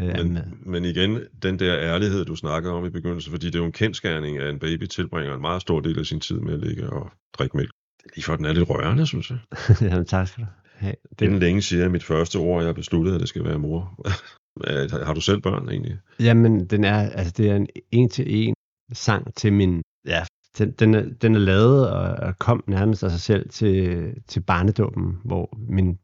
øh, 0.00 0.06
er 0.06 0.24
med. 0.24 0.24
men, 0.24 0.58
men 0.66 0.84
igen, 0.84 1.20
den 1.42 1.58
der 1.58 1.78
ærlighed, 1.78 2.24
du 2.24 2.36
snakker 2.36 2.70
om 2.72 2.84
i 2.86 2.90
begyndelsen, 2.90 3.30
fordi 3.30 3.46
det 3.46 3.54
er 3.54 3.58
jo 3.58 3.64
en 3.64 3.72
kendskærning, 3.72 4.38
at 4.38 4.50
en 4.50 4.58
baby 4.58 4.86
tilbringer 4.86 5.34
en 5.34 5.40
meget 5.40 5.62
stor 5.62 5.80
del 5.80 5.98
af 5.98 6.06
sin 6.06 6.20
tid 6.20 6.40
med 6.40 6.54
at 6.54 6.60
ligge 6.60 6.90
og 6.90 7.10
drikke 7.38 7.56
mælk. 7.56 7.70
Det 7.98 8.04
er 8.04 8.10
lige 8.14 8.24
for, 8.24 8.36
den 8.36 8.44
er 8.44 8.52
lidt 8.52 8.70
rørende, 8.70 9.06
synes 9.06 9.30
jeg. 9.30 9.38
Jamen, 9.90 10.06
tak 10.06 10.28
skal 10.28 10.44
du 10.44 10.48
have. 10.76 10.94
Det... 11.18 11.24
Inden 11.24 11.38
længe 11.40 11.62
siger 11.62 11.82
jeg 11.82 11.90
mit 11.90 12.04
første 12.04 12.36
ord, 12.36 12.60
jeg 12.62 12.68
har 12.68 12.72
besluttet, 12.72 13.14
at 13.14 13.20
det 13.20 13.28
skal 13.28 13.44
være 13.44 13.58
mor. 13.58 14.00
Har- 14.06 15.04
har 15.06 15.14
du 15.14 15.20
selv 15.20 15.40
børn 15.40 15.68
egentlig? 15.68 15.98
Jamen, 16.20 16.66
den 16.66 16.84
er, 16.84 17.10
altså, 17.10 17.34
det 17.36 17.50
er 17.50 17.56
en 17.56 17.66
en-til-en 17.92 18.54
sang 18.92 19.34
til 19.34 19.52
min, 19.52 19.82
ja, 20.06 20.24
den, 20.58 20.70
den, 20.72 20.94
er, 20.94 21.04
den 21.22 21.34
er 21.34 21.38
lavet 21.38 21.90
og, 21.90 22.00
og 22.28 22.38
kom 22.38 22.64
nærmest 22.66 23.04
af 23.04 23.10
sig 23.10 23.20
selv 23.20 23.48
til, 23.48 24.14
til 24.28 24.40
barnedåben, 24.40 25.18
hvor 25.24 25.58
min 25.68 25.98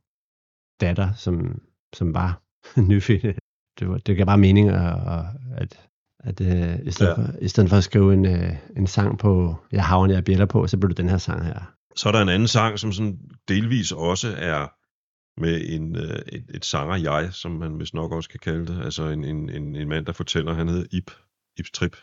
datter, 0.80 1.12
som, 1.14 1.62
som 1.92 2.14
var 2.14 2.42
nyfødt, 2.88 3.38
det, 3.78 3.88
var, 3.88 3.98
det 3.98 4.16
gav 4.16 4.26
bare 4.26 4.38
mening, 4.38 4.68
at, 4.68 4.94
at, 5.56 5.88
at 6.20 6.40
øh, 6.40 6.86
i, 6.86 6.90
stedet 6.90 7.10
Ja. 7.10 7.14
for, 7.16 7.32
i 7.40 7.48
stedet 7.48 7.70
for 7.70 7.76
at 7.76 7.84
skrive 7.84 8.14
en, 8.14 8.26
øh, 8.26 8.56
en 8.76 8.86
sang 8.86 9.18
på, 9.18 9.56
jeg 9.72 9.84
havner, 9.84 10.14
jeg 10.14 10.24
bjæller 10.24 10.46
på, 10.46 10.66
så 10.66 10.78
blev 10.78 10.88
det 10.88 10.96
den 10.96 11.08
her 11.08 11.18
sang 11.18 11.44
her. 11.44 11.72
Så 11.96 12.08
er 12.08 12.12
der 12.12 12.20
en 12.22 12.28
anden 12.28 12.48
sang, 12.48 12.78
som 12.78 12.92
sådan 12.92 13.18
delvis 13.48 13.92
også 13.92 14.34
er 14.36 14.72
med 15.40 15.60
en, 15.68 15.96
øh, 15.96 16.18
et, 16.32 16.44
et 16.54 16.64
sanger-jeg, 16.64 17.28
som 17.32 17.50
man 17.50 17.78
vist 17.78 17.94
nok 17.94 18.12
også 18.12 18.28
kan 18.28 18.40
kalde 18.40 18.66
det. 18.66 18.84
Altså 18.84 19.08
en, 19.08 19.24
en, 19.24 19.50
en, 19.50 19.76
en 19.76 19.88
mand, 19.88 20.06
der 20.06 20.12
fortæller, 20.12 20.54
han 20.54 20.68
hedder 20.68 20.84
Ip, 20.92 21.10
Ip 21.58 21.66
Trip. 21.74 21.96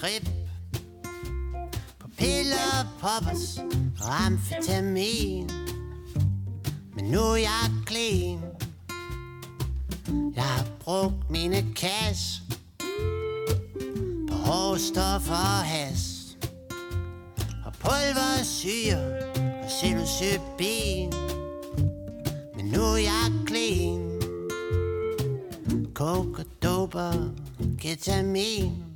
Trip. 0.00 0.28
På 1.98 2.08
piller, 2.18 2.98
poppers 3.00 3.58
og 4.00 4.24
amfetamin. 4.26 5.50
Men 6.94 7.04
nu 7.04 7.20
er 7.20 7.36
jeg 7.36 7.70
clean. 7.86 8.40
Jeg 10.34 10.44
har 10.44 10.66
brugt 10.80 11.30
mine 11.30 11.64
cash 11.74 12.42
På 14.28 14.34
hårde 14.34 14.80
stoffer 14.80 15.34
og 15.34 15.64
has. 15.64 16.36
Og 17.64 17.72
pulversyre 17.72 19.18
og 19.62 19.68
psilocybin. 19.68 21.12
Men 22.56 22.64
nu 22.64 22.82
er 22.82 22.96
jeg 22.96 23.32
clean. 23.48 24.20
Coke 25.94 26.38
og 26.38 26.46
doper, 26.62 27.12
ketamin 27.78 28.87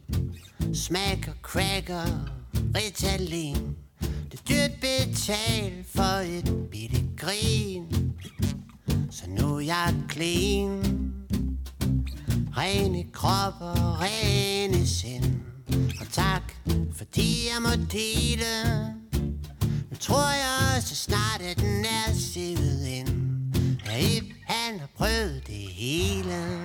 smager 0.75 1.33
cracker, 1.43 2.31
Ritalin. 2.77 3.77
Det 4.31 4.41
er 4.41 4.45
dyrt 4.49 4.81
betalt 4.81 5.87
for 5.95 6.21
et 6.39 6.71
bitte 6.71 7.05
grin. 7.17 8.15
Så 9.11 9.25
nu 9.29 9.57
er 9.57 9.61
jeg 9.61 9.95
clean. 10.11 10.83
Rene 12.57 13.05
krop 13.13 13.55
og 13.61 14.01
rene 14.01 14.87
sind. 14.87 15.41
Og 16.01 16.07
tak, 16.13 16.43
fordi 16.97 17.49
jeg 17.53 17.63
må 17.63 17.71
dele. 17.93 18.45
Nu 19.91 19.97
tror 20.01 20.31
jeg 20.31 20.77
også 20.77 20.97
snart, 20.97 21.41
at 21.41 21.57
den 21.57 21.85
er 21.85 22.15
sivet 22.15 22.87
ind. 22.87 23.09
Ja, 23.87 24.17
Ip, 24.17 24.25
han 24.47 24.81
har 24.81 24.89
prøvet 24.97 25.43
det 25.47 25.55
hele. 25.55 26.59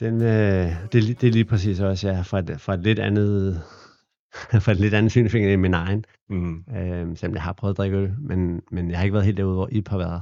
Den, 0.00 0.22
øh, 0.22 0.72
det, 0.92 1.20
det 1.20 1.24
er 1.28 1.32
lige 1.32 1.44
præcis 1.44 1.80
også, 1.80 2.08
ja, 2.08 2.20
fra 2.20 2.38
et, 2.38 2.56
fra 2.58 2.74
et 2.74 2.80
lidt 2.80 2.98
andet, 2.98 3.62
fra 4.64 4.72
et 4.72 4.80
lidt 4.80 4.94
andet 4.94 5.12
synsvinkel 5.12 5.52
end 5.52 5.60
min 5.60 5.74
egen. 5.74 6.04
Mm. 6.30 6.64
Øh, 6.76 7.16
selvom 7.16 7.34
jeg 7.34 7.42
har 7.42 7.52
prøvet 7.52 7.72
at 7.74 7.78
drikke 7.78 7.96
øl, 7.96 8.12
men, 8.18 8.60
men 8.70 8.90
jeg 8.90 8.98
har 8.98 9.04
ikke 9.04 9.14
været 9.14 9.26
helt 9.26 9.36
derude, 9.36 9.54
hvor 9.54 9.68
I 9.72 9.82
har 9.86 9.98
været. 9.98 10.20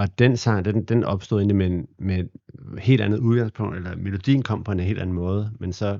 Og 0.00 0.18
den 0.18 0.36
sang, 0.36 0.64
den, 0.64 0.84
den 0.84 1.04
opstod 1.04 1.38
egentlig 1.40 1.56
med, 1.56 1.66
en- 1.66 1.86
med 1.98 2.18
et 2.18 2.28
helt 2.78 3.00
andet 3.02 3.18
udgangspunkt, 3.18 3.76
eller 3.76 3.96
melodien 3.96 4.42
kom 4.42 4.64
på 4.64 4.72
en 4.72 4.80
helt 4.80 4.98
anden 5.00 5.14
måde, 5.14 5.52
men 5.60 5.72
så 5.72 5.98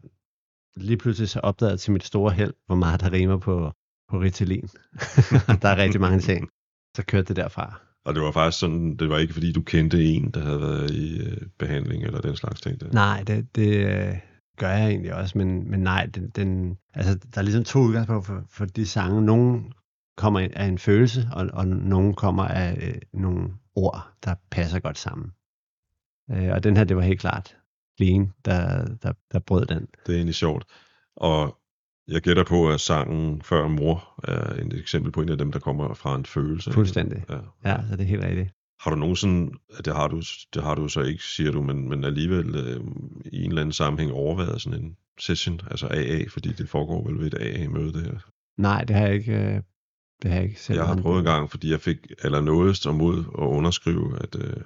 lige 0.77 0.97
pludselig 0.97 1.29
så 1.29 1.41
opdagede 1.41 1.73
jeg 1.73 1.81
til 1.81 1.93
mit 1.93 2.05
store 2.05 2.33
held, 2.33 2.55
hvor 2.67 2.75
meget 2.77 3.01
der 3.01 3.13
rimer 3.13 3.37
på, 3.39 3.73
på 4.11 4.19
Ritalin. 4.21 4.69
der 5.63 5.69
er 5.69 5.77
rigtig 5.77 6.01
mange 6.01 6.21
ting. 6.21 6.49
Så 6.97 7.05
kørte 7.07 7.29
det 7.29 7.37
derfra. 7.37 7.81
Og 8.05 8.15
det 8.15 8.23
var 8.23 8.33
faktisk 8.33 8.61
sådan, 8.61 8.97
det 8.97 9.09
var 9.09 9.19
ikke 9.19 9.33
fordi 9.33 9.53
du 9.53 9.63
kendte 9.63 10.05
en, 10.05 10.31
der 10.31 10.41
havde 10.41 10.61
været 10.61 10.91
i 10.91 11.23
øh, 11.23 11.37
behandling 11.59 12.05
eller 12.05 12.21
den 12.21 12.37
slags 12.37 12.61
ting. 12.61 12.81
Der. 12.81 12.93
Nej, 12.93 13.23
det, 13.27 13.57
det 13.57 13.87
øh, 13.87 14.17
gør 14.59 14.71
jeg 14.71 14.89
egentlig 14.89 15.15
også, 15.15 15.39
men, 15.39 15.71
men 15.71 15.81
nej, 15.81 16.07
den, 16.15 16.31
den, 16.31 16.77
altså, 16.95 17.15
der 17.35 17.39
er 17.39 17.43
ligesom 17.43 17.65
to 17.65 17.79
udgangspunkter 17.79 18.35
for, 18.35 18.45
for 18.49 18.65
de 18.65 18.87
sange. 18.87 19.23
Nogle 19.23 19.63
kommer 20.17 20.49
af 20.53 20.65
en 20.65 20.79
følelse, 20.79 21.29
og, 21.33 21.49
og 21.53 21.67
nogle 21.69 22.15
kommer 22.15 22.45
af 22.45 22.79
øh, 22.83 23.21
nogle 23.21 23.51
ord, 23.77 24.09
der 24.25 24.35
passer 24.51 24.81
godt 24.81 24.99
sammen. 24.99 25.31
Øh, 26.31 26.51
og 26.53 26.65
den 26.65 26.77
her, 26.77 26.85
det 26.85 26.97
var 26.97 27.03
helt 27.03 27.21
klart 27.21 27.57
Lean, 27.99 28.33
der, 28.45 28.87
der, 29.03 29.13
der 29.33 29.39
brød 29.39 29.67
den. 29.67 29.87
Det 30.07 30.13
er 30.13 30.17
egentlig 30.17 30.35
sjovt. 30.35 30.65
Og 31.17 31.59
jeg 32.09 32.21
gætter 32.21 32.45
på, 32.45 32.71
at 32.71 32.81
sangen 32.81 33.43
Før 33.43 33.69
mor 33.69 34.25
er 34.25 34.55
et 34.55 34.73
eksempel 34.73 35.13
på 35.13 35.23
en 35.23 35.29
af 35.29 35.39
dem, 35.39 35.53
der 35.53 35.59
kommer 35.59 35.95
fra 35.95 36.15
en 36.15 36.27
følelse. 36.27 36.73
Fuldstændig. 36.73 37.25
Ja. 37.29 37.39
Ja, 37.65 37.77
så 37.89 37.97
det 37.97 38.01
er 38.01 38.09
helt 38.09 38.25
rigtigt. 38.25 38.51
Har 38.81 38.91
du 38.91 38.97
nogensinde, 38.97 39.53
det 39.85 39.95
har 39.95 40.09
du, 40.09 40.23
det 40.55 40.63
har 40.63 40.75
du 40.75 40.89
så 40.89 41.01
ikke, 41.01 41.25
siger 41.25 41.51
du, 41.51 41.63
men, 41.63 41.89
men 41.89 42.05
alligevel 42.05 42.55
øh, 42.57 42.81
i 43.25 43.45
en 43.45 43.49
eller 43.49 43.61
anden 43.61 43.73
sammenhæng 43.73 44.13
overvejet 44.13 44.61
sådan 44.61 44.81
en 44.81 44.97
session, 45.19 45.61
altså 45.71 45.87
AA, 45.87 46.25
fordi 46.29 46.53
det 46.53 46.69
foregår 46.69 47.09
vel 47.09 47.19
ved 47.19 47.27
et 47.27 47.35
AA-møde 47.35 47.93
det 47.93 48.03
her. 48.03 48.19
Nej, 48.59 48.85
det 48.85 48.97
har 48.97 49.07
jeg 49.07 49.15
ikke, 49.15 49.33
øh, 49.33 49.63
det 50.23 50.31
har 50.31 50.39
jeg 50.39 50.49
ikke 50.49 50.61
selv. 50.61 50.79
Jeg 50.79 50.87
har 50.87 50.97
prøvet 51.03 51.19
en 51.19 51.25
gang, 51.25 51.51
fordi 51.51 51.71
jeg 51.71 51.81
fik 51.81 51.99
allernådest 52.25 52.87
og 52.87 52.95
mod 52.95 53.19
at 53.19 53.45
underskrive, 53.45 54.19
at, 54.23 54.37
øh, 54.39 54.57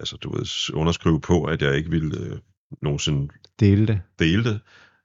altså 0.00 0.16
du 0.16 0.36
ved, 0.36 0.74
underskrive 0.74 1.20
på, 1.20 1.44
at 1.44 1.62
jeg 1.62 1.76
ikke 1.76 1.90
ville 1.90 2.18
øh, 2.20 2.38
nogensinde 2.82 3.28
Dele 3.60 3.86
det. 3.86 4.00
dele 4.18 4.44
det, 4.44 4.60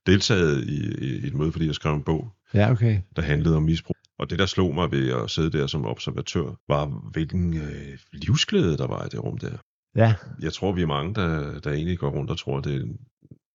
deltaget 0.05 0.63
i, 0.63 1.05
i, 1.05 1.19
i 1.23 1.27
et 1.27 1.33
møde, 1.33 1.51
fordi 1.51 1.65
jeg 1.65 1.75
skrev 1.75 1.93
en 1.93 2.03
bog, 2.03 2.31
Ja, 2.53 2.71
okay. 2.71 2.99
der 3.15 3.21
handlede 3.21 3.55
om 3.55 3.63
misbrug. 3.63 3.95
Og 4.19 4.29
det, 4.29 4.39
der 4.39 4.45
slog 4.45 4.75
mig 4.75 4.91
ved 4.91 5.09
at 5.11 5.29
sidde 5.29 5.57
der 5.57 5.67
som 5.67 5.85
observatør, 5.85 6.55
var, 6.67 6.85
hvilken 7.11 7.57
øh, 7.57 7.97
livsglæde 8.13 8.77
der 8.77 8.87
var 8.87 9.05
i 9.05 9.09
det 9.09 9.23
rum 9.23 9.37
der. 9.37 9.57
Ja, 9.95 10.13
Jeg 10.41 10.53
tror, 10.53 10.71
vi 10.71 10.81
er 10.81 10.85
mange, 10.87 11.13
der, 11.15 11.59
der 11.59 11.71
egentlig 11.71 11.97
går 11.99 12.09
rundt 12.09 12.31
og 12.31 12.37
tror, 12.37 12.59
det 12.59 12.75
er 12.75 12.79
en 12.79 12.97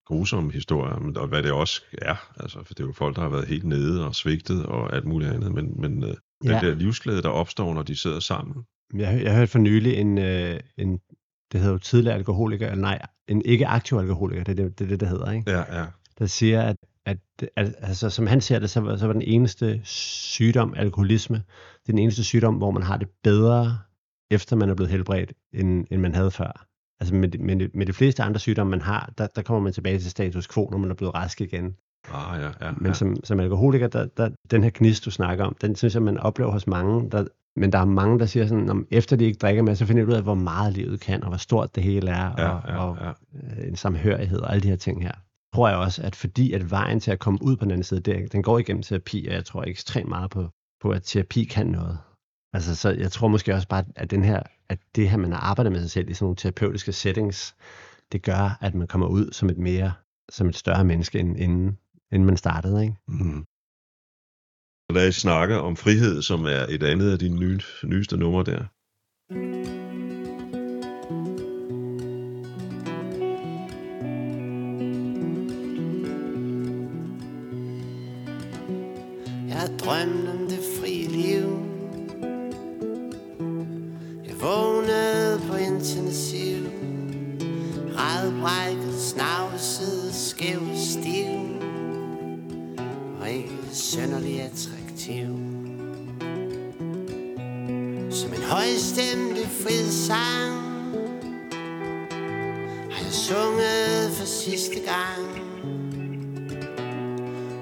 grusom 0.07 0.51
historie, 0.51 1.01
men- 1.01 1.17
og 1.17 1.29
hvad 1.29 1.43
det 1.43 1.53
også 1.53 1.83
er. 1.93 2.31
Altså, 2.41 2.59
for 2.65 2.75
det 2.75 2.81
er 2.83 2.87
jo 2.87 2.93
folk, 2.93 3.17
der 3.17 3.23
har 3.23 3.29
været 3.29 3.49
helt 3.49 3.65
nede 3.65 4.07
og 4.07 4.15
svigtet 4.15 4.67
og 4.67 4.97
alt 4.97 5.05
muligt 5.05 5.31
andet, 5.31 5.53
men, 5.53 5.81
men 5.81 6.05
øh, 6.05 6.15
den 6.43 6.51
Ja. 6.51 6.61
der 6.61 6.75
livsglæde, 6.75 7.23
der 7.23 7.29
opstår, 7.29 7.75
når 7.75 7.83
de 7.83 7.97
sidder 7.97 8.21
sammen, 8.21 8.65
jeg, 8.95 9.23
jeg 9.23 9.35
hørte 9.37 9.51
for 9.51 9.59
nylig 9.59 9.97
en, 9.97 10.19
øh, 10.19 10.61
en, 10.79 10.99
det 11.53 11.61
hedder 11.61 11.73
jo 11.73 11.79
tidligere 11.79 12.17
alkoholiker, 12.17 12.71
eller 12.71 12.83
nej, 12.83 13.07
en 13.29 13.43
ikke 13.45 13.67
aktiv 13.67 13.97
alkoholiker, 13.97 14.45
det 14.45 14.61
er 14.61 14.65
det, 14.65 14.79
det, 14.79 14.89
det 14.89 15.01
der 15.01 15.07
hedder, 15.07 15.31
ikke? 15.33 15.51
ja, 15.51 15.79
ja, 15.81 15.87
der 16.19 16.27
siger, 16.27 16.63
at, 16.63 16.77
at, 17.07 17.19
at 17.57 17.75
altså, 17.79 18.11
som 18.11 18.27
han 18.27 18.41
ser 18.41 18.59
det, 18.59 18.71
så 18.71 18.81
var, 18.81 18.97
så 18.97 19.07
var 19.07 19.13
den 19.13 19.23
eneste 19.23 19.81
sygdom, 19.85 20.75
alkoholisme, 20.77 21.37
det 21.37 21.89
er 21.89 21.93
den 21.93 21.99
eneste 21.99 22.25
sygdom, 22.25 22.55
hvor 22.55 22.71
man 22.71 22.83
har 22.83 22.97
det 22.97 23.09
bedre, 23.23 23.79
efter 24.31 24.57
man 24.57 24.71
er 24.71 24.75
blevet 24.75 24.91
helbredt, 24.91 25.33
end, 25.55 25.87
end 25.91 26.01
man 26.01 26.15
havde 26.15 26.31
før. 26.31 26.67
Altså 27.01 27.15
med, 27.15 27.29
med, 27.39 27.69
med 27.75 27.87
de 27.87 27.93
fleste 27.93 28.23
andre 28.23 28.41
sygdomme, 28.41 28.71
man 28.71 28.81
har, 28.81 29.13
der, 29.19 29.27
der 29.27 29.43
kommer 29.43 29.61
man 29.63 29.73
tilbage 29.73 29.99
til 29.99 30.11
status 30.11 30.49
quo, 30.49 30.69
når 30.71 30.79
man 30.79 30.91
er 30.91 30.95
blevet 30.95 31.15
rask 31.15 31.41
igen. 31.41 31.77
Ah, 32.13 32.41
ja, 32.43 32.67
ja, 32.67 32.73
Men 32.77 32.87
ja. 32.87 32.93
som, 32.93 33.17
som 33.25 33.41
alkoholiker, 33.41 33.89
der, 33.89 34.07
der, 34.17 34.29
den 34.51 34.63
her 34.63 34.71
gnist, 34.75 35.05
du 35.05 35.11
snakker 35.11 35.45
om, 35.45 35.57
den 35.61 35.77
synes 35.77 35.95
jeg, 35.95 36.03
man 36.03 36.19
oplever 36.19 36.51
hos 36.51 36.67
mange. 36.67 37.11
Der, 37.11 37.25
men 37.57 37.73
der 37.73 37.79
er 37.79 37.85
mange, 37.85 38.19
der 38.19 38.27
siger 38.27 38.47
sådan, 38.47 38.71
om 38.71 38.87
efter 38.91 39.17
de 39.17 39.25
ikke 39.25 39.39
drikker 39.39 39.63
mere, 39.63 39.77
så 39.77 39.87
finder 39.87 40.03
de 40.03 40.09
ud 40.09 40.15
af, 40.15 40.23
hvor 40.23 40.35
meget 40.35 40.73
livet 40.73 41.01
kan, 41.01 41.23
og 41.23 41.29
hvor 41.29 41.37
stort 41.37 41.75
det 41.75 41.83
hele 41.83 42.11
er, 42.11 42.35
ja, 42.39 42.49
og, 42.49 42.63
ja, 42.69 42.85
og 42.85 42.97
ja. 43.01 43.09
øh, 43.63 43.69
en 43.69 43.77
samhørighed 43.77 44.41
og 44.41 44.53
alle 44.53 44.63
de 44.63 44.69
her 44.69 44.77
ting 44.77 45.03
her. 45.03 45.13
Tror 45.55 45.69
jeg 45.69 45.79
også, 45.79 46.03
at 46.03 46.17
fordi 46.17 46.53
at 46.53 46.71
vejen 46.71 47.01
til 47.01 47.11
at 47.11 47.19
komme 47.19 47.39
ud 47.43 47.57
på 47.57 47.65
den 47.65 47.71
anden 47.71 47.85
side, 47.85 48.01
det, 48.01 48.33
den 48.33 48.43
går 48.43 48.59
igennem 48.59 48.83
terapi, 48.83 49.27
og 49.29 49.35
jeg 49.35 49.45
tror 49.45 49.63
ekstremt 49.63 50.09
meget 50.09 50.31
på, 50.31 50.49
på, 50.83 50.91
at 50.91 51.03
terapi 51.03 51.45
kan 51.45 51.67
noget. 51.67 51.99
Altså, 52.53 52.77
så 52.77 52.91
jeg 52.91 53.13
tror 53.13 53.29
måske 53.29 53.55
også 53.55 53.69
bare, 53.69 53.85
at, 53.97 54.11
den 54.11 54.25
her, 54.25 54.43
at 54.69 54.79
det 54.97 55.11
her, 55.11 55.17
man 55.17 55.33
har 55.33 55.41
arbejdet 55.41 55.73
med 55.73 55.81
sig 55.81 55.91
selv 55.91 56.11
i 56.11 56.15
sådan 56.15 56.25
nogle 56.25 56.37
terapeutiske 56.37 56.93
settings, 56.93 57.55
det 58.13 58.23
gør, 58.23 58.59
at 58.61 58.75
man 58.75 58.87
kommer 58.87 59.07
ud 59.07 59.33
som 59.33 59.51
et 59.51 59.59
mere, 59.59 59.93
som 60.31 60.49
et 60.49 60.57
større 60.57 60.85
menneske, 60.85 61.19
end, 61.19 61.39
inden, 61.39 61.79
inden 62.13 62.27
man 62.27 62.37
startede, 62.37 62.83
ikke? 62.83 62.97
Mm. 63.09 63.45
Så 64.91 64.95
lad 64.95 65.09
os 65.09 65.15
snakke 65.15 65.61
om 65.61 65.77
frihed, 65.77 66.23
som 66.23 66.45
er 66.45 66.67
et 66.69 66.83
andet 66.83 67.13
af 67.13 67.19
dine 67.19 67.39
nye, 67.39 67.61
nyeste 67.85 68.17
numre 68.17 68.45
der. 68.45 68.65
Jeg 79.49 79.61
har 79.61 79.77
drømt 79.85 80.29
om 80.29 80.49
det 80.49 80.63
frie 80.79 81.09
liv 81.09 81.49
Jeg 84.25 84.41
vågnede 84.41 85.41
på 85.49 85.57
intensiv 85.57 86.63
Redbrækket, 87.97 88.95
snavset, 89.01 90.15
skæv 90.15 90.61
og 90.61 90.77
stiv 90.77 90.82
og 93.73 93.77
sønderlig 93.77 94.43
attraktiv. 94.43 95.27
Som 98.11 98.33
en 98.33 98.43
højstemte 98.43 99.49
frihedssang 99.49 100.55
Har 102.91 103.05
jeg 103.05 103.13
sunget 103.13 104.11
for 104.11 104.27
sidste 104.27 104.75
gang. 104.75 105.45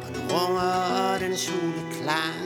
Og 0.02 0.12
nu 0.12 0.20
runger 0.30 1.18
den 1.18 1.36
sule 1.36 1.82
klang. 1.92 2.39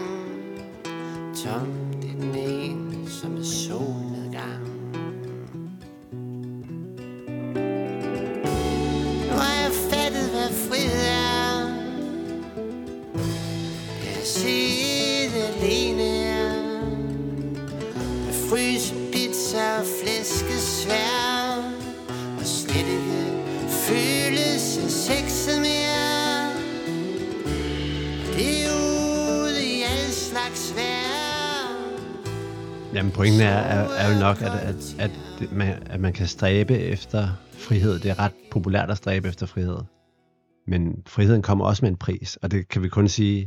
Jamen 32.94 33.12
pointen 33.12 33.40
er, 33.40 33.46
er, 33.46 33.88
er 33.88 34.14
jo 34.14 34.20
nok, 34.20 34.42
at, 34.42 34.52
at, 34.52 34.96
at, 34.98 35.10
man, 35.52 35.82
at 35.86 36.00
man 36.00 36.12
kan 36.12 36.26
stræbe 36.26 36.78
efter 36.78 37.28
frihed. 37.52 37.98
Det 37.98 38.10
er 38.10 38.18
ret 38.18 38.32
populært 38.50 38.90
at 38.90 38.96
stræbe 38.96 39.28
efter 39.28 39.46
frihed. 39.46 39.78
Men 40.66 41.02
friheden 41.06 41.42
kommer 41.42 41.64
også 41.64 41.84
med 41.84 41.90
en 41.90 41.96
pris, 41.96 42.36
og 42.36 42.50
det 42.50 42.68
kan 42.68 42.82
vi 42.82 42.88
kun 42.88 43.08
sige, 43.08 43.40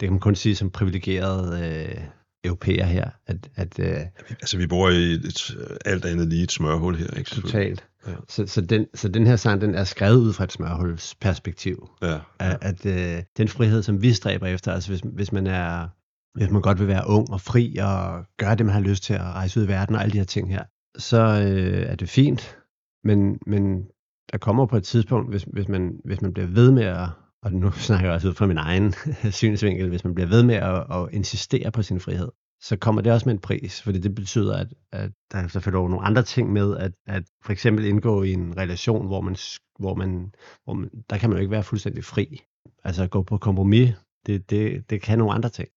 det 0.00 0.06
kan 0.06 0.10
man 0.10 0.20
kun 0.20 0.34
sige 0.34 0.56
som 0.56 0.70
privilegeret 0.70 1.64
øh, 1.64 2.04
europæer 2.44 2.84
her, 2.84 3.10
at, 3.26 3.48
at 3.56 3.78
øh, 3.78 3.96
Altså, 4.30 4.56
vi 4.56 4.66
bor 4.66 4.88
i 4.90 5.12
et, 5.12 5.56
alt 5.84 6.04
andet 6.04 6.28
lige 6.28 6.42
et 6.42 6.52
smørhul 6.52 6.96
her, 6.96 7.10
ikke? 7.18 7.30
totalt. 7.30 7.84
Ja. 8.06 8.12
Så, 8.28 8.46
så, 8.46 8.60
den, 8.60 8.86
så 8.94 9.08
den 9.08 9.26
her 9.26 9.36
sang, 9.36 9.60
den 9.60 9.74
er 9.74 9.84
skrevet 9.84 10.20
ud 10.20 10.32
fra 10.32 10.44
et 10.44 10.52
smørhuls 10.52 11.14
perspektiv. 11.14 11.90
Ja, 12.02 12.18
at, 12.38 12.58
at 12.60 12.86
øh, 12.86 13.22
den 13.36 13.48
frihed, 13.48 13.82
som 13.82 14.02
vi 14.02 14.12
stræber 14.12 14.46
efter, 14.46 14.72
altså 14.72 14.88
hvis, 14.88 15.00
hvis 15.04 15.32
man 15.32 15.46
er, 15.46 15.88
hvis 16.34 16.50
man 16.50 16.62
godt 16.62 16.80
vil 16.80 16.88
være 16.88 17.04
ung 17.06 17.30
og 17.30 17.40
fri 17.40 17.76
og 17.76 18.24
gøre 18.36 18.54
det, 18.54 18.66
man 18.66 18.74
har 18.74 18.80
lyst 18.80 19.02
til 19.02 19.14
at 19.14 19.20
rejse 19.20 19.60
ud 19.60 19.64
i 19.64 19.68
verden 19.68 19.94
og 19.94 20.02
alle 20.02 20.12
de 20.12 20.18
her 20.18 20.24
ting 20.24 20.48
her, 20.48 20.64
så 20.98 21.18
øh, 21.18 21.82
er 21.82 21.94
det 21.94 22.08
fint, 22.08 22.58
men, 23.04 23.38
men 23.46 23.86
der 24.32 24.38
kommer 24.38 24.66
på 24.66 24.76
et 24.76 24.84
tidspunkt, 24.84 25.30
hvis, 25.30 25.42
hvis, 25.42 25.68
man, 25.68 26.00
hvis 26.04 26.22
man 26.22 26.32
bliver 26.32 26.46
ved 26.46 26.72
med 26.72 26.84
at, 26.84 27.08
og 27.42 27.52
nu 27.52 27.70
snakker 27.88 28.06
jeg 28.06 28.14
også 28.14 28.28
ud 28.28 28.34
fra 28.34 28.46
min 28.46 28.58
egen 28.58 28.94
synsvinkel, 29.40 29.88
hvis 29.88 30.04
man 30.04 30.14
bliver 30.14 30.28
ved 30.28 30.42
med 30.42 30.54
at, 30.54 30.86
at 30.90 31.08
insistere 31.12 31.70
på 31.70 31.82
sin 31.82 32.00
frihed, 32.00 32.28
så 32.60 32.76
kommer 32.76 33.02
det 33.02 33.12
også 33.12 33.28
med 33.28 33.34
en 33.34 33.40
pris, 33.40 33.82
fordi 33.82 33.98
det 33.98 34.14
betyder, 34.14 34.56
at, 34.56 34.74
at 34.92 35.10
der 35.32 35.38
er 35.38 35.48
selvfølgelig 35.48 35.90
nogle 35.90 36.06
andre 36.06 36.22
ting 36.22 36.52
med, 36.52 36.76
at, 36.76 36.92
at 37.06 37.22
for 37.44 37.52
eksempel 37.52 37.84
indgå 37.84 38.22
i 38.22 38.32
en 38.32 38.56
relation, 38.56 39.06
hvor 39.06 39.20
man, 39.20 39.36
hvor 39.78 39.94
man, 39.94 40.34
hvor 40.64 40.74
man, 40.74 40.90
der 41.10 41.18
kan 41.18 41.30
man 41.30 41.36
jo 41.36 41.40
ikke 41.40 41.50
være 41.50 41.62
fuldstændig 41.62 42.04
fri. 42.04 42.42
Altså 42.84 43.02
at 43.02 43.10
gå 43.10 43.22
på 43.22 43.38
kompromis, 43.38 43.90
det, 44.26 44.50
det, 44.50 44.90
det 44.90 45.02
kan 45.02 45.18
nogle 45.18 45.34
andre 45.34 45.48
ting 45.48 45.68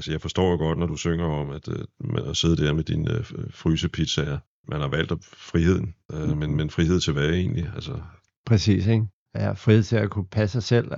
altså 0.00 0.12
jeg 0.12 0.20
forstår 0.20 0.50
jo 0.50 0.56
godt, 0.56 0.78
når 0.78 0.86
du 0.86 0.96
synger 0.96 1.24
om 1.24 1.50
at, 1.50 1.68
øh, 1.68 2.28
at 2.28 2.36
sidde 2.36 2.56
der 2.56 2.72
med 2.72 2.84
dine 2.84 3.14
øh, 3.14 3.24
frysepizzaer. 3.50 4.38
Man 4.68 4.80
har 4.80 4.88
valgt 4.88 5.12
friheden, 5.24 5.94
øh, 6.12 6.36
men, 6.36 6.56
men 6.56 6.70
frihed 6.70 7.00
til 7.00 7.12
hvad 7.12 7.28
egentlig? 7.28 7.70
Altså, 7.74 8.00
Præcis, 8.46 8.86
ikke? 8.86 9.06
Ja, 9.34 9.52
frihed 9.52 9.82
til 9.82 9.96
at 9.96 10.10
kunne 10.10 10.26
passe 10.26 10.60
sig 10.60 10.62
selv. 10.62 10.92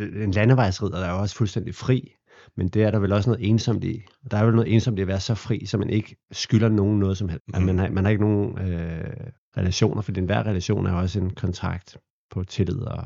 en 0.24 0.30
landevejsridder 0.30 0.98
er 0.98 1.10
jo 1.10 1.18
også 1.18 1.36
fuldstændig 1.36 1.74
fri, 1.74 2.12
men 2.56 2.68
det 2.68 2.82
er 2.82 2.90
der 2.90 2.98
vel 2.98 3.12
også 3.12 3.30
noget 3.30 3.48
ensomt 3.48 3.84
i. 3.84 4.02
Der 4.30 4.36
er 4.36 4.44
vel 4.44 4.54
noget 4.54 4.74
ensomt 4.74 4.98
i 4.98 5.02
at 5.02 5.08
være 5.08 5.20
så 5.20 5.34
fri, 5.34 5.66
så 5.66 5.78
man 5.78 5.90
ikke 5.90 6.16
skylder 6.32 6.68
nogen 6.68 6.98
noget 6.98 7.18
som 7.18 7.28
helst. 7.28 7.44
Mm. 7.48 7.62
Man, 7.62 7.78
har, 7.78 7.90
man 7.90 8.04
har 8.04 8.10
ikke 8.10 8.24
nogen 8.24 8.58
øh, 8.58 9.30
relationer, 9.56 10.02
for 10.02 10.12
enhver 10.12 10.46
relation 10.46 10.86
er 10.86 10.90
jo 10.90 10.98
også 10.98 11.20
en 11.20 11.30
kontrakt 11.30 11.98
på 12.30 12.44
tillid. 12.44 12.80
Og 12.80 13.04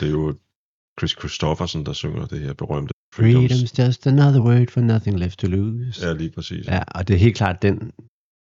det 0.00 0.08
er 0.08 0.12
jo 0.12 0.34
Chris 0.98 1.10
Christoffersen, 1.10 1.86
der 1.86 1.92
synger 1.92 2.26
det 2.26 2.40
her 2.40 2.52
berømte 2.52 2.92
Freedom's 3.14 3.84
just 3.84 4.06
another 4.06 4.40
word 4.40 4.70
for 4.70 4.80
nothing 4.80 5.18
left 5.18 5.38
to 5.38 5.46
lose. 5.46 6.06
Ja, 6.06 6.12
lige 6.12 6.30
præcis. 6.30 6.66
Ja, 6.66 6.82
og 6.94 7.08
det 7.08 7.14
er 7.14 7.18
helt 7.18 7.36
klart 7.36 7.62
den, 7.62 7.78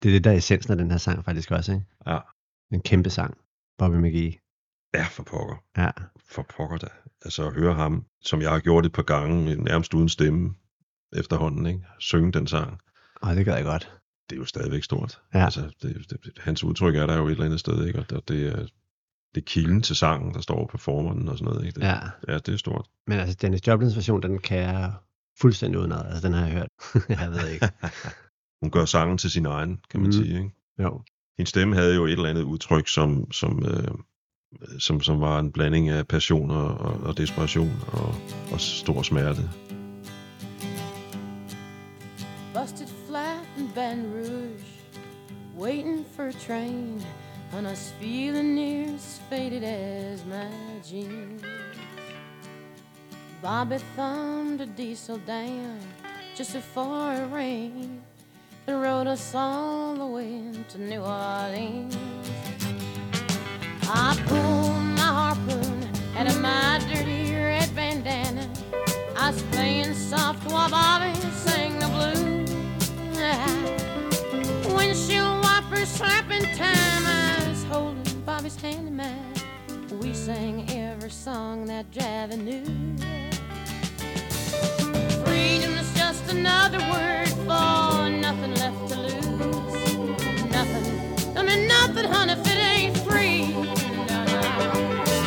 det 0.04 0.10
er 0.10 0.14
det, 0.14 0.24
der 0.24 0.32
er 0.32 0.36
essensen 0.36 0.72
af 0.72 0.78
den 0.78 0.92
her 0.92 0.98
sang 0.98 1.26
faktisk 1.26 1.52
også, 1.52 1.72
ikke? 1.72 1.86
Ja. 2.08 2.20
En 2.74 2.82
kæmpe 2.82 3.10
sang, 3.10 3.38
Bobby 3.78 3.96
McGee. 3.96 4.34
ja 4.94 5.06
for 5.12 5.24
pokker. 5.24 5.56
Ja, 5.78 5.90
For 6.30 6.46
pokker 6.58 6.78
da. 6.78 6.88
Altså 7.26 7.48
at 7.48 7.54
høre 7.54 7.74
ham, 7.76 8.06
som 8.22 8.42
jeg 8.42 8.50
har 8.50 8.60
gjort 8.60 8.86
et 8.86 8.92
par 8.94 9.04
gange, 9.04 9.56
nærmest 9.56 9.94
uden 9.94 10.10
stemme 10.10 10.56
efterhånden, 11.18 11.66
ikke? 11.66 11.82
synge 12.00 12.32
den 12.32 12.48
sang. 12.48 12.80
og 13.22 13.36
det 13.36 13.46
gør 13.46 13.56
jeg 13.56 13.64
godt. 13.66 13.92
det 14.30 14.36
er 14.36 14.40
jo 14.40 14.46
stadigvæk 14.46 14.84
stort. 14.84 15.22
Ja. 15.34 15.44
Altså, 15.46 15.62
det, 15.82 16.06
det, 16.10 16.18
hans 16.38 16.64
udtryk 16.64 16.96
er 16.96 17.06
der 17.06 17.18
jo 17.18 17.28
et 17.28 17.32
eller 17.32 17.46
andet 17.46 17.60
sted, 17.60 17.86
ikke? 17.88 18.00
Og 18.00 18.10
det, 18.10 18.28
det 18.28 18.48
er 18.48 18.68
det 19.36 19.42
er 19.42 19.46
kilden 19.46 19.82
til 19.82 19.96
sangen, 19.96 20.34
der 20.34 20.42
står 20.42 20.56
på 20.66 20.72
performeren 20.72 21.30
og 21.30 21.38
sådan 21.38 21.54
noget. 21.54 21.66
Ikke? 21.68 21.80
Det, 21.80 21.86
Ja, 21.86 21.98
ja, 22.28 22.38
det 22.38 22.54
er 22.54 22.58
stort. 22.58 22.88
men 23.08 23.20
altså 23.20 23.38
Dennis 23.42 23.68
Joplins 23.68 23.96
version, 23.96 24.22
den 24.24 24.40
kan 24.40 24.58
jeg 24.58 24.94
fuldstændig 25.42 25.80
udenad. 25.80 26.06
Altså 26.06 26.28
den 26.28 26.34
har 26.34 26.46
jeg 26.46 26.54
hørt. 26.54 26.68
jeg 27.22 27.32
ved 27.32 27.48
ikke. 27.50 27.70
Hun 28.62 28.72
gør 28.72 28.86
sangen 28.86 29.18
til 29.18 29.32
sin 29.32 29.46
egen, 29.46 29.80
kan 29.92 30.00
man 30.00 30.08
Mhm. 30.10 30.12
sige. 30.24 30.34
Ikke? 30.38 30.52
Jo. 30.80 31.02
Hendes 31.38 31.50
stemme 31.50 31.76
havde 31.76 31.96
jo 31.96 32.06
et 32.06 32.12
eller 32.12 32.30
andet 32.30 32.42
udtryk, 32.44 32.88
som, 32.88 33.32
som, 33.32 33.66
øh, 33.66 33.88
som, 34.80 35.02
som 35.02 35.22
var 35.22 35.40
en 35.40 35.52
blanding 35.52 35.90
af 35.90 36.08
passion 36.08 36.52
og, 36.52 36.68
og, 36.78 36.94
og 37.04 37.18
desperation 37.18 37.72
og, 37.88 38.16
og 38.52 38.60
stor 38.60 39.02
smerte. 39.02 39.42
Busted 42.54 42.88
flat 43.08 43.40
in 43.58 43.70
Baton 43.76 44.06
Rouge, 44.14 44.66
waiting 45.58 46.06
for 46.16 46.24
a 46.24 46.32
train, 46.32 47.02
and 47.54 47.68
I 47.68 47.72
was 47.72 47.92
feeling 48.00 48.56
near 48.56 48.94
as 48.94 49.20
faded 49.30 49.64
as 49.64 50.24
my 50.26 50.48
jeans. 50.88 51.42
Bobby 53.42 53.78
thumbed 53.96 54.62
a 54.62 54.66
diesel 54.66 55.18
down 55.20 55.80
just 56.36 56.54
before 56.54 57.14
it 57.14 57.32
rained 57.32 58.02
and 58.68 58.82
rode 58.82 59.08
us 59.08 59.34
all 59.34 59.96
the 59.96 60.06
way 60.06 60.52
to 60.70 60.78
New 60.78 61.02
Orleans. 61.02 61.98
I 63.84 64.16
pulled 64.28 64.84
my 65.00 65.10
harpoon 65.20 65.90
out 66.18 66.28
of 66.28 66.40
my 66.42 66.80
dirty 66.92 67.34
red 67.34 67.74
bandana. 67.76 68.48
I 69.18 69.32
was 69.32 69.42
playing 69.52 69.94
soft 69.94 70.50
while 70.52 70.70
Bobby 70.70 71.14
sang 71.32 71.80
the 71.80 71.88
blues. 71.88 72.20
Windshield 74.76 75.44
wipers 75.44 75.90
slapping 75.90 76.44
time. 76.56 77.06
I 77.06 77.29
in 78.64 78.96
mine. 78.96 79.34
We 80.02 80.12
sang 80.12 80.68
every 80.72 81.12
song 81.12 81.66
that 81.66 81.92
Javi 81.92 82.36
knew. 82.36 82.66
Freedom 85.24 85.78
is 85.78 85.94
just 85.94 86.28
another 86.32 86.80
word 86.90 87.30
for 87.46 88.10
nothing 88.10 88.56
left 88.56 88.90
to 88.90 88.98
lose. 89.02 90.52
Nothing, 90.52 91.34
don't 91.36 91.46
mean 91.46 91.68
nothing, 91.68 92.06
honey, 92.06 92.34
if 92.34 92.48
it 92.48 92.58
ain't 92.58 92.98
free. 92.98 93.54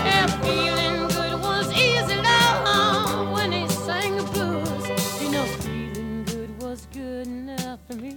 Yeah, 0.05 0.27
feeling 0.43 1.07
good 1.07 1.41
was 1.41 1.71
easy, 1.71 2.17
love, 2.17 3.31
when 3.31 3.53
he 3.53 3.69
sang 3.69 4.17
the 4.17 4.25
blues. 4.25 5.23
You 5.23 5.31
know, 5.31 5.45
feeling 5.63 6.25
good 6.25 6.61
was 6.61 6.87
good 6.93 7.29
enough 7.29 7.79
for 7.89 7.95
me. 7.95 8.17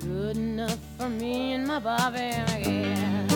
Good 0.00 0.36
enough 0.36 0.83
for 1.04 1.10
me 1.10 1.54
and 1.54 1.66
my 1.66 1.78
Bobby 1.88 2.28
McGee. 2.48 3.28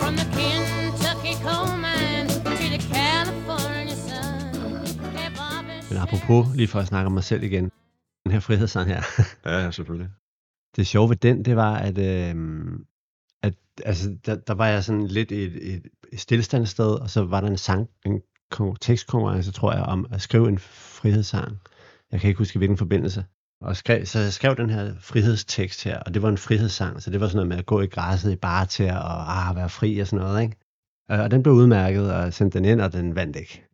From 0.00 0.14
the 0.20 0.26
Kentucky 0.36 1.34
coal 1.46 1.76
mine 1.86 2.28
to 2.58 2.66
the 2.74 2.80
California 2.94 3.96
sun. 4.08 4.86
Hey, 5.16 5.28
Bobby 5.38 5.76
Men 5.90 5.98
apropos, 5.98 6.56
lige 6.56 6.68
for 6.68 6.80
at 6.80 6.86
snakke 6.86 7.06
om 7.06 7.12
mig 7.12 7.24
selv 7.24 7.42
igen. 7.42 7.70
Den 8.24 8.32
her 8.32 8.40
frihedssang 8.40 8.88
her. 8.88 9.02
Ja, 9.44 9.64
ja, 9.64 9.70
selvfølgelig. 9.70 10.10
det 10.76 10.86
sjove 10.86 11.08
ved 11.08 11.16
den, 11.16 11.44
det 11.44 11.56
var, 11.56 11.76
at, 11.76 11.98
øh, 11.98 12.34
at 13.42 13.54
altså, 13.84 14.16
der, 14.26 14.34
der 14.34 14.54
var 14.54 14.66
jeg 14.66 14.84
sådan 14.84 15.06
lidt 15.06 15.30
i 15.30 15.44
et, 15.44 15.74
et, 15.74 15.86
et 16.12 16.20
stillestandssted, 16.20 16.90
og 17.02 17.10
så 17.10 17.24
var 17.24 17.40
der 17.40 17.48
en 17.48 17.58
sang, 17.58 17.88
en 18.06 18.22
kon- 18.54 18.76
tekstkonkurrence, 18.80 19.52
tror 19.52 19.72
jeg, 19.72 19.82
om 19.82 20.06
at 20.10 20.22
skrive 20.22 20.48
en 20.48 20.58
frihedssang. 20.58 21.58
Jeg 22.12 22.20
kan 22.20 22.28
ikke 22.28 22.38
huske, 22.38 22.56
i 22.56 22.58
hvilken 22.58 22.78
forbindelse. 22.78 23.24
Og 23.60 23.76
skrev, 23.76 24.06
så 24.06 24.18
jeg 24.18 24.32
skrev 24.32 24.56
den 24.56 24.70
her 24.70 24.94
frihedstekst 25.00 25.84
her, 25.84 25.98
og 26.00 26.14
det 26.14 26.22
var 26.22 26.28
en 26.28 26.38
frihedssang, 26.38 27.02
så 27.02 27.10
det 27.10 27.20
var 27.20 27.26
sådan 27.26 27.36
noget 27.36 27.48
med 27.48 27.56
at 27.56 27.66
gå 27.66 27.80
i 27.80 27.86
græsset 27.86 28.32
i 28.32 28.36
bare 28.36 28.66
til 28.66 28.84
at 28.84 29.02
ah, 29.04 29.56
være 29.56 29.68
fri 29.68 29.98
og 29.98 30.06
sådan 30.06 30.24
noget, 30.24 30.42
ikke? 30.42 30.56
Øh, 31.10 31.20
Og 31.20 31.30
den 31.30 31.42
blev 31.42 31.54
udmærket, 31.54 32.12
og 32.12 32.22
jeg 32.22 32.34
sendte 32.34 32.58
den 32.58 32.64
ind, 32.64 32.80
og 32.80 32.92
den 32.92 33.14
vandt 33.14 33.36
ikke. 33.36 33.64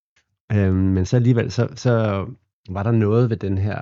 Øhm, 0.53 0.75
men 0.75 1.07
så 1.07 1.17
alligevel, 1.17 1.51
så, 1.51 1.69
så 1.75 2.27
var 2.71 2.83
der 2.83 2.91
noget 2.91 3.31
ved 3.31 3.37
den 3.37 3.59
her 3.59 3.81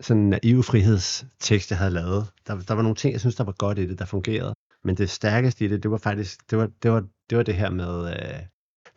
sådan 0.00 0.22
naiv 0.22 0.62
frihedstekst, 0.62 1.70
jeg 1.70 1.78
havde 1.78 1.90
lavet. 1.90 2.26
Der, 2.46 2.60
der 2.60 2.74
var 2.74 2.82
nogle 2.82 2.96
ting, 2.96 3.12
jeg 3.12 3.20
synes, 3.20 3.36
der 3.36 3.44
var 3.44 3.54
godt 3.58 3.78
i 3.78 3.86
det, 3.86 3.98
der 3.98 4.04
fungerede. 4.04 4.54
Men 4.84 4.96
det 4.96 5.10
stærkeste 5.10 5.64
i 5.64 5.68
det, 5.68 5.82
det 5.82 5.90
var 5.90 5.98
faktisk, 5.98 6.50
det 6.50 6.58
var 6.58 6.68
det, 6.82 6.90
var, 6.90 7.04
det, 7.30 7.38
var 7.38 7.44
det 7.44 7.54
her 7.54 7.70
med, 7.70 8.10
øh, 8.10 8.40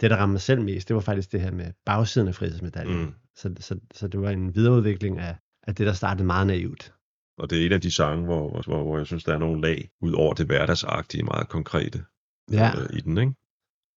det 0.01 0.11
der 0.11 0.17
ramte 0.17 0.31
mig 0.31 0.41
selv 0.41 0.61
mest, 0.61 0.87
det 0.87 0.95
var 0.95 1.01
faktisk 1.01 1.31
det 1.31 1.41
her 1.41 1.51
med 1.51 1.71
bagsiden 1.85 2.27
af 2.27 2.35
frihedsmedaljen. 2.35 3.01
Mm. 3.01 3.13
Så, 3.35 3.53
så, 3.59 3.79
så 3.93 4.07
det 4.07 4.21
var 4.21 4.29
en 4.29 4.55
videreudvikling 4.55 5.19
af, 5.19 5.35
af 5.67 5.75
det, 5.75 5.87
der 5.87 5.93
startede 5.93 6.25
meget 6.25 6.47
naivt. 6.47 6.93
Og 7.37 7.49
det 7.49 7.61
er 7.61 7.65
en 7.65 7.71
af 7.71 7.81
de 7.81 7.91
sange, 7.91 8.25
hvor, 8.25 8.61
hvor, 8.61 8.83
hvor 8.83 8.97
jeg 8.97 9.05
synes, 9.05 9.23
der 9.23 9.33
er 9.33 9.37
nogle 9.37 9.61
lag, 9.61 9.89
ud 10.01 10.13
over 10.13 10.33
det 10.33 10.45
hverdagsagtige, 10.45 11.23
meget 11.23 11.49
konkrete 11.49 12.03
Ja, 12.51 12.71
øh, 12.77 12.97
i 12.97 13.01
den, 13.01 13.17
ikke? 13.17 13.33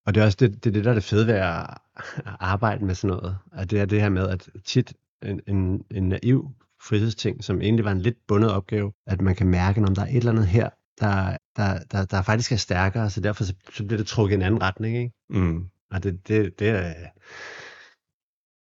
og 0.07 0.15
det 0.15 0.21
er 0.21 0.25
også 0.25 0.37
det, 0.41 0.65
det, 0.65 0.75
det 0.75 0.85
der 0.85 0.91
er 0.91 0.95
det 0.95 1.05
fede 1.05 1.27
ved 1.27 1.35
at 1.35 1.79
at 2.17 2.37
arbejde 2.41 2.85
med 2.85 2.95
sådan 2.95 3.17
noget. 3.17 3.39
At 3.53 3.71
det 3.71 3.81
er 3.81 3.85
det 3.85 4.01
her 4.01 4.09
med, 4.09 4.29
at 4.29 4.49
tit 4.65 4.95
en, 5.23 5.41
en, 5.47 5.85
en 5.91 6.09
naiv 6.09 6.51
frihedsting, 6.83 7.45
som 7.45 7.61
egentlig 7.61 7.85
var 7.85 7.93
en 7.93 8.01
lidt 8.01 8.17
bundet 8.29 8.51
opgave, 8.51 8.93
at 9.07 9.21
man 9.21 9.35
kan 9.35 9.47
mærke, 9.47 9.83
om 9.83 9.95
der 9.95 10.03
er 10.03 10.07
et 10.07 10.17
eller 10.17 10.33
andet 10.33 10.47
her, 10.47 10.71
der, 11.01 11.37
der, 11.57 11.79
der, 11.91 12.05
der 12.05 12.23
faktisk 12.23 12.53
er 12.53 12.57
stærkere, 12.57 13.11
så 13.11 13.21
derfor 13.21 13.45
så, 13.45 13.55
så 13.73 13.85
bliver 13.85 13.99
det 13.99 14.07
trukket 14.07 14.35
i 14.35 14.37
en 14.37 14.43
anden 14.43 14.63
retning. 14.63 14.97
Ikke? 14.97 15.15
Mm. 15.31 15.69
Og 15.91 16.03
det, 16.03 16.29
det, 16.29 16.59
det 16.59 16.69
er, 16.69 16.95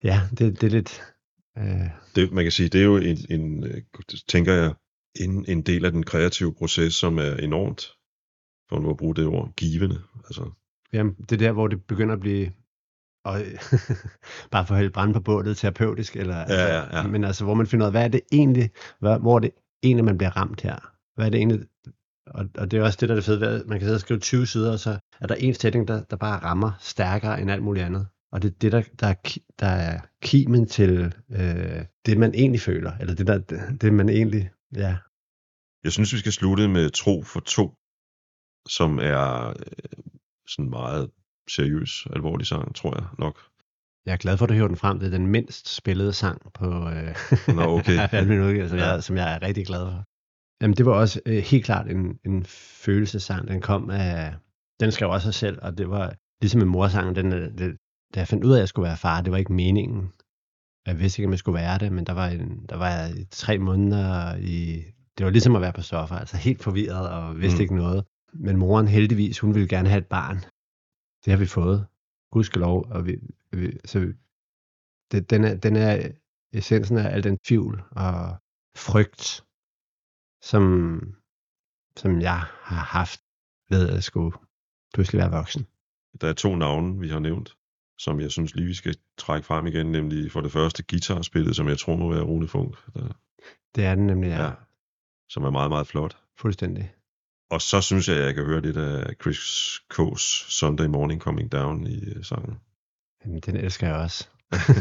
ja, 0.04 0.20
det, 0.30 0.60
det 0.60 0.62
er 0.62 0.70
lidt, 0.70 1.02
øh, 1.58 1.90
Det, 2.14 2.32
man 2.32 2.44
kan 2.44 2.52
sige, 2.52 2.68
det 2.68 2.80
er 2.80 2.84
jo 2.84 2.96
en, 2.96 3.16
en 3.30 3.64
øh, 3.64 3.82
tænker 4.28 4.52
jeg, 4.52 4.74
en, 5.20 5.44
en 5.48 5.62
del 5.62 5.84
af 5.84 5.92
den 5.92 6.02
kreative 6.02 6.54
proces, 6.54 6.94
som 6.94 7.18
er 7.18 7.36
enormt, 7.36 7.82
for 8.68 8.78
nu 8.78 8.90
at 8.90 8.96
bruge 8.96 9.14
det 9.14 9.26
ord, 9.26 9.54
givende. 9.56 10.02
Altså, 10.24 10.50
jamen, 10.92 11.14
det 11.14 11.32
er 11.32 11.36
der, 11.36 11.52
hvor 11.52 11.68
det 11.68 11.84
begynder 11.84 12.14
at 12.14 12.20
blive, 12.20 12.52
og, 13.24 13.40
bare 14.52 14.66
for 14.66 14.74
at 14.74 14.78
hælde 14.78 14.92
brand 14.92 15.14
på 15.14 15.20
bålet, 15.20 15.56
terapeutisk, 15.56 16.16
eller, 16.16 16.36
altså, 16.36 16.60
ja, 16.60 16.98
ja. 16.98 17.06
men 17.06 17.24
altså, 17.24 17.44
hvor 17.44 17.54
man 17.54 17.66
finder 17.66 17.86
ud 17.86 17.88
af, 17.88 17.92
hvad 17.92 18.04
er 18.04 18.08
det 18.08 18.20
egentlig, 18.32 18.70
hvad, 19.00 19.18
hvor 19.18 19.36
er 19.36 19.40
det 19.40 19.50
egentlig, 19.82 20.04
man 20.04 20.18
bliver 20.18 20.36
ramt 20.36 20.60
her? 20.60 20.92
Hvad 21.14 21.26
er 21.26 21.30
det 21.30 21.38
egentlig, 21.38 21.60
og, 22.26 22.46
og 22.58 22.70
det 22.70 22.78
er 22.78 22.82
også 22.84 22.98
det, 23.00 23.08
der 23.08 23.14
er 23.14 23.16
det 23.16 23.24
fede 23.24 23.40
ved, 23.40 23.60
at 23.60 23.66
man 23.66 23.78
kan 23.78 23.86
sidde 23.86 23.96
og 23.96 24.00
skrive 24.00 24.20
20 24.20 24.46
sider, 24.46 24.72
og 24.72 24.78
så 24.78 24.98
er 25.20 25.26
der 25.26 25.34
en 25.34 25.54
sætning, 25.54 25.88
der, 25.88 26.02
der 26.02 26.16
bare 26.16 26.42
rammer 26.42 26.72
stærkere 26.80 27.40
end 27.40 27.50
alt 27.50 27.62
muligt 27.62 27.86
andet. 27.86 28.06
Og 28.36 28.42
det 28.42 28.48
er 28.48 28.58
det, 28.58 28.72
der, 28.72 28.82
der, 29.00 29.06
er, 29.06 29.36
der 29.58 29.66
er 29.66 30.00
kimen 30.22 30.66
til 30.66 31.14
øh, 31.30 31.84
det, 32.06 32.18
man 32.18 32.34
egentlig 32.34 32.60
føler, 32.60 32.92
eller 33.00 33.14
det, 33.14 33.26
der, 33.26 33.38
det, 33.80 33.92
man 33.92 34.08
egentlig, 34.08 34.50
ja, 34.74 34.96
Jeg 35.84 35.92
synes, 35.92 36.12
vi 36.12 36.18
skal 36.18 36.32
slutte 36.32 36.68
med 36.68 36.90
Tro 36.90 37.22
for 37.22 37.40
to, 37.40 37.74
som 38.68 38.98
er 38.98 39.48
øh, 39.48 39.54
sådan 40.48 40.70
meget 40.70 41.10
seriøs, 41.50 42.06
alvorlig 42.12 42.46
sang, 42.46 42.74
tror 42.74 43.00
jeg 43.00 43.06
nok. 43.18 43.36
Jeg 44.06 44.12
er 44.12 44.16
glad 44.16 44.36
for, 44.36 44.44
at 44.44 44.48
du 44.48 44.54
hiver 44.54 44.68
den 44.68 44.76
frem. 44.76 44.98
Det 44.98 45.06
er 45.06 45.10
den 45.18 45.26
mindst 45.26 45.74
spillede 45.76 46.12
sang 46.12 46.52
på 46.54 46.66
øh, 46.88 47.14
Nå, 47.56 47.62
okay. 47.62 48.08
Almen 48.12 48.40
Udgave, 48.40 48.68
som, 48.68 48.78
Ja. 48.78 48.88
jeg, 48.88 49.04
som 49.04 49.16
jeg 49.16 49.34
er 49.34 49.42
rigtig 49.42 49.66
glad 49.66 49.90
for. 49.90 50.04
Jamen, 50.62 50.76
det 50.76 50.86
var 50.86 50.92
også 50.92 51.20
øh, 51.26 51.38
helt 51.38 51.64
klart 51.64 51.90
en, 51.90 52.18
en 52.24 52.44
følelsesang. 52.84 53.48
Den 53.48 53.60
kom 53.60 53.90
af... 53.90 54.34
Den 54.80 54.92
skrev 54.92 55.10
også 55.10 55.24
sig 55.24 55.34
selv, 55.34 55.58
og 55.62 55.78
det 55.78 55.90
var 55.90 56.14
ligesom 56.40 56.60
en 56.60 56.68
morsang. 56.68 57.16
Den, 57.16 57.32
øh, 57.32 57.58
det, 57.58 57.76
da 58.16 58.20
jeg 58.20 58.28
fandt 58.28 58.44
ud 58.44 58.52
af, 58.52 58.56
at 58.56 58.60
jeg 58.60 58.68
skulle 58.68 58.88
være 58.88 58.96
far, 58.96 59.20
det 59.20 59.32
var 59.32 59.38
ikke 59.38 59.52
meningen. 59.52 60.12
Jeg 60.86 60.98
vidste 60.98 61.20
ikke, 61.20 61.26
om 61.26 61.32
jeg 61.32 61.38
skulle 61.38 61.58
være 61.58 61.78
det, 61.78 61.92
men 61.92 62.06
der 62.06 62.12
var, 62.12 62.26
en, 62.26 62.66
der 62.68 62.76
var 62.76 62.90
jeg 62.90 63.16
i 63.18 63.24
tre 63.24 63.58
måneder 63.58 64.36
i... 64.36 64.82
Det 65.18 65.24
var 65.24 65.30
ligesom 65.30 65.56
at 65.56 65.62
være 65.62 65.72
på 65.72 65.82
stoffer, 65.82 66.16
altså 66.16 66.36
helt 66.36 66.62
forvirret 66.62 67.10
og 67.10 67.40
vidste 67.40 67.56
Mm. 67.56 67.58
mm. 67.58 67.62
ikke 67.62 67.76
noget. 67.76 68.04
Men 68.32 68.56
moren 68.56 68.88
heldigvis, 68.88 69.38
hun 69.38 69.54
ville 69.54 69.68
gerne 69.68 69.88
have 69.88 69.98
et 69.98 70.06
barn. 70.06 70.36
Det 71.24 71.32
har 71.32 71.36
vi 71.36 71.46
fået. 71.46 71.86
Gudskelov. 72.30 72.86
Og 72.90 73.06
vi, 73.06 73.16
vi, 73.52 73.78
så 73.84 74.00
vi, 74.00 74.06
det, 75.12 75.30
den, 75.30 75.44
er, 75.44 75.54
den 75.56 75.76
er 75.76 76.08
essensen 76.52 76.98
af 76.98 77.14
al 77.14 77.24
den 77.24 77.38
tvivl 77.38 77.82
og 77.90 78.36
frygt, 78.76 79.44
som, 80.42 81.00
som 81.96 82.20
jeg 82.20 82.40
har 82.62 82.84
haft 82.98 83.20
ved 83.70 83.88
at 83.88 84.04
skulle 84.04 84.36
pludselig 84.94 85.18
være 85.18 85.30
voksen. 85.30 85.66
Der 86.20 86.28
er 86.28 86.32
to 86.32 86.56
navne, 86.56 87.00
vi 87.00 87.08
har 87.08 87.18
nævnt, 87.18 87.56
som 87.98 88.20
jeg 88.20 88.30
synes 88.30 88.54
lige, 88.54 88.66
vi 88.66 88.74
skal 88.74 88.96
trække 89.18 89.46
frem 89.46 89.66
igen, 89.66 89.92
nemlig 89.92 90.32
for 90.32 90.40
det 90.40 90.52
første 90.52 90.84
guitarspillet, 90.90 91.56
som 91.56 91.68
jeg 91.68 91.78
tror 91.78 91.96
må 91.96 92.12
være 92.12 92.22
Rune 92.22 92.48
Funk, 92.48 92.76
der, 92.94 93.08
Det 93.74 93.84
er 93.84 93.94
den 93.94 94.06
nemlig, 94.06 94.28
ja. 94.28 94.44
Ja. 94.44 94.52
som 95.28 95.44
er 95.44 95.50
meget, 95.50 95.70
meget 95.70 95.86
flot. 95.86 96.16
Fuldstændig. 96.38 96.92
Og 97.50 97.62
så 97.62 97.80
synes 97.80 98.08
jeg, 98.08 98.16
at 98.16 98.24
jeg 98.24 98.34
kan 98.34 98.44
høre 98.44 98.60
lidt 98.60 98.76
af 98.76 99.14
Chris 99.22 99.38
K's 99.94 100.50
Sunday 100.50 100.86
Morning 100.86 101.20
Coming 101.20 101.52
Down 101.52 101.86
i 101.86 102.04
øh, 102.04 102.24
sangen. 102.24 102.58
Jamen, 103.24 103.40
den 103.40 103.56
elsker 103.56 103.86
jeg 103.86 103.96
også. 103.96 104.28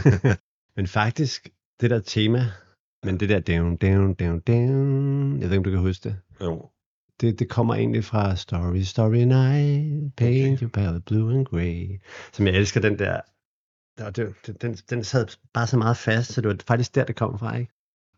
men 0.75 0.87
faktisk, 0.87 1.49
det 1.81 1.89
der 1.89 1.99
tema, 1.99 2.39
men 3.03 3.19
det 3.19 3.29
der 3.29 3.39
down, 3.39 3.77
down, 3.77 4.13
down, 4.13 4.39
down, 4.39 5.39
jeg 5.41 5.49
ved 5.49 5.51
ikke, 5.51 5.57
om 5.57 5.63
du 5.63 5.69
kan 5.69 5.79
huske 5.79 6.09
det. 6.09 6.19
Jo, 6.41 6.69
Det, 7.21 7.39
det 7.39 7.49
kommer 7.49 7.75
egentlig 7.75 8.03
fra 8.03 8.35
Story, 8.35 8.81
Story 8.81 9.23
Night, 9.37 10.15
Paint 10.15 10.59
Your 10.59 10.69
Palette 10.69 11.01
Blue 11.05 11.33
and 11.33 11.45
Grey, 11.45 12.01
som 12.33 12.47
jeg 12.47 12.55
elsker 12.55 12.81
den 12.81 12.99
der, 12.99 13.21
der 13.97 14.09
det, 14.09 14.35
det, 14.45 14.61
den, 14.61 14.73
den 14.73 15.03
sad 15.03 15.27
bare 15.53 15.67
så 15.67 15.77
meget 15.77 15.97
fast, 15.97 16.33
så 16.33 16.41
det 16.41 16.49
var 16.49 16.57
faktisk 16.67 16.95
der, 16.95 17.05
det 17.05 17.15
kom 17.15 17.39
fra, 17.39 17.55
ikke? 17.57 17.71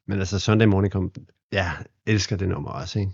Men 0.07 0.19
altså, 0.19 0.39
Sunday 0.39 0.65
Morning 0.65 0.91
kom, 0.91 1.11
ja, 1.51 1.71
elsker 2.05 2.37
det 2.37 2.49
nummer 2.49 2.69
også, 2.69 2.99
ikke? 2.99 3.11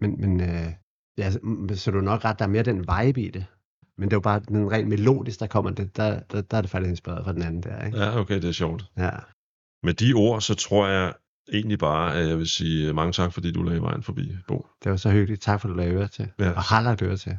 Men, 0.00 0.20
men 0.20 0.40
øh, 0.40 0.72
ja, 1.18 1.30
så 1.74 1.90
du 1.90 1.98
er 1.98 2.02
nok 2.02 2.24
ret, 2.24 2.38
der 2.38 2.44
er 2.44 2.48
mere 2.48 2.62
den 2.62 2.78
vibe 2.78 3.22
i 3.22 3.30
det. 3.30 3.46
Men 3.98 4.08
det 4.08 4.12
er 4.12 4.16
jo 4.16 4.20
bare 4.20 4.40
den 4.40 4.72
rent 4.72 4.88
melodisk, 4.88 5.40
der 5.40 5.46
kommer 5.46 5.70
det, 5.70 5.96
der, 5.96 6.20
der, 6.20 6.40
der 6.40 6.56
er 6.56 6.60
det 6.60 6.70
faktisk 6.70 6.90
inspireret 6.90 7.24
fra 7.24 7.32
den 7.32 7.42
anden 7.42 7.62
der, 7.62 7.86
ikke? 7.86 7.98
Ja, 7.98 8.18
okay, 8.18 8.34
det 8.34 8.44
er 8.44 8.52
sjovt. 8.52 8.84
Ja. 8.96 9.10
Med 9.82 9.94
de 9.94 10.12
ord, 10.12 10.40
så 10.40 10.54
tror 10.54 10.86
jeg 10.88 11.14
egentlig 11.52 11.78
bare, 11.78 12.14
at 12.14 12.28
jeg 12.28 12.38
vil 12.38 12.48
sige 12.48 12.92
mange 12.92 13.12
tak, 13.12 13.32
fordi 13.32 13.52
du 13.52 13.62
lagde 13.62 13.82
vejen 13.82 14.02
forbi, 14.02 14.36
Bo. 14.48 14.66
Det 14.84 14.90
var 14.90 14.96
så 14.96 15.10
hyggeligt. 15.10 15.42
Tak 15.42 15.60
for, 15.60 15.68
at 15.68 15.72
du 15.72 15.76
lagde 15.76 15.92
øre 15.92 16.08
til. 16.08 16.28
Ja. 16.38 16.50
Og 16.50 16.62
har 16.62 16.80
lagt 16.80 17.02
øre 17.02 17.16
til. 17.16 17.38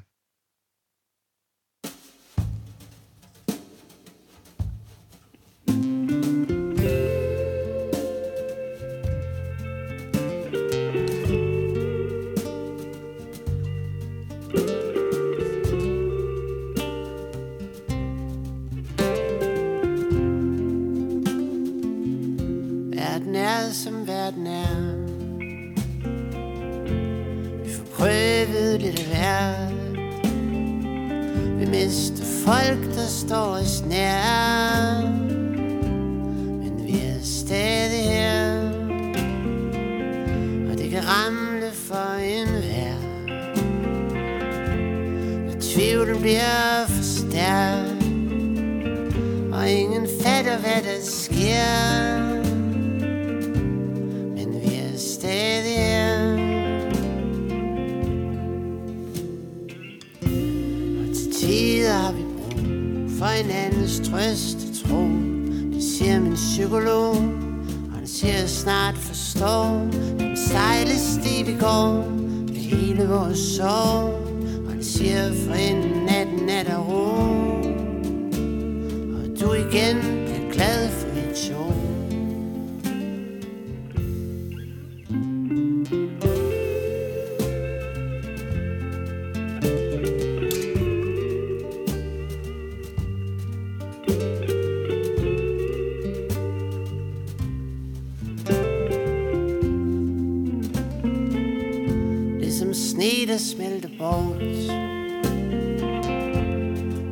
Sne, 102.78 103.28
der 103.28 103.38
smelter 103.38 103.90
bort. 104.00 104.38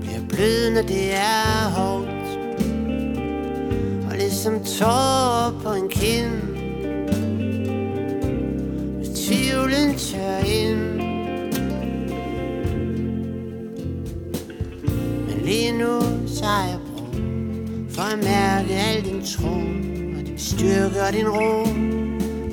Bliver 0.01 0.27
blød, 0.29 0.71
når 0.71 0.81
det 0.81 1.13
er 1.13 1.69
hårdt. 1.69 2.09
Og 4.09 4.17
ligesom 4.17 4.63
tårer 4.63 5.59
på 5.63 5.73
en 5.73 5.89
kind. 5.89 6.31
Hvis 8.97 9.09
tvivlen 9.09 9.95
tør 9.95 10.37
ind. 10.37 10.95
Men 15.27 15.45
lige 15.45 15.71
nu 15.71 16.01
så 16.27 16.45
er 16.45 16.67
jeg 16.67 16.79
brug 16.87 17.21
For 17.89 18.01
at 18.01 18.23
mærke 18.23 18.73
al 18.73 19.05
din 19.05 19.21
tro. 19.25 19.55
Og 20.17 20.27
din 20.27 20.37
styrke 20.39 21.01
og 21.07 21.13
din 21.13 21.29
ro. 21.29 21.65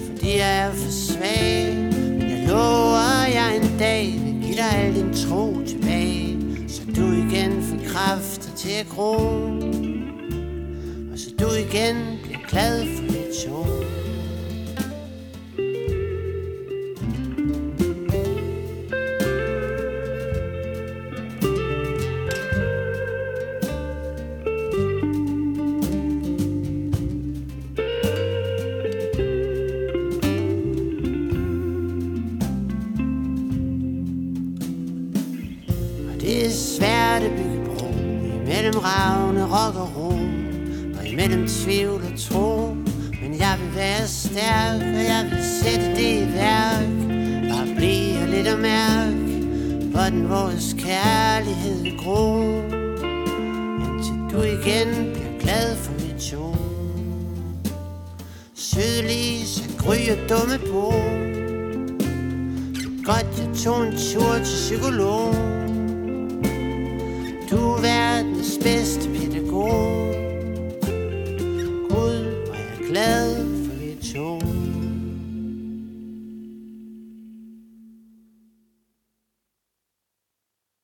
Fordi 0.06 0.36
jeg 0.36 0.58
er 0.58 0.72
for 0.72 0.90
svag 0.90 1.81
lover, 2.52 3.26
jeg 3.38 3.56
en 3.56 3.78
dag 3.78 4.04
vil 4.24 4.42
give 4.42 4.56
dig 4.56 4.72
al 4.74 4.94
din 4.94 5.12
tro 5.14 5.62
tilbage 5.66 6.38
Så 6.68 6.82
du 6.96 7.12
igen 7.12 7.62
får 7.62 7.78
kræfter 7.88 8.56
til 8.56 8.70
at 8.80 8.88
gro. 8.88 9.14
Og 11.12 11.18
så 11.18 11.30
du 11.40 11.46
igen 11.66 11.96
bliver 12.22 12.38
glad 12.48 12.91